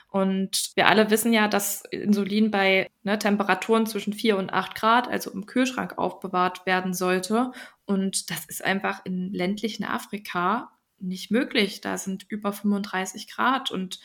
Und 0.10 0.72
wir 0.76 0.88
alle 0.88 1.10
wissen 1.10 1.32
ja, 1.32 1.48
dass 1.48 1.86
Insulin 1.86 2.52
bei 2.52 2.90
ne, 3.04 3.18
Temperaturen 3.18 3.86
zwischen 3.86 4.12
vier 4.12 4.38
und 4.38 4.52
acht 4.52 4.76
Grad, 4.76 5.08
also 5.08 5.32
im 5.32 5.46
Kühlschrank 5.46 5.98
aufbewahrt 5.98 6.66
werden 6.66 6.94
sollte. 6.94 7.54
Und 7.86 8.30
das 8.30 8.46
ist 8.46 8.64
einfach 8.64 9.06
in 9.06 9.34
ländlichen 9.34 9.86
Afrika 9.86 10.70
nicht 11.02 11.32
möglich. 11.32 11.82
Da 11.82 11.98
sind 11.98 12.26
über 12.30 12.54
35 12.54 13.28
Grad 13.28 13.72
und 13.72 14.00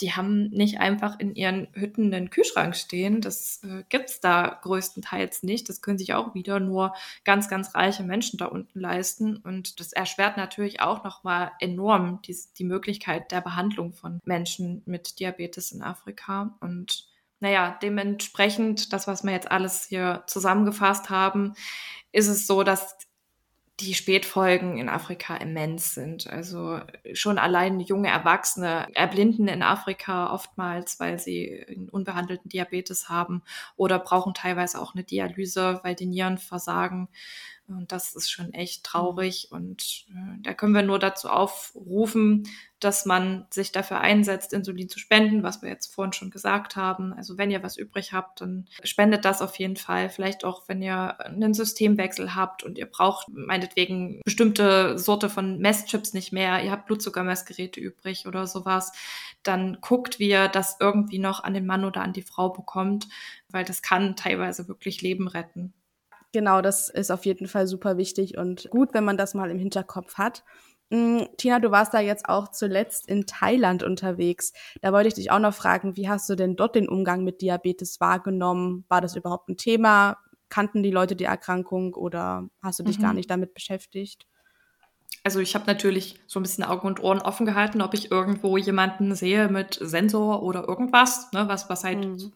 die 0.00 0.12
haben 0.12 0.48
nicht 0.50 0.80
einfach 0.80 1.18
in 1.18 1.34
ihren 1.34 1.68
Hütten 1.72 2.12
einen 2.12 2.30
Kühlschrank 2.30 2.76
stehen. 2.76 3.20
Das 3.20 3.62
äh, 3.62 3.84
gibt's 3.88 4.20
da 4.20 4.58
größtenteils 4.62 5.42
nicht. 5.42 5.68
Das 5.68 5.82
können 5.82 5.98
sich 5.98 6.14
auch 6.14 6.34
wieder 6.34 6.60
nur 6.60 6.94
ganz, 7.24 7.48
ganz 7.48 7.74
reiche 7.74 8.02
Menschen 8.02 8.38
da 8.38 8.46
unten 8.46 8.80
leisten. 8.80 9.36
Und 9.36 9.80
das 9.80 9.92
erschwert 9.92 10.36
natürlich 10.36 10.80
auch 10.80 11.04
nochmal 11.04 11.52
enorm 11.60 12.20
die, 12.22 12.36
die 12.58 12.64
Möglichkeit 12.64 13.30
der 13.32 13.40
Behandlung 13.40 13.92
von 13.92 14.20
Menschen 14.24 14.82
mit 14.86 15.20
Diabetes 15.20 15.72
in 15.72 15.82
Afrika. 15.82 16.56
Und 16.60 17.08
naja, 17.40 17.78
dementsprechend, 17.82 18.92
das, 18.92 19.06
was 19.06 19.24
wir 19.24 19.32
jetzt 19.32 19.50
alles 19.50 19.86
hier 19.86 20.24
zusammengefasst 20.26 21.10
haben, 21.10 21.54
ist 22.12 22.28
es 22.28 22.46
so, 22.46 22.62
dass 22.62 22.96
die 23.80 23.94
Spätfolgen 23.94 24.78
in 24.78 24.88
Afrika 24.88 25.36
immens 25.36 25.94
sind. 25.94 26.28
Also 26.28 26.80
schon 27.12 27.38
allein 27.38 27.80
junge 27.80 28.08
Erwachsene 28.08 28.88
erblinden 28.94 29.48
in 29.48 29.62
Afrika 29.62 30.32
oftmals, 30.32 31.00
weil 31.00 31.18
sie 31.18 31.64
einen 31.68 31.88
unbehandelten 31.88 32.48
Diabetes 32.48 33.08
haben 33.08 33.42
oder 33.76 33.98
brauchen 33.98 34.34
teilweise 34.34 34.80
auch 34.80 34.94
eine 34.94 35.04
Dialyse, 35.04 35.80
weil 35.82 35.94
die 35.94 36.06
Nieren 36.06 36.38
versagen. 36.38 37.08
Und 37.70 37.92
das 37.92 38.14
ist 38.14 38.30
schon 38.30 38.52
echt 38.52 38.84
traurig. 38.84 39.48
Und 39.50 40.06
äh, 40.10 40.38
da 40.42 40.54
können 40.54 40.74
wir 40.74 40.82
nur 40.82 40.98
dazu 40.98 41.28
aufrufen, 41.28 42.48
dass 42.80 43.04
man 43.04 43.46
sich 43.50 43.72
dafür 43.72 44.00
einsetzt, 44.00 44.52
Insulin 44.52 44.88
zu 44.88 44.98
spenden, 44.98 45.42
was 45.42 45.60
wir 45.62 45.68
jetzt 45.68 45.94
vorhin 45.94 46.14
schon 46.14 46.30
gesagt 46.30 46.76
haben. 46.76 47.12
Also 47.12 47.36
wenn 47.36 47.50
ihr 47.50 47.62
was 47.62 47.76
übrig 47.76 48.12
habt, 48.12 48.40
dann 48.40 48.66
spendet 48.82 49.24
das 49.24 49.42
auf 49.42 49.56
jeden 49.58 49.76
Fall. 49.76 50.08
Vielleicht 50.08 50.44
auch, 50.44 50.66
wenn 50.66 50.80
ihr 50.80 51.20
einen 51.20 51.52
Systemwechsel 51.52 52.34
habt 52.34 52.62
und 52.62 52.78
ihr 52.78 52.86
braucht 52.86 53.28
meinetwegen 53.28 54.20
bestimmte 54.24 54.98
Sorte 54.98 55.28
von 55.28 55.58
Messchips 55.58 56.14
nicht 56.14 56.32
mehr, 56.32 56.64
ihr 56.64 56.70
habt 56.70 56.86
Blutzuckermessgeräte 56.86 57.80
übrig 57.80 58.26
oder 58.26 58.46
sowas, 58.46 58.92
dann 59.42 59.78
guckt, 59.82 60.18
wie 60.18 60.30
ihr 60.30 60.48
das 60.48 60.78
irgendwie 60.80 61.18
noch 61.18 61.44
an 61.44 61.54
den 61.54 61.66
Mann 61.66 61.84
oder 61.84 62.02
an 62.02 62.14
die 62.14 62.22
Frau 62.22 62.48
bekommt, 62.48 63.08
weil 63.50 63.64
das 63.64 63.82
kann 63.82 64.16
teilweise 64.16 64.68
wirklich 64.68 65.02
Leben 65.02 65.28
retten. 65.28 65.74
Genau, 66.32 66.60
das 66.60 66.88
ist 66.88 67.10
auf 67.10 67.26
jeden 67.26 67.48
Fall 67.48 67.66
super 67.66 67.96
wichtig 67.96 68.38
und 68.38 68.68
gut, 68.70 68.94
wenn 68.94 69.04
man 69.04 69.16
das 69.16 69.34
mal 69.34 69.50
im 69.50 69.58
Hinterkopf 69.58 70.14
hat. 70.14 70.44
Mm, 70.90 71.22
Tina, 71.36 71.58
du 71.58 71.70
warst 71.70 71.92
da 71.92 72.00
jetzt 72.00 72.28
auch 72.28 72.48
zuletzt 72.48 73.08
in 73.08 73.26
Thailand 73.26 73.82
unterwegs. 73.82 74.52
Da 74.80 74.92
wollte 74.92 75.08
ich 75.08 75.14
dich 75.14 75.30
auch 75.30 75.38
noch 75.40 75.54
fragen, 75.54 75.96
wie 75.96 76.08
hast 76.08 76.28
du 76.28 76.36
denn 76.36 76.56
dort 76.56 76.76
den 76.76 76.88
Umgang 76.88 77.24
mit 77.24 77.40
Diabetes 77.40 78.00
wahrgenommen? 78.00 78.84
War 78.88 79.00
das 79.00 79.16
überhaupt 79.16 79.48
ein 79.48 79.56
Thema? 79.56 80.18
Kannten 80.48 80.82
die 80.82 80.90
Leute 80.90 81.16
die 81.16 81.24
Erkrankung 81.24 81.94
oder 81.94 82.48
hast 82.62 82.78
du 82.78 82.84
dich 82.84 82.98
mhm. 82.98 83.02
gar 83.02 83.14
nicht 83.14 83.30
damit 83.30 83.54
beschäftigt? 83.54 84.26
Also 85.22 85.40
ich 85.40 85.54
habe 85.54 85.66
natürlich 85.66 86.20
so 86.26 86.40
ein 86.40 86.42
bisschen 86.42 86.64
Augen 86.64 86.86
und 86.86 87.00
Ohren 87.02 87.20
offen 87.20 87.44
gehalten, 87.44 87.82
ob 87.82 87.94
ich 87.94 88.10
irgendwo 88.10 88.56
jemanden 88.56 89.14
sehe 89.14 89.48
mit 89.48 89.78
Sensor 89.80 90.42
oder 90.42 90.66
irgendwas, 90.66 91.30
ne, 91.32 91.46
was, 91.46 91.68
was 91.68 91.84
halt 91.84 92.06
mhm 92.06 92.32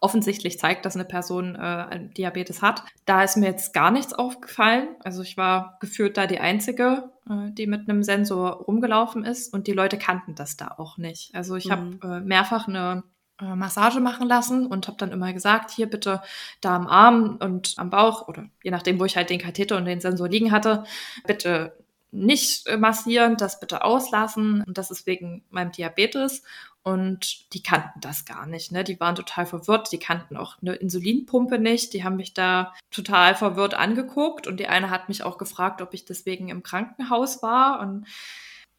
offensichtlich 0.00 0.58
zeigt, 0.58 0.84
dass 0.84 0.94
eine 0.94 1.04
Person 1.04 1.54
äh, 1.54 2.08
Diabetes 2.16 2.62
hat. 2.62 2.84
Da 3.04 3.22
ist 3.22 3.36
mir 3.36 3.46
jetzt 3.46 3.72
gar 3.72 3.90
nichts 3.90 4.12
aufgefallen. 4.12 4.88
Also 5.02 5.22
ich 5.22 5.36
war 5.36 5.78
gefühlt 5.80 6.16
da 6.16 6.26
die 6.26 6.40
Einzige, 6.40 7.10
äh, 7.28 7.50
die 7.52 7.66
mit 7.66 7.88
einem 7.88 8.02
Sensor 8.02 8.62
rumgelaufen 8.62 9.24
ist 9.24 9.52
und 9.52 9.66
die 9.66 9.72
Leute 9.72 9.98
kannten 9.98 10.34
das 10.34 10.56
da 10.56 10.74
auch 10.78 10.98
nicht. 10.98 11.34
Also 11.34 11.56
ich 11.56 11.66
mhm. 11.66 11.70
habe 11.70 11.98
äh, 12.02 12.20
mehrfach 12.20 12.68
eine 12.68 13.04
äh, 13.40 13.56
Massage 13.56 14.00
machen 14.00 14.28
lassen 14.28 14.66
und 14.66 14.86
habe 14.86 14.96
dann 14.96 15.10
immer 15.10 15.32
gesagt, 15.32 15.72
hier 15.72 15.88
bitte 15.88 16.22
da 16.60 16.76
am 16.76 16.86
Arm 16.86 17.38
und 17.40 17.74
am 17.78 17.90
Bauch 17.90 18.28
oder 18.28 18.44
je 18.62 18.70
nachdem, 18.70 19.00
wo 19.00 19.04
ich 19.04 19.16
halt 19.16 19.30
den 19.30 19.40
Katheter 19.40 19.76
und 19.76 19.86
den 19.86 20.00
Sensor 20.00 20.28
liegen 20.28 20.52
hatte, 20.52 20.84
bitte 21.26 21.83
nicht 22.14 22.66
massieren, 22.78 23.36
das 23.36 23.60
bitte 23.60 23.84
auslassen. 23.84 24.62
Und 24.66 24.78
das 24.78 24.90
ist 24.90 25.06
wegen 25.06 25.44
meinem 25.50 25.72
Diabetes. 25.72 26.42
Und 26.82 27.52
die 27.54 27.62
kannten 27.62 28.00
das 28.00 28.26
gar 28.26 28.46
nicht. 28.46 28.70
Ne? 28.70 28.84
Die 28.84 29.00
waren 29.00 29.14
total 29.14 29.46
verwirrt. 29.46 29.90
Die 29.90 29.98
kannten 29.98 30.36
auch 30.36 30.60
eine 30.60 30.74
Insulinpumpe 30.74 31.58
nicht. 31.58 31.94
Die 31.94 32.04
haben 32.04 32.16
mich 32.16 32.34
da 32.34 32.74
total 32.90 33.34
verwirrt 33.34 33.74
angeguckt. 33.74 34.46
Und 34.46 34.60
die 34.60 34.68
eine 34.68 34.90
hat 34.90 35.08
mich 35.08 35.22
auch 35.22 35.38
gefragt, 35.38 35.80
ob 35.80 35.94
ich 35.94 36.04
deswegen 36.04 36.50
im 36.50 36.62
Krankenhaus 36.62 37.42
war. 37.42 37.80
Und 37.80 38.06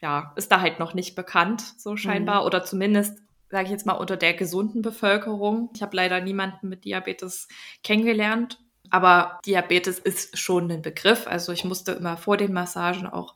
ja, 0.02 0.34
ist 0.36 0.52
da 0.52 0.62
halt 0.62 0.80
noch 0.80 0.94
nicht 0.94 1.16
bekannt, 1.16 1.64
so 1.78 1.98
scheinbar. 1.98 2.42
Mhm. 2.42 2.46
Oder 2.46 2.64
zumindest, 2.64 3.18
sage 3.50 3.66
ich 3.66 3.72
jetzt 3.72 3.88
mal, 3.88 3.94
unter 3.94 4.18
der 4.18 4.36
gesunden 4.36 4.84
Bevölkerung. 4.84 5.72
Ich 5.74 5.82
habe 5.82 5.96
leider 5.96 6.22
niemanden 6.22 6.70
mit 6.70 6.86
Diabetes 6.86 7.48
kennengelernt. 7.84 8.60
Aber 8.90 9.40
Diabetes 9.46 10.00
ist 10.00 10.38
schon 10.38 10.72
ein 10.72 10.82
Begriff. 10.82 11.28
Also 11.28 11.52
ich 11.52 11.64
musste 11.64 11.94
immer 11.94 12.18
vor 12.18 12.38
den 12.38 12.54
Massagen 12.54 13.08
auch 13.08 13.36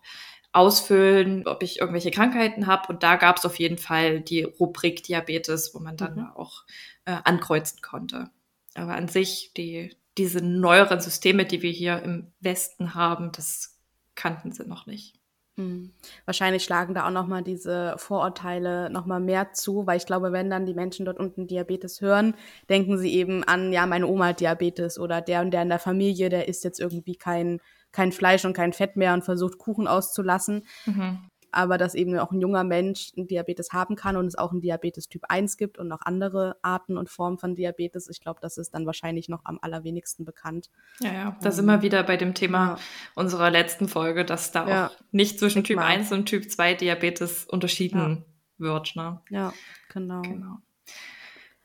ausfüllen, 0.51 1.47
ob 1.47 1.61
ich 1.63 1.79
irgendwelche 1.79 2.11
Krankheiten 2.11 2.67
habe. 2.67 2.91
Und 2.91 3.03
da 3.03 3.15
gab 3.15 3.37
es 3.37 3.45
auf 3.45 3.59
jeden 3.59 3.77
Fall 3.77 4.21
die 4.21 4.43
Rubrik 4.43 5.03
Diabetes, 5.03 5.73
wo 5.73 5.79
man 5.79 5.97
dann 5.97 6.15
mhm. 6.15 6.31
auch 6.35 6.63
äh, 7.05 7.17
ankreuzen 7.23 7.81
konnte. 7.81 8.29
Aber 8.75 8.95
an 8.95 9.07
sich, 9.07 9.51
die, 9.55 9.95
diese 10.17 10.41
neueren 10.41 11.01
Systeme, 11.01 11.45
die 11.45 11.61
wir 11.61 11.71
hier 11.71 12.01
im 12.01 12.31
Westen 12.39 12.95
haben, 12.95 13.31
das 13.31 13.79
kannten 14.15 14.51
sie 14.51 14.67
noch 14.67 14.85
nicht. 14.85 15.18
Hm. 15.59 15.91
Wahrscheinlich 16.23 16.63
schlagen 16.63 16.93
da 16.93 17.05
auch 17.05 17.11
nochmal 17.11 17.43
diese 17.43 17.95
Vorurteile 17.97 18.89
nochmal 18.89 19.19
mehr 19.19 19.51
zu, 19.51 19.85
weil 19.85 19.97
ich 19.97 20.05
glaube, 20.05 20.31
wenn 20.31 20.49
dann 20.49 20.65
die 20.65 20.73
Menschen 20.73 21.05
dort 21.05 21.19
unten 21.19 21.47
Diabetes 21.47 21.99
hören, 21.99 22.33
denken 22.69 22.97
sie 22.97 23.13
eben 23.13 23.43
an, 23.43 23.73
ja, 23.73 23.85
meine 23.85 24.07
Oma 24.07 24.27
hat 24.27 24.39
Diabetes 24.39 24.97
oder 24.97 25.19
der 25.19 25.41
und 25.41 25.51
der 25.51 25.63
in 25.63 25.69
der 25.69 25.79
Familie, 25.79 26.29
der 26.29 26.47
isst 26.47 26.63
jetzt 26.63 26.79
irgendwie 26.79 27.17
kein 27.17 27.59
kein 27.91 28.11
Fleisch 28.11 28.45
und 28.45 28.53
kein 28.53 28.71
Fett 28.71 28.95
mehr 28.95 29.13
und 29.13 29.23
versucht, 29.23 29.57
Kuchen 29.57 29.87
auszulassen. 29.87 30.65
Mhm. 30.85 31.28
Aber 31.51 31.77
dass 31.77 31.95
eben 31.95 32.17
auch 32.17 32.31
ein 32.31 32.41
junger 32.41 32.63
Mensch 32.63 33.11
einen 33.15 33.27
Diabetes 33.27 33.71
haben 33.73 33.95
kann 33.95 34.15
und 34.15 34.25
es 34.25 34.35
auch 34.35 34.51
einen 34.51 34.61
Diabetes 34.61 35.09
Typ 35.09 35.23
1 35.29 35.57
gibt 35.57 35.77
und 35.77 35.87
noch 35.87 36.01
andere 36.01 36.57
Arten 36.61 36.97
und 36.97 37.09
Formen 37.09 37.37
von 37.37 37.55
Diabetes. 37.55 38.09
Ich 38.09 38.21
glaube, 38.21 38.39
das 38.41 38.57
ist 38.57 38.73
dann 38.73 38.85
wahrscheinlich 38.85 39.29
noch 39.29 39.41
am 39.45 39.59
allerwenigsten 39.61 40.25
bekannt. 40.25 40.69
Ja, 40.99 41.13
ja, 41.13 41.37
da 41.41 41.51
sind 41.51 41.65
wir 41.65 41.81
wieder 41.81 42.03
bei 42.03 42.17
dem 42.17 42.33
Thema 42.33 42.67
ja. 42.67 42.77
unserer 43.15 43.49
letzten 43.49 43.87
Folge, 43.87 44.25
dass 44.25 44.51
da 44.51 44.67
ja. 44.67 44.87
auch 44.87 44.91
nicht 45.11 45.39
zwischen 45.39 45.63
Typ 45.63 45.79
1 45.79 46.11
und 46.11 46.25
Typ 46.25 46.49
2 46.49 46.75
Diabetes 46.75 47.45
unterschieden 47.45 48.25
ja. 48.57 48.65
wird. 48.65 48.95
Ne? 48.95 49.21
Ja, 49.29 49.53
genau. 49.91 50.21
genau. 50.21 50.57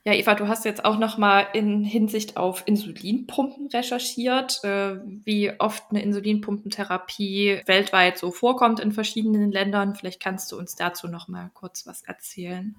Ja, 0.07 0.13
Eva, 0.13 0.35
du 0.35 0.47
hast 0.47 0.65
jetzt 0.65 0.85
auch 0.85 0.99
noch 0.99 1.17
mal 1.17 1.47
in 1.53 1.83
Hinsicht 1.83 2.37
auf 2.37 2.61
Insulinpumpen 2.67 3.69
recherchiert, 3.69 4.63
äh, 4.63 4.97
wie 5.03 5.59
oft 5.59 5.85
eine 5.89 6.03
Insulinpumpentherapie 6.03 7.63
weltweit 7.65 8.19
so 8.19 8.29
vorkommt 8.29 8.79
in 8.79 8.91
verschiedenen 8.91 9.51
Ländern. 9.51 9.95
Vielleicht 9.95 10.21
kannst 10.21 10.51
du 10.51 10.59
uns 10.59 10.75
dazu 10.75 11.07
noch 11.07 11.27
mal 11.27 11.49
kurz 11.55 11.87
was 11.87 12.03
erzählen. 12.03 12.75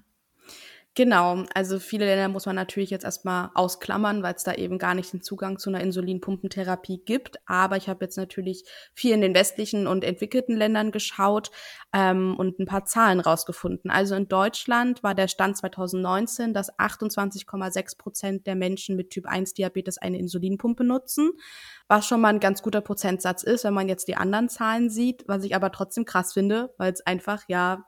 Genau, 0.97 1.43
also 1.53 1.77
viele 1.77 2.05
Länder 2.05 2.27
muss 2.27 2.47
man 2.47 2.55
natürlich 2.55 2.89
jetzt 2.89 3.05
erstmal 3.05 3.51
ausklammern, 3.53 4.23
weil 4.23 4.33
es 4.33 4.43
da 4.43 4.55
eben 4.55 4.79
gar 4.79 4.95
nicht 4.95 5.13
den 5.13 5.21
Zugang 5.21 5.59
zu 5.59 5.69
einer 5.69 5.81
Insulinpumpentherapie 5.81 7.03
gibt. 7.05 7.37
Aber 7.45 7.77
ich 7.77 7.87
habe 7.87 8.03
jetzt 8.03 8.17
natürlich 8.17 8.63
viel 8.95 9.13
in 9.13 9.21
den 9.21 9.35
westlichen 9.35 9.85
und 9.85 10.03
entwickelten 10.03 10.57
Ländern 10.57 10.91
geschaut 10.91 11.51
ähm, 11.93 12.35
und 12.35 12.57
ein 12.57 12.65
paar 12.65 12.85
Zahlen 12.85 13.19
rausgefunden. 13.19 13.91
Also 13.91 14.15
in 14.15 14.27
Deutschland 14.27 15.03
war 15.03 15.13
der 15.13 15.27
Stand 15.27 15.57
2019, 15.57 16.55
dass 16.55 16.73
28,6 16.79 17.97
Prozent 17.99 18.47
der 18.47 18.55
Menschen 18.55 18.95
mit 18.95 19.11
Typ 19.11 19.27
1 19.27 19.53
Diabetes 19.53 19.99
eine 19.99 20.17
Insulinpumpe 20.17 20.83
nutzen, 20.83 21.29
was 21.87 22.07
schon 22.07 22.21
mal 22.21 22.29
ein 22.29 22.39
ganz 22.39 22.63
guter 22.63 22.81
Prozentsatz 22.81 23.43
ist, 23.43 23.65
wenn 23.65 23.75
man 23.75 23.87
jetzt 23.87 24.07
die 24.07 24.15
anderen 24.15 24.49
Zahlen 24.49 24.89
sieht, 24.89 25.25
was 25.27 25.43
ich 25.43 25.55
aber 25.55 25.71
trotzdem 25.71 26.05
krass 26.05 26.33
finde, 26.33 26.73
weil 26.79 26.91
es 26.91 27.05
einfach 27.05 27.43
ja 27.47 27.85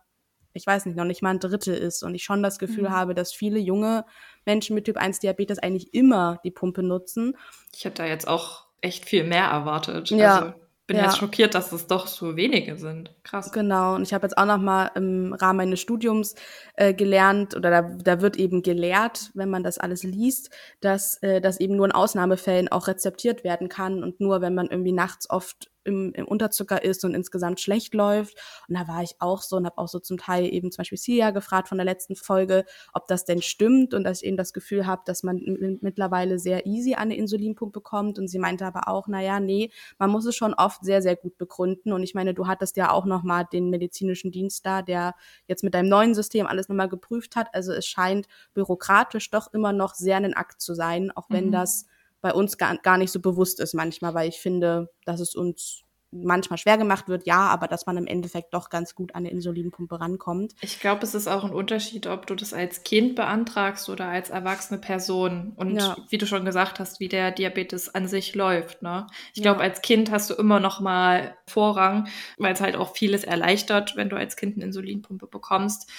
ich 0.54 0.66
weiß 0.66 0.86
nicht, 0.86 0.96
noch 0.96 1.06
nicht 1.06 1.22
mal 1.22 1.32
ein 1.32 1.40
Drittel 1.40 1.76
ist 1.76 2.04
und 2.04 2.16
ich 2.16 2.24
schon 2.24 2.44
das 2.44 2.60
Gefühl 2.60 2.90
mhm. 2.90 2.92
habe, 2.92 3.16
dass 3.16 3.34
viele 3.34 3.60
junge 3.60 4.06
Menschen 4.46 4.76
mit 4.76 4.86
Typ 4.86 4.98
1 4.98 5.20
Diabetes 5.20 5.60
eigentlich 5.60 5.94
immer 5.94 6.40
die 6.44 6.52
Pumpe 6.52 6.84
nutzen. 6.84 7.38
Ich 7.76 7.86
hätte 7.86 8.04
da 8.04 8.08
jetzt 8.08 8.28
auch 8.28 8.66
echt 8.82 9.06
viel 9.06 9.24
mehr 9.24 9.46
erwartet. 9.46 10.10
Ja. 10.10 10.40
Also 10.40 10.54
bin 10.90 10.98
ja. 10.98 11.04
jetzt 11.04 11.20
schockiert, 11.20 11.54
dass 11.54 11.72
es 11.72 11.86
doch 11.86 12.08
so 12.08 12.36
wenige 12.36 12.76
sind. 12.76 13.14
Krass. 13.24 13.52
Genau. 13.52 13.94
Und 13.94 14.02
ich 14.02 14.12
habe 14.12 14.26
jetzt 14.26 14.40
auch 14.40 14.48
noch 14.48 14.58
mal 14.58 14.90
im 14.96 15.34
Rahmen 15.34 15.58
meines 15.58 15.80
Studiums 15.80 16.34
äh, 16.74 16.96
gelernt 16.96 17.56
oder 17.56 17.70
da, 17.70 17.82
da 17.84 18.22
wird 18.22 18.38
eben 18.38 18.64
gelehrt, 18.64 19.30
wenn 19.36 19.52
man 19.52 19.62
das 19.62 19.78
alles 19.78 20.02
liest, 20.02 20.50
dass 20.82 21.22
äh, 21.22 21.42
das 21.42 21.60
eben 21.60 21.76
nur 21.76 21.86
in 21.86 21.92
Ausnahmefällen 21.92 22.70
auch 22.70 22.88
rezeptiert 22.88 23.44
werden 23.44 23.70
kann 23.70 24.02
und 24.02 24.20
nur 24.20 24.42
wenn 24.42 24.56
man 24.56 24.66
irgendwie 24.66 24.92
nachts 24.92 25.30
oft 25.30 25.70
im, 25.90 26.14
im 26.14 26.28
Unterzucker 26.28 26.84
ist 26.84 27.04
und 27.04 27.14
insgesamt 27.14 27.60
schlecht 27.60 27.94
läuft. 27.94 28.38
Und 28.68 28.78
da 28.78 28.88
war 28.88 29.04
ich 29.04 29.16
auch 29.20 29.42
so 29.42 29.58
und 29.58 29.66
habe 29.66 29.78
auch 29.78 29.88
so 29.88 30.00
zum 30.00 30.18
Teil 30.18 30.46
eben 30.46 30.72
zum 30.72 30.82
Beispiel 30.82 30.98
Sia 30.98 31.32
gefragt 31.32 31.68
von 31.68 31.78
der 31.78 31.86
letzten 31.86 32.16
Folge, 32.16 32.66
ob 32.94 33.08
das 33.08 33.26
denn 33.26 33.42
stimmt 33.42 33.94
und 33.94 34.04
dass 34.04 34.22
ich 34.22 34.28
eben 34.28 34.38
das 34.38 34.54
Gefühl 34.54 34.86
habe, 34.86 35.02
dass 35.06 35.24
man 35.24 35.42
mittlerweile 35.82 36.40
sehr 36.40 36.66
easy 36.66 36.94
an 36.94 37.04
eine 37.04 37.18
Insulinpumpe 37.18 37.82
kommt. 37.82 38.20
Und 38.20 38.28
sie 38.28 38.40
meinte 38.40 38.66
aber 38.66 38.88
auch, 38.88 39.08
naja, 39.08 39.40
nee, 39.40 39.72
man 39.98 40.10
muss 40.10 40.26
es 40.26 40.36
schon 40.36 40.54
oft 40.54 40.84
sehr, 40.84 41.02
sehr 41.02 41.16
gut 41.16 41.38
begründen. 41.38 41.92
Und 41.92 42.04
ich 42.04 42.14
meine, 42.14 42.34
du 42.34 42.48
hattest 42.48 42.78
ja 42.78 42.92
auch 42.92 43.06
nochmal 43.06 43.46
den 43.52 43.70
medizinischen 43.70 44.32
Dienst 44.32 44.66
da, 44.66 44.82
der 44.82 45.16
jetzt 45.48 45.64
mit 45.64 45.74
deinem 45.74 45.90
neuen 45.90 46.16
System 46.16 46.46
alles 46.48 46.70
nochmal 46.70 46.90
geprüft 46.90 47.36
hat. 47.36 47.48
Also 47.54 47.74
es 47.74 47.86
scheint 47.86 48.28
bürokratisch 48.54 49.30
doch 49.30 49.52
immer 49.54 49.74
noch 49.74 49.96
sehr 49.96 50.18
ein 50.18 50.34
Akt 50.34 50.62
zu 50.62 50.74
sein, 50.74 51.12
auch 51.12 51.30
wenn 51.30 51.48
mhm. 51.48 51.52
das 51.52 51.86
bei 52.22 52.34
uns 52.34 52.58
gar, 52.58 52.78
gar 52.78 52.98
nicht 52.98 53.12
so 53.12 53.20
bewusst 53.20 53.60
ist 53.60 53.74
manchmal, 53.74 54.14
weil 54.14 54.30
ich 54.30 54.40
finde, 54.40 54.90
dass 55.06 55.20
es 55.20 55.36
uns 55.36 55.84
manchmal 56.12 56.58
schwer 56.58 56.78
gemacht 56.78 57.08
wird, 57.08 57.26
ja, 57.28 57.48
aber 57.48 57.68
dass 57.68 57.86
man 57.86 57.98
im 57.98 58.08
Endeffekt 58.08 58.54
doch 58.54 58.70
ganz 58.70 58.96
gut 58.96 59.14
an 59.14 59.20
eine 59.20 59.30
Insulinpumpe 59.30 60.00
rankommt. 60.00 60.54
Ich 60.62 60.80
glaube, 60.80 61.04
es 61.04 61.14
ist 61.14 61.28
auch 61.28 61.44
ein 61.44 61.54
Unterschied, 61.54 62.08
ob 62.08 62.26
du 62.26 62.36
das 62.36 62.54
als 62.54 62.84
Kind 62.84 63.16
beantragst 63.16 63.90
oder 63.90 64.08
als 64.08 64.30
erwachsene 64.30 64.80
Person. 64.80 65.54
Und 65.56 65.78
ja. 65.78 65.96
wie 66.10 66.18
du 66.18 66.26
schon 66.26 66.46
gesagt 66.46 66.80
hast, 66.80 67.00
wie 67.00 67.10
der 67.10 67.32
Diabetes 67.32 67.94
an 67.94 68.08
sich 68.08 68.34
läuft. 68.34 68.82
Ne? 68.82 69.06
Ich 69.34 69.44
glaube, 69.44 69.60
ja. 69.60 69.70
als 69.70 69.82
Kind 69.82 70.10
hast 70.10 70.30
du 70.30 70.34
immer 70.34 70.60
noch 70.60 70.80
mal 70.80 71.36
Vorrang, 71.48 72.08
weil 72.38 72.54
es 72.54 72.62
halt 72.62 72.76
auch 72.76 72.96
vieles 72.96 73.24
erleichtert, 73.24 73.96
wenn 73.96 74.10
du 74.10 74.16
als 74.16 74.36
Kind 74.36 74.56
eine 74.56 74.66
Insulinpumpe 74.66 75.28
bekommst. 75.28 75.90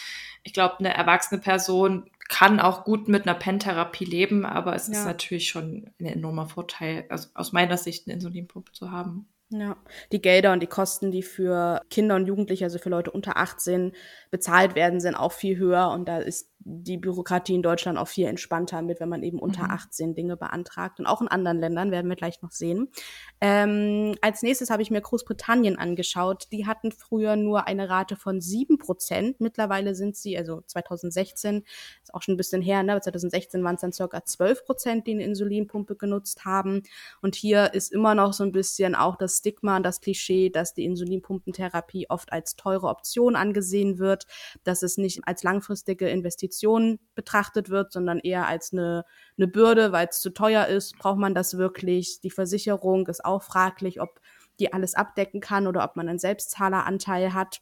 Ich 0.42 0.52
glaube, 0.52 0.78
eine 0.80 0.94
erwachsene 0.94 1.40
Person 1.40 2.10
kann 2.30 2.60
auch 2.60 2.84
gut 2.84 3.08
mit 3.08 3.26
einer 3.26 3.36
Pentherapie 3.36 4.04
leben, 4.04 4.46
aber 4.46 4.74
es 4.76 4.86
ja. 4.86 4.94
ist 4.94 5.04
natürlich 5.04 5.48
schon 5.48 5.90
ein 6.00 6.06
enormer 6.06 6.46
Vorteil, 6.46 7.04
also 7.08 7.28
aus 7.34 7.52
meiner 7.52 7.76
Sicht 7.76 8.06
eine 8.06 8.14
Insulinpumpe 8.14 8.72
zu 8.72 8.92
haben. 8.92 9.28
Ja, 9.52 9.76
die 10.12 10.22
Gelder 10.22 10.52
und 10.52 10.60
die 10.60 10.68
Kosten, 10.68 11.10
die 11.10 11.24
für 11.24 11.82
Kinder 11.90 12.14
und 12.14 12.26
Jugendliche, 12.26 12.64
also 12.64 12.78
für 12.78 12.88
Leute 12.88 13.10
unter 13.10 13.36
18 13.36 13.92
bezahlt 14.30 14.76
werden, 14.76 15.00
sind 15.00 15.16
auch 15.16 15.32
viel 15.32 15.58
höher 15.58 15.90
und 15.90 16.08
da 16.08 16.18
ist 16.18 16.49
die 16.62 16.98
Bürokratie 16.98 17.54
in 17.54 17.62
Deutschland 17.62 17.98
auch 17.98 18.08
viel 18.08 18.26
entspannter 18.26 18.82
mit, 18.82 19.00
wenn 19.00 19.08
man 19.08 19.22
eben 19.22 19.38
unter 19.38 19.64
mhm. 19.64 19.70
18 19.70 20.14
Dinge 20.14 20.36
beantragt 20.36 21.00
und 21.00 21.06
auch 21.06 21.22
in 21.22 21.28
anderen 21.28 21.58
Ländern, 21.58 21.90
werden 21.90 22.08
wir 22.08 22.16
gleich 22.16 22.42
noch 22.42 22.50
sehen. 22.50 22.88
Ähm, 23.40 24.14
als 24.20 24.42
nächstes 24.42 24.68
habe 24.68 24.82
ich 24.82 24.90
mir 24.90 25.00
Großbritannien 25.00 25.78
angeschaut. 25.78 26.48
Die 26.52 26.66
hatten 26.66 26.92
früher 26.92 27.36
nur 27.36 27.66
eine 27.66 27.88
Rate 27.88 28.14
von 28.14 28.42
sieben 28.42 28.76
Prozent. 28.76 29.40
Mittlerweile 29.40 29.94
sind 29.94 30.16
sie, 30.16 30.36
also 30.36 30.60
2016, 30.66 31.64
ist 32.02 32.14
auch 32.14 32.22
schon 32.22 32.34
ein 32.34 32.36
bisschen 32.36 32.60
her, 32.60 32.82
ne? 32.82 33.00
2016 33.00 33.64
waren 33.64 33.76
es 33.76 33.80
dann 33.80 33.92
circa 33.92 34.24
12 34.24 34.64
Prozent, 34.64 35.06
die 35.06 35.12
eine 35.12 35.24
Insulinpumpe 35.24 35.96
genutzt 35.96 36.44
haben. 36.44 36.82
Und 37.22 37.36
hier 37.36 37.72
ist 37.72 37.90
immer 37.90 38.14
noch 38.14 38.34
so 38.34 38.44
ein 38.44 38.52
bisschen 38.52 38.94
auch 38.94 39.16
das 39.16 39.38
Stigma 39.38 39.78
und 39.78 39.82
das 39.82 40.02
Klischee, 40.02 40.50
dass 40.50 40.74
die 40.74 40.84
Insulinpumpentherapie 40.84 42.10
oft 42.10 42.32
als 42.32 42.56
teure 42.56 42.88
Option 42.88 43.34
angesehen 43.34 43.98
wird, 43.98 44.26
dass 44.64 44.82
es 44.82 44.98
nicht 44.98 45.20
als 45.24 45.42
langfristige 45.42 46.08
Investition 46.08 46.49
betrachtet 47.14 47.70
wird, 47.70 47.92
sondern 47.92 48.18
eher 48.18 48.46
als 48.46 48.72
eine, 48.72 49.04
eine 49.36 49.48
Bürde, 49.48 49.92
weil 49.92 50.08
es 50.08 50.20
zu 50.20 50.30
teuer 50.30 50.66
ist. 50.66 50.98
Braucht 50.98 51.18
man 51.18 51.34
das 51.34 51.56
wirklich? 51.56 52.20
Die 52.20 52.30
Versicherung 52.30 53.06
ist 53.06 53.24
auch 53.24 53.42
fraglich, 53.42 54.00
ob 54.00 54.20
die 54.58 54.72
alles 54.72 54.94
abdecken 54.94 55.40
kann 55.40 55.66
oder 55.66 55.84
ob 55.84 55.96
man 55.96 56.08
einen 56.08 56.18
Selbstzahleranteil 56.18 57.34
hat. 57.34 57.60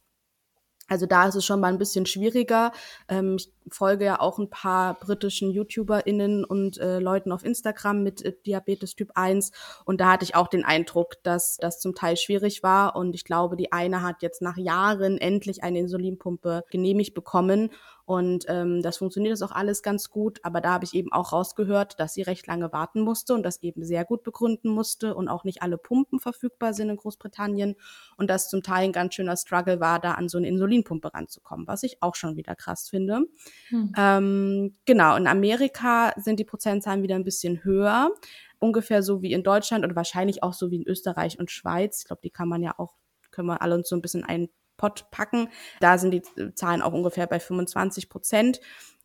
Also 0.89 1.05
da 1.05 1.27
ist 1.27 1.35
es 1.35 1.45
schon 1.45 1.59
mal 1.59 1.67
ein 1.67 1.77
bisschen 1.77 2.05
schwieriger. 2.07 2.71
Ähm, 3.07 3.37
ich 3.37 3.51
folge 3.69 4.05
ja 4.05 4.19
auch 4.19 4.39
ein 4.39 4.49
paar 4.49 4.95
britischen 4.99 5.51
YouTuberInnen 5.51 6.43
und 6.43 6.79
äh, 6.79 6.99
Leuten 6.99 7.31
auf 7.31 7.45
Instagram 7.45 8.01
mit 8.01 8.25
äh, 8.25 8.33
Diabetes 8.45 8.95
Typ 8.95 9.11
1 9.13 9.51
und 9.85 10.01
da 10.01 10.11
hatte 10.11 10.25
ich 10.25 10.35
auch 10.35 10.47
den 10.47 10.65
Eindruck, 10.65 11.21
dass 11.21 11.57
das 11.57 11.79
zum 11.79 11.93
Teil 11.93 12.17
schwierig 12.17 12.63
war 12.63 12.95
und 12.95 13.13
ich 13.13 13.23
glaube, 13.23 13.55
die 13.55 13.71
eine 13.71 14.01
hat 14.01 14.23
jetzt 14.23 14.41
nach 14.41 14.57
Jahren 14.57 15.19
endlich 15.19 15.63
eine 15.63 15.79
Insulinpumpe 15.79 16.63
genehmigt 16.71 17.13
bekommen 17.13 17.69
und 18.09 18.45
ähm, 18.47 18.81
das 18.81 18.97
funktioniert 18.97 19.33
das 19.33 19.43
auch 19.43 19.51
alles 19.51 19.83
ganz 19.83 20.09
gut. 20.09 20.39
Aber 20.41 20.61
da 20.61 20.71
habe 20.71 20.83
ich 20.83 20.95
eben 20.95 21.11
auch 21.11 21.31
rausgehört, 21.31 21.99
dass 21.99 22.15
sie 22.15 22.23
recht 22.23 22.47
lange 22.47 22.73
warten 22.73 23.01
musste 23.01 23.35
und 23.35 23.43
das 23.43 23.61
eben 23.61 23.83
sehr 23.83 24.03
gut 24.03 24.23
begründen 24.23 24.69
musste 24.69 25.13
und 25.13 25.27
auch 25.27 25.43
nicht 25.43 25.61
alle 25.61 25.77
Pumpen 25.77 26.19
verfügbar 26.19 26.73
sind 26.73 26.89
in 26.89 26.97
Großbritannien 26.97 27.75
und 28.17 28.31
das 28.31 28.49
zum 28.49 28.63
Teil 28.63 28.85
ein 28.85 28.93
ganz 28.93 29.13
schöner 29.13 29.37
Struggle 29.37 29.79
war, 29.79 29.99
da 29.99 30.13
an 30.13 30.27
so 30.27 30.39
eine 30.39 30.47
Insulinpumpe 30.47 31.13
ranzukommen, 31.13 31.67
was 31.67 31.83
ich 31.83 32.01
auch 32.01 32.15
schon 32.15 32.35
wieder 32.35 32.55
krass 32.55 32.89
finde. 32.89 33.25
Hm. 33.67 33.93
Ähm, 33.95 34.75
genau, 34.85 35.15
in 35.15 35.27
Amerika 35.27 36.11
sind 36.15 36.39
die 36.39 36.45
Prozentzahlen 36.45 37.03
wieder 37.03 37.13
ein 37.13 37.23
bisschen 37.23 37.63
höher. 37.63 38.09
Ungefähr 38.57 39.03
so 39.03 39.21
wie 39.21 39.33
in 39.33 39.43
Deutschland 39.43 39.85
und 39.85 39.95
wahrscheinlich 39.95 40.41
auch 40.41 40.53
so 40.53 40.71
wie 40.71 40.77
in 40.77 40.87
Österreich 40.87 41.37
und 41.37 41.51
Schweiz. 41.51 41.99
Ich 41.99 42.05
glaube, 42.07 42.21
die 42.23 42.31
kann 42.31 42.49
man 42.49 42.63
ja 42.63 42.73
auch, 42.79 42.95
können 43.29 43.49
wir 43.49 43.61
alle 43.61 43.75
uns 43.75 43.87
so 43.87 43.95
ein 43.95 44.01
bisschen 44.01 44.23
ein 44.23 44.49
Pot 44.79 45.11
packen. 45.11 45.49
Da 45.79 45.99
sind 45.99 46.11
die 46.11 46.23
Zahlen 46.55 46.81
auch 46.81 46.93
ungefähr 46.93 47.27
bei 47.27 47.39
25 47.39 48.09
Prozent. 48.09 48.59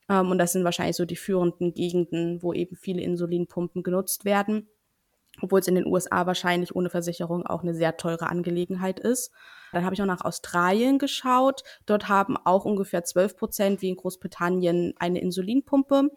Ähm, 0.08 0.30
und 0.30 0.38
das 0.38 0.52
sind 0.52 0.64
wahrscheinlich 0.64 0.96
so 0.96 1.04
die 1.04 1.16
führenden 1.16 1.74
Gegenden, 1.74 2.42
wo 2.42 2.54
eben 2.54 2.76
viele 2.76 3.02
Insulinpumpen 3.02 3.82
genutzt 3.82 4.24
werden. 4.24 4.68
Obwohl 5.42 5.58
es 5.58 5.66
in 5.66 5.74
den 5.74 5.86
USA 5.86 6.26
wahrscheinlich 6.26 6.76
ohne 6.76 6.90
Versicherung 6.90 7.44
auch 7.44 7.62
eine 7.62 7.74
sehr 7.74 7.96
teure 7.96 8.30
Angelegenheit 8.30 9.00
ist. 9.00 9.32
Dann 9.72 9.84
habe 9.84 9.94
ich 9.94 10.00
auch 10.00 10.06
nach 10.06 10.24
Australien 10.24 11.00
geschaut. 11.00 11.64
Dort 11.86 12.08
haben 12.08 12.36
auch 12.36 12.64
ungefähr 12.64 13.02
12 13.02 13.36
Prozent 13.36 13.82
wie 13.82 13.88
in 13.88 13.96
Großbritannien 13.96 14.94
eine 14.98 15.20
Insulinpumpe. 15.20 16.10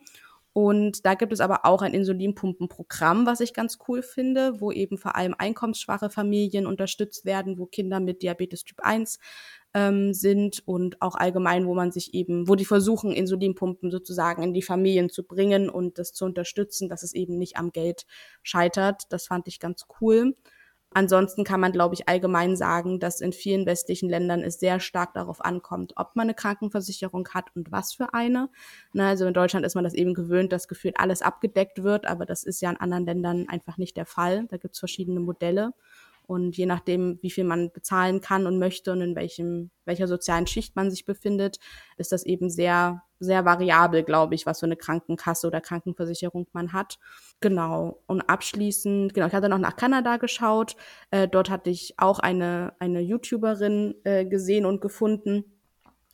Und 0.58 1.06
da 1.06 1.14
gibt 1.14 1.34
es 1.34 1.40
aber 1.40 1.66
auch 1.66 1.84
ein 1.84 1.94
Insulinpumpenprogramm, 1.94 3.28
was 3.28 3.42
ich 3.42 3.54
ganz 3.54 3.78
cool 3.88 4.02
finde, 4.02 4.60
wo 4.60 4.72
eben 4.72 4.98
vor 4.98 5.16
allem 5.16 5.36
einkommensschwache 5.38 6.10
Familien 6.10 6.66
unterstützt 6.66 7.26
werden, 7.26 7.60
wo 7.60 7.68
Kinder 7.68 8.00
mit 8.00 8.24
Diabetes 8.24 8.64
Typ 8.64 8.80
1 8.80 9.20
ähm, 9.76 10.16
sind 10.16 10.64
und 10.66 11.00
auch 11.00 11.14
allgemein, 11.14 11.68
wo 11.68 11.76
man 11.76 11.92
sich 11.92 12.16
eben, 12.16 12.48
wo 12.48 12.56
die 12.56 12.66
versuchen, 12.66 13.12
Insulinpumpen 13.12 13.92
sozusagen 13.92 14.42
in 14.42 14.56
die 14.56 14.64
Familien 14.64 15.12
zu 15.12 15.28
bringen 15.28 15.70
und 15.70 16.00
das 16.00 16.12
zu 16.12 16.26
unterstützen, 16.26 16.90
dass 16.90 17.04
es 17.04 17.14
eben 17.14 17.38
nicht 17.38 17.58
am 17.58 17.72
Geld 17.72 18.08
scheitert. 18.42 19.04
Das 19.12 19.28
fand 19.28 19.48
ich 19.48 19.60
ganz 19.60 19.86
cool. 20.02 20.36
Ansonsten 20.94 21.44
kann 21.44 21.60
man, 21.60 21.74
glaube 21.74 21.96
ich, 21.96 22.08
allgemein 22.08 22.56
sagen, 22.56 23.00
dass 23.00 23.22
in 23.22 23.34
vielen 23.34 23.66
westlichen 23.66 24.10
Ländern 24.10 24.42
es 24.42 24.60
sehr 24.60 24.80
stark 24.80 25.14
darauf 25.14 25.44
ankommt, 25.44 25.94
ob 25.96 26.16
man 26.16 26.26
eine 26.26 26.34
Krankenversicherung 26.34 27.28
hat 27.34 27.56
und 27.56 27.72
was 27.72 27.94
für 27.94 28.14
eine. 28.14 28.50
Na, 28.94 29.10
also 29.10 29.26
in 29.26 29.34
Deutschland 29.34 29.66
ist 29.66 29.76
man 29.76 29.84
das 29.84 29.94
eben 29.94 30.14
gewöhnt, 30.14 30.52
dass 30.52 30.68
gefühlt 30.68 31.00
alles 31.00 31.22
abgedeckt 31.22 31.84
wird, 31.84 32.08
aber 32.08 32.26
das 32.26 32.44
ist 32.44 32.62
ja 32.62 32.70
in 32.70 32.78
anderen 32.78 33.06
Ländern 33.06 33.50
einfach 33.50 33.78
nicht 33.78 33.98
der 33.98 34.06
Fall. 34.06 34.48
Da 34.50 34.58
gibt 34.58 34.74
es 34.74 34.80
verschiedene 34.80 35.20
Modelle. 35.20 35.74
Und 36.28 36.58
je 36.58 36.66
nachdem, 36.66 37.20
wie 37.22 37.32
viel 37.32 37.46
man 37.46 37.72
bezahlen 37.72 38.20
kann 38.20 38.48
und 38.48 38.60
möchte 38.60 38.92
und 38.92 39.00
in 39.02 39.16
welchem, 39.16 39.72
welcher 39.86 40.08
sozialen 40.08 40.46
Schicht 40.46 40.76
man 40.76 40.92
sich 40.92 41.06
befindet, 41.06 41.58
ist 41.96 42.12
das 42.12 42.26
eben 42.26 42.50
sehr, 42.50 43.04
sehr 43.20 43.46
variabel, 43.46 44.04
glaube 44.04 44.36
ich, 44.36 44.46
was 44.46 44.60
für 44.60 44.66
eine 44.66 44.76
Krankenkasse 44.76 45.48
oder 45.48 45.62
Krankenversicherung 45.62 46.48
man 46.54 46.74
hat. 46.74 47.00
Genau. 47.40 48.02
Und 48.08 48.22
abschließend, 48.22 49.14
genau, 49.14 49.28
ich 49.28 49.34
hatte 49.34 49.50
noch 49.50 49.58
nach 49.58 49.76
Kanada 49.76 50.18
geschaut. 50.18 50.76
Äh, 51.12 51.28
dort 51.28 51.50
hatte 51.50 51.70
ich 51.70 51.96
auch 51.98 52.20
eine, 52.20 52.74
eine 52.80 53.02
YouTuberin 53.02 53.96
äh, 54.04 54.26
gesehen 54.26 54.66
und 54.66 54.82
gefunden 54.82 55.57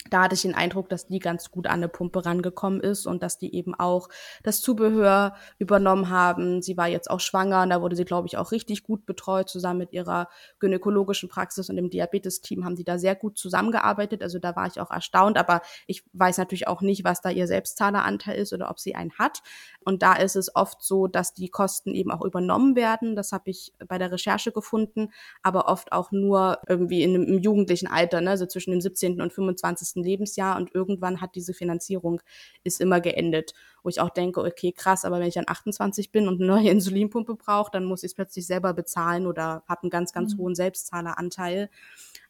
da 0.09 0.23
hatte 0.23 0.35
ich 0.35 0.41
den 0.41 0.55
Eindruck, 0.55 0.89
dass 0.89 1.07
die 1.07 1.19
ganz 1.19 1.49
gut 1.51 1.67
an 1.67 1.73
eine 1.73 1.87
Pumpe 1.87 2.25
rangekommen 2.25 2.81
ist 2.81 3.05
und 3.05 3.23
dass 3.23 3.37
die 3.37 3.55
eben 3.55 3.73
auch 3.75 4.09
das 4.43 4.61
Zubehör 4.61 5.35
übernommen 5.59 6.09
haben. 6.09 6.61
Sie 6.61 6.77
war 6.77 6.87
jetzt 6.87 7.09
auch 7.09 7.19
schwanger 7.19 7.63
und 7.63 7.69
da 7.69 7.81
wurde 7.81 7.95
sie, 7.95 8.05
glaube 8.05 8.27
ich, 8.27 8.37
auch 8.37 8.51
richtig 8.51 8.83
gut 8.83 9.05
betreut. 9.05 9.49
Zusammen 9.49 9.79
mit 9.79 9.93
ihrer 9.93 10.27
gynäkologischen 10.59 11.29
Praxis 11.29 11.69
und 11.69 11.75
dem 11.75 11.89
Diabetes-Team 11.89 12.65
haben 12.65 12.75
die 12.75 12.83
da 12.83 12.97
sehr 12.97 13.15
gut 13.15 13.37
zusammengearbeitet. 13.37 14.21
Also 14.21 14.39
da 14.39 14.55
war 14.55 14.67
ich 14.67 14.79
auch 14.79 14.91
erstaunt, 14.91 15.37
aber 15.37 15.61
ich 15.87 16.03
weiß 16.13 16.37
natürlich 16.37 16.67
auch 16.67 16.81
nicht, 16.81 17.03
was 17.03 17.21
da 17.21 17.29
ihr 17.29 17.47
Selbstzahleranteil 17.47 18.37
ist 18.37 18.53
oder 18.53 18.69
ob 18.69 18.79
sie 18.79 18.95
einen 18.95 19.13
hat. 19.17 19.39
Und 19.85 20.03
da 20.03 20.13
ist 20.13 20.35
es 20.35 20.55
oft 20.55 20.81
so, 20.81 21.07
dass 21.07 21.33
die 21.33 21.49
Kosten 21.49 21.93
eben 21.93 22.11
auch 22.11 22.23
übernommen 22.23 22.75
werden. 22.75 23.15
Das 23.15 23.31
habe 23.31 23.49
ich 23.49 23.73
bei 23.87 23.97
der 23.97 24.11
Recherche 24.11 24.51
gefunden, 24.51 25.09
aber 25.41 25.67
oft 25.67 25.91
auch 25.91 26.11
nur 26.11 26.59
irgendwie 26.67 27.03
in 27.03 27.15
im 27.15 27.39
jugendlichen 27.39 27.87
Alter, 27.87 28.21
ne? 28.21 28.31
also 28.31 28.45
zwischen 28.45 28.71
dem 28.71 28.81
17. 28.81 29.21
und 29.21 29.33
25. 29.33 30.03
Lebensjahr. 30.03 30.57
Und 30.57 30.73
irgendwann 30.73 31.21
hat 31.21 31.35
diese 31.35 31.53
Finanzierung 31.53 32.21
ist 32.63 32.81
immer 32.81 33.01
geendet, 33.01 33.53
wo 33.83 33.89
ich 33.89 33.99
auch 33.99 34.09
denke, 34.09 34.41
okay, 34.41 34.71
krass, 34.71 35.05
aber 35.05 35.19
wenn 35.19 35.27
ich 35.27 35.35
dann 35.35 35.47
28 35.47 36.11
bin 36.11 36.27
und 36.27 36.41
eine 36.41 36.47
neue 36.47 36.69
Insulinpumpe 36.71 37.35
brauche, 37.35 37.71
dann 37.71 37.85
muss 37.85 38.03
ich 38.03 38.11
es 38.11 38.15
plötzlich 38.15 38.47
selber 38.47 38.73
bezahlen 38.73 39.27
oder 39.27 39.63
habe 39.67 39.83
einen 39.83 39.89
ganz, 39.89 40.13
ganz 40.13 40.33
mhm. 40.33 40.39
hohen 40.39 40.55
Selbstzahleranteil. 40.55 41.69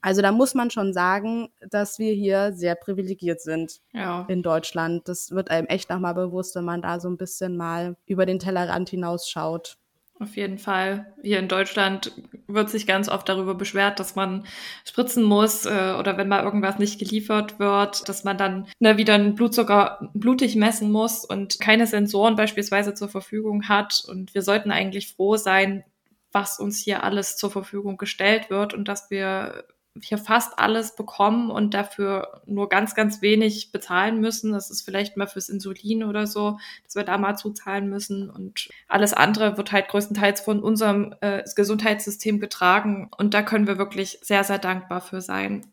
Also 0.01 0.21
da 0.21 0.31
muss 0.31 0.53
man 0.53 0.69
schon 0.69 0.93
sagen, 0.93 1.49
dass 1.69 1.99
wir 1.99 2.13
hier 2.13 2.53
sehr 2.53 2.75
privilegiert 2.75 3.39
sind 3.41 3.81
ja. 3.93 4.25
in 4.27 4.43
Deutschland. 4.43 5.07
Das 5.07 5.31
wird 5.31 5.49
einem 5.49 5.67
echt 5.67 5.89
nochmal 5.89 6.13
bewusst, 6.13 6.55
wenn 6.55 6.65
man 6.65 6.81
da 6.81 6.99
so 6.99 7.07
ein 7.07 7.17
bisschen 7.17 7.55
mal 7.55 7.95
über 8.05 8.25
den 8.25 8.39
Tellerrand 8.39 8.89
hinausschaut. 8.89 9.77
Auf 10.23 10.35
jeden 10.35 10.57
Fall. 10.57 11.13
Hier 11.21 11.39
in 11.39 11.47
Deutschland 11.47 12.11
wird 12.47 12.69
sich 12.69 12.87
ganz 12.87 13.09
oft 13.09 13.29
darüber 13.29 13.55
beschwert, 13.55 13.99
dass 13.99 14.15
man 14.15 14.45
spritzen 14.85 15.23
muss 15.23 15.65
äh, 15.65 15.95
oder 15.99 16.17
wenn 16.17 16.27
mal 16.27 16.43
irgendwas 16.43 16.79
nicht 16.79 16.99
geliefert 16.99 17.59
wird, 17.59 18.09
dass 18.09 18.23
man 18.23 18.37
dann 18.37 18.67
ne, 18.79 18.97
wieder 18.97 19.13
einen 19.13 19.35
Blutzucker 19.35 20.09
blutig 20.13 20.55
messen 20.55 20.91
muss 20.91 21.25
und 21.25 21.59
keine 21.59 21.85
Sensoren 21.87 22.35
beispielsweise 22.35 22.93
zur 22.93 23.09
Verfügung 23.09 23.67
hat. 23.69 24.03
Und 24.07 24.33
wir 24.33 24.41
sollten 24.41 24.71
eigentlich 24.71 25.13
froh 25.13 25.37
sein, 25.37 25.83
was 26.31 26.59
uns 26.59 26.79
hier 26.79 27.03
alles 27.03 27.37
zur 27.37 27.51
Verfügung 27.51 27.97
gestellt 27.97 28.49
wird 28.49 28.73
und 28.73 28.87
dass 28.87 29.11
wir 29.11 29.65
hier 30.01 30.17
fast 30.17 30.57
alles 30.57 30.95
bekommen 30.95 31.51
und 31.51 31.73
dafür 31.73 32.41
nur 32.45 32.67
ganz, 32.67 32.95
ganz 32.95 33.21
wenig 33.21 33.71
bezahlen 33.71 34.19
müssen. 34.19 34.51
Das 34.51 34.71
ist 34.71 34.81
vielleicht 34.81 35.17
mal 35.17 35.27
fürs 35.27 35.49
Insulin 35.49 36.03
oder 36.03 36.25
so, 36.25 36.57
dass 36.83 36.95
wir 36.95 37.03
da 37.03 37.17
mal 37.17 37.35
zuzahlen 37.35 37.87
müssen. 37.89 38.29
Und 38.29 38.69
alles 38.87 39.13
andere 39.13 39.57
wird 39.57 39.71
halt 39.71 39.89
größtenteils 39.89 40.41
von 40.41 40.63
unserem 40.63 41.13
äh, 41.21 41.43
Gesundheitssystem 41.55 42.39
getragen. 42.39 43.09
Und 43.15 43.33
da 43.33 43.43
können 43.43 43.67
wir 43.67 43.77
wirklich 43.77 44.17
sehr, 44.21 44.43
sehr 44.43 44.59
dankbar 44.59 45.01
für 45.01 45.21
sein. 45.21 45.71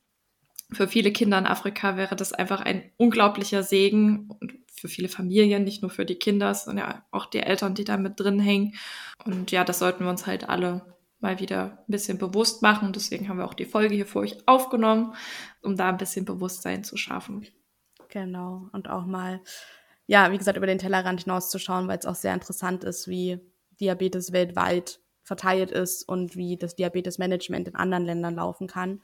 Für 0.72 0.86
viele 0.86 1.12
Kinder 1.12 1.38
in 1.38 1.46
Afrika 1.46 1.96
wäre 1.96 2.14
das 2.14 2.32
einfach 2.32 2.60
ein 2.60 2.92
unglaublicher 2.96 3.62
Segen 3.62 4.28
und 4.38 4.52
für 4.72 4.88
viele 4.88 5.08
Familien, 5.08 5.64
nicht 5.64 5.82
nur 5.82 5.90
für 5.90 6.04
die 6.04 6.14
Kinder, 6.14 6.54
sondern 6.54 6.88
ja 6.88 7.04
auch 7.10 7.26
die 7.26 7.40
Eltern, 7.40 7.74
die 7.74 7.84
da 7.84 7.96
mit 7.96 8.20
drin 8.20 8.38
hängen. 8.38 8.74
Und 9.24 9.50
ja, 9.50 9.64
das 9.64 9.78
sollten 9.78 10.04
wir 10.04 10.10
uns 10.10 10.26
halt 10.26 10.48
alle 10.48 10.82
mal 11.20 11.38
wieder 11.38 11.78
ein 11.86 11.90
bisschen 11.90 12.18
bewusst 12.18 12.62
machen. 12.62 12.92
Deswegen 12.92 13.28
haben 13.28 13.38
wir 13.38 13.44
auch 13.44 13.54
die 13.54 13.64
Folge 13.64 13.94
hier 13.94 14.06
für 14.06 14.20
euch 14.20 14.36
aufgenommen, 14.46 15.14
um 15.62 15.76
da 15.76 15.88
ein 15.88 15.98
bisschen 15.98 16.24
Bewusstsein 16.24 16.84
zu 16.84 16.96
schaffen. 16.96 17.46
Genau. 18.08 18.68
Und 18.72 18.88
auch 18.88 19.06
mal, 19.06 19.40
ja, 20.06 20.32
wie 20.32 20.38
gesagt, 20.38 20.56
über 20.56 20.66
den 20.66 20.78
Tellerrand 20.78 21.22
hinauszuschauen, 21.22 21.88
weil 21.88 21.98
es 21.98 22.06
auch 22.06 22.14
sehr 22.14 22.34
interessant 22.34 22.84
ist, 22.84 23.08
wie 23.08 23.38
Diabetes 23.80 24.32
weltweit 24.32 25.00
verteilt 25.22 25.70
ist 25.70 26.08
und 26.08 26.34
wie 26.36 26.56
das 26.56 26.74
Diabetesmanagement 26.74 27.68
in 27.68 27.76
anderen 27.76 28.04
Ländern 28.04 28.34
laufen 28.34 28.66
kann. 28.66 29.00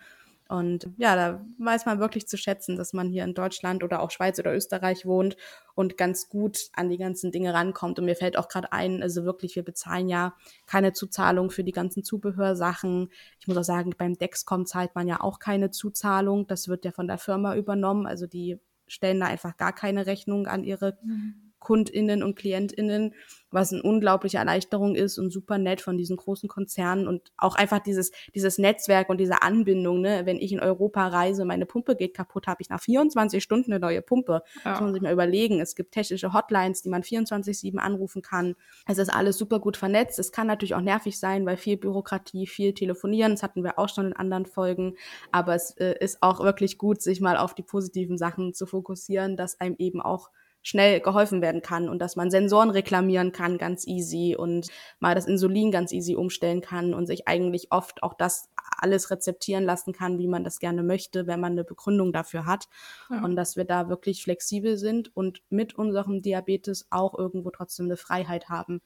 Und 0.49 0.89
ja, 0.97 1.17
da 1.17 1.45
weiß 1.59 1.87
man 1.87 1.99
wirklich 1.99 2.29
zu 2.29 2.37
schätzen, 2.37 2.77
dass 2.77 2.93
man 2.93 3.09
hier 3.09 3.25
in 3.25 3.35
Deutschland 3.35 3.83
oder 3.83 4.01
auch 4.01 4.11
Schweiz 4.11 4.39
oder 4.39 4.55
Österreich 4.55 5.05
wohnt 5.05 5.37
und 5.75 5.97
ganz 5.97 6.29
gut 6.29 6.69
an 6.75 6.89
die 6.89 6.99
ganzen 6.99 7.33
Dinge 7.33 7.53
rankommt. 7.53 7.99
Und 7.99 8.05
mir 8.05 8.15
fällt 8.15 8.39
auch 8.39 8.49
gerade 8.49 8.73
ein, 8.73 9.03
also 9.03 9.25
wirklich, 9.25 9.57
wir 9.57 9.65
bezahlen 9.65 10.09
ja 10.09 10.35
keine 10.67 10.93
Zuzahlung 10.93 11.51
für 11.51 11.65
die 11.65 11.73
ganzen 11.73 12.05
Zubehörsachen. 12.05 13.09
Ich 13.41 13.49
muss 13.49 13.57
auch 13.57 13.65
sagen, 13.65 13.95
beim 13.97 14.17
Dexcom 14.17 14.67
zahlt 14.67 14.95
man 14.95 15.09
ja 15.09 15.21
auch 15.21 15.39
keine 15.39 15.71
Zuzahlung. 15.71 16.47
Das 16.47 16.69
wird 16.69 16.85
ja 16.85 16.93
von 16.93 17.09
der 17.09 17.19
Firma 17.19 17.57
übernommen. 17.57 18.07
Also 18.07 18.27
die 18.27 18.59
stellen 18.87 19.21
da 19.21 19.27
einfach 19.27 19.57
gar 19.57 19.73
keine 19.73 20.07
Rechnung 20.07 20.47
an 20.47 20.63
ihre 20.63 20.97
mhm. 21.03 21.46
KundInnen 21.67 22.23
und 22.23 22.37
KlientInnen, 22.37 23.13
was 23.51 23.73
eine 23.73 23.83
unglaubliche 23.83 24.39
Erleichterung 24.39 24.95
ist 24.95 25.19
und 25.19 25.33
super 25.33 25.59
nett 25.59 25.81
von 25.81 25.97
diesen 25.97 26.17
großen 26.17 26.49
Konzernen 26.49 27.09
und 27.09 27.33
auch 27.37 27.57
einfach 27.57 27.81
dieses, 27.81 28.13
dieses 28.37 28.59
Netzwerk 28.59 29.09
und 29.09 29.19
diese 29.19 29.43
Anbindung, 29.43 30.01
ne? 30.01 30.27
wenn 30.27 30.37
ich 30.37 30.53
in 30.53 30.61
Europa 30.61 31.09
reise, 31.09 31.45
meine 31.45 31.67
Pumpe 31.67 31.97
geht 31.97 32.15
kaputt, 32.15 32.47
habe 32.47 32.63
ich 32.63 32.69
nach 32.69 32.81
24 32.81 33.43
Stunden 33.43 33.73
eine 33.73 33.81
neue 33.81 34.01
Pumpe. 34.01 34.43
Ja. 34.65 34.71
Das 34.71 34.73
muss 34.75 34.81
man 34.83 34.93
sich 34.93 35.03
mal 35.03 35.13
überlegen. 35.13 35.61
Es 35.61 35.75
gibt 35.75 35.93
technische 35.93 36.33
Hotlines, 36.33 36.83
die 36.83 36.89
man 36.89 37.03
24-7 37.03 37.79
anrufen 37.79 38.23
kann. 38.23 38.55
Es 38.87 38.99
ist 38.99 39.13
alles 39.13 39.37
super 39.37 39.59
gut 39.59 39.77
vernetzt. 39.77 40.21
Es 40.21 40.31
kann 40.31 40.47
natürlich 40.47 40.77
auch 40.77 40.81
nervig 40.81 41.19
sein, 41.19 41.47
weil 41.47 41.57
viel 41.57 41.79
Bürokratie, 41.79 42.47
viel 42.47 42.75
Telefonieren, 42.75 43.33
das 43.33 43.43
hatten 43.43 43.65
wir 43.65 43.77
auch 43.77 43.89
schon 43.89 44.07
in 44.07 44.13
anderen 44.13 44.47
Folgen, 44.47 44.95
aber 45.33 45.57
es 45.57 45.73
äh, 45.79 45.97
ist 45.99 46.23
auch 46.23 46.41
wirklich 46.45 46.79
gut, 46.79 47.03
sich 47.03 47.21
mal 47.21 47.37
auf 47.37 47.55
die 47.55 47.63
positiven 47.63 48.19
Sachen 48.19 48.55
zu 48.55 48.67
fokussieren, 48.67 49.37
dass 49.37 49.61
einem 49.61 49.75
eben 49.79 50.01
auch 50.01 50.31
schnell 50.67 50.99
geholfen 50.99 51.43
werden 51.43 51.63
kann 51.63 51.89
und 51.89 52.01
dass 52.01 52.17
man 52.17 52.29
Sensoren 52.29 52.71
reklamieren 52.71 53.31
kann 53.31 53.57
ganz 53.57 53.87
easy 53.87 54.35
und 54.37 54.67
mal 54.99 55.15
das 55.15 55.27
Insulin 55.27 55.71
ganz 55.71 55.93
easy 55.93 56.17
umstellen 56.17 56.61
kann 56.61 56.93
und 56.93 57.07
sich 57.07 57.29
eigentlich 57.29 57.71
oft 57.71 58.03
auch 58.03 58.15
das 58.15 58.49
alles 58.77 59.13
rezeptieren 59.13 59.63
lassen 59.63 59.93
kann, 59.93 60.19
wie 60.19 60.27
man 60.27 60.43
das 60.43 60.59
gerne 60.59 60.83
möchte, 60.83 61.29
wenn 61.29 61.39
man 61.39 61.53
eine 61.53 61.63
Begründung 61.63 62.13
dafür 62.13 62.47
hat. 62.47 62.67
Ja. 63.09 63.23
Und 63.23 63.37
dass 63.37 63.55
wir 63.57 63.65
da 63.65 63.89
wirklich 63.89 64.25
flexibel 64.25 64.77
sind 64.77 65.17
und 65.17 65.41
mit 65.51 65.77
unserem 65.77 66.21
Diabetes 66.21 66.89
auch 66.91 67.17
irgendwo 67.17 67.51
trotzdem 67.51 67.87
eine 67.87 67.97
Freiheit 67.97 68.49
haben 68.49 68.81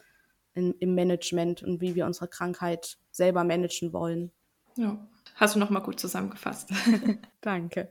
in, 0.53 0.75
im 0.81 0.95
Management 0.95 1.63
und 1.63 1.81
wie 1.81 1.95
wir 1.95 2.05
unsere 2.05 2.29
Krankheit 2.29 2.99
selber 3.11 3.43
managen 3.43 3.95
wollen. 3.95 4.33
Ja, 4.77 4.99
hast 5.37 5.55
du 5.55 5.59
noch 5.59 5.71
mal 5.71 5.81
gut 5.81 5.99
zusammengefasst. 5.99 6.69
Danke. 7.41 7.91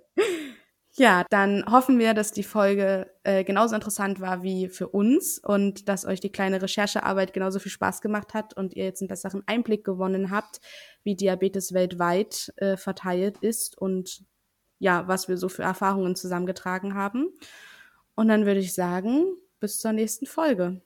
Ja, 1.00 1.24
dann 1.30 1.64
hoffen 1.66 1.98
wir, 1.98 2.14
dass 2.14 2.34
die 2.34 2.44
Folge 2.44 3.10
äh, 3.24 3.46
genauso 3.46 3.74
interessant 3.74 4.20
war 4.20 4.44
wie 4.44 4.68
für 4.68 4.90
uns 4.90 5.40
und 5.40 5.88
dass 5.88 6.04
euch 6.04 6.20
die 6.20 6.30
kleine 6.30 6.62
Recherchearbeit 6.62 7.32
genauso 7.32 7.60
viel 7.60 7.72
Spaß 7.72 8.02
gemacht 8.02 8.34
hat 8.34 8.54
und 8.58 8.74
ihr 8.74 8.84
jetzt 8.84 9.02
einen 9.02 9.08
besseren 9.08 9.42
Einblick 9.46 9.86
gewonnen 9.86 10.30
habt, 10.30 10.60
wie 11.04 11.16
Diabetes 11.16 11.74
weltweit 11.74 12.52
äh, 12.58 12.76
verteilt 12.76 13.38
ist 13.38 13.78
und 13.78 14.26
ja, 14.78 15.08
was 15.08 15.30
wir 15.30 15.38
so 15.38 15.48
für 15.48 15.64
Erfahrungen 15.64 16.18
zusammengetragen 16.18 16.96
haben. 16.96 17.30
Und 18.16 18.28
dann 18.28 18.46
würde 18.46 18.60
ich 18.60 18.74
sagen, 18.74 19.24
bis 19.62 19.80
zur 19.80 19.94
nächsten 19.94 20.26
Folge. 20.26 20.82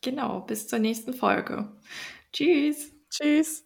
Genau, 0.00 0.42
bis 0.42 0.68
zur 0.68 0.78
nächsten 0.78 1.12
Folge. 1.12 1.72
Tschüss. 2.32 2.92
Tschüss. 3.10 3.65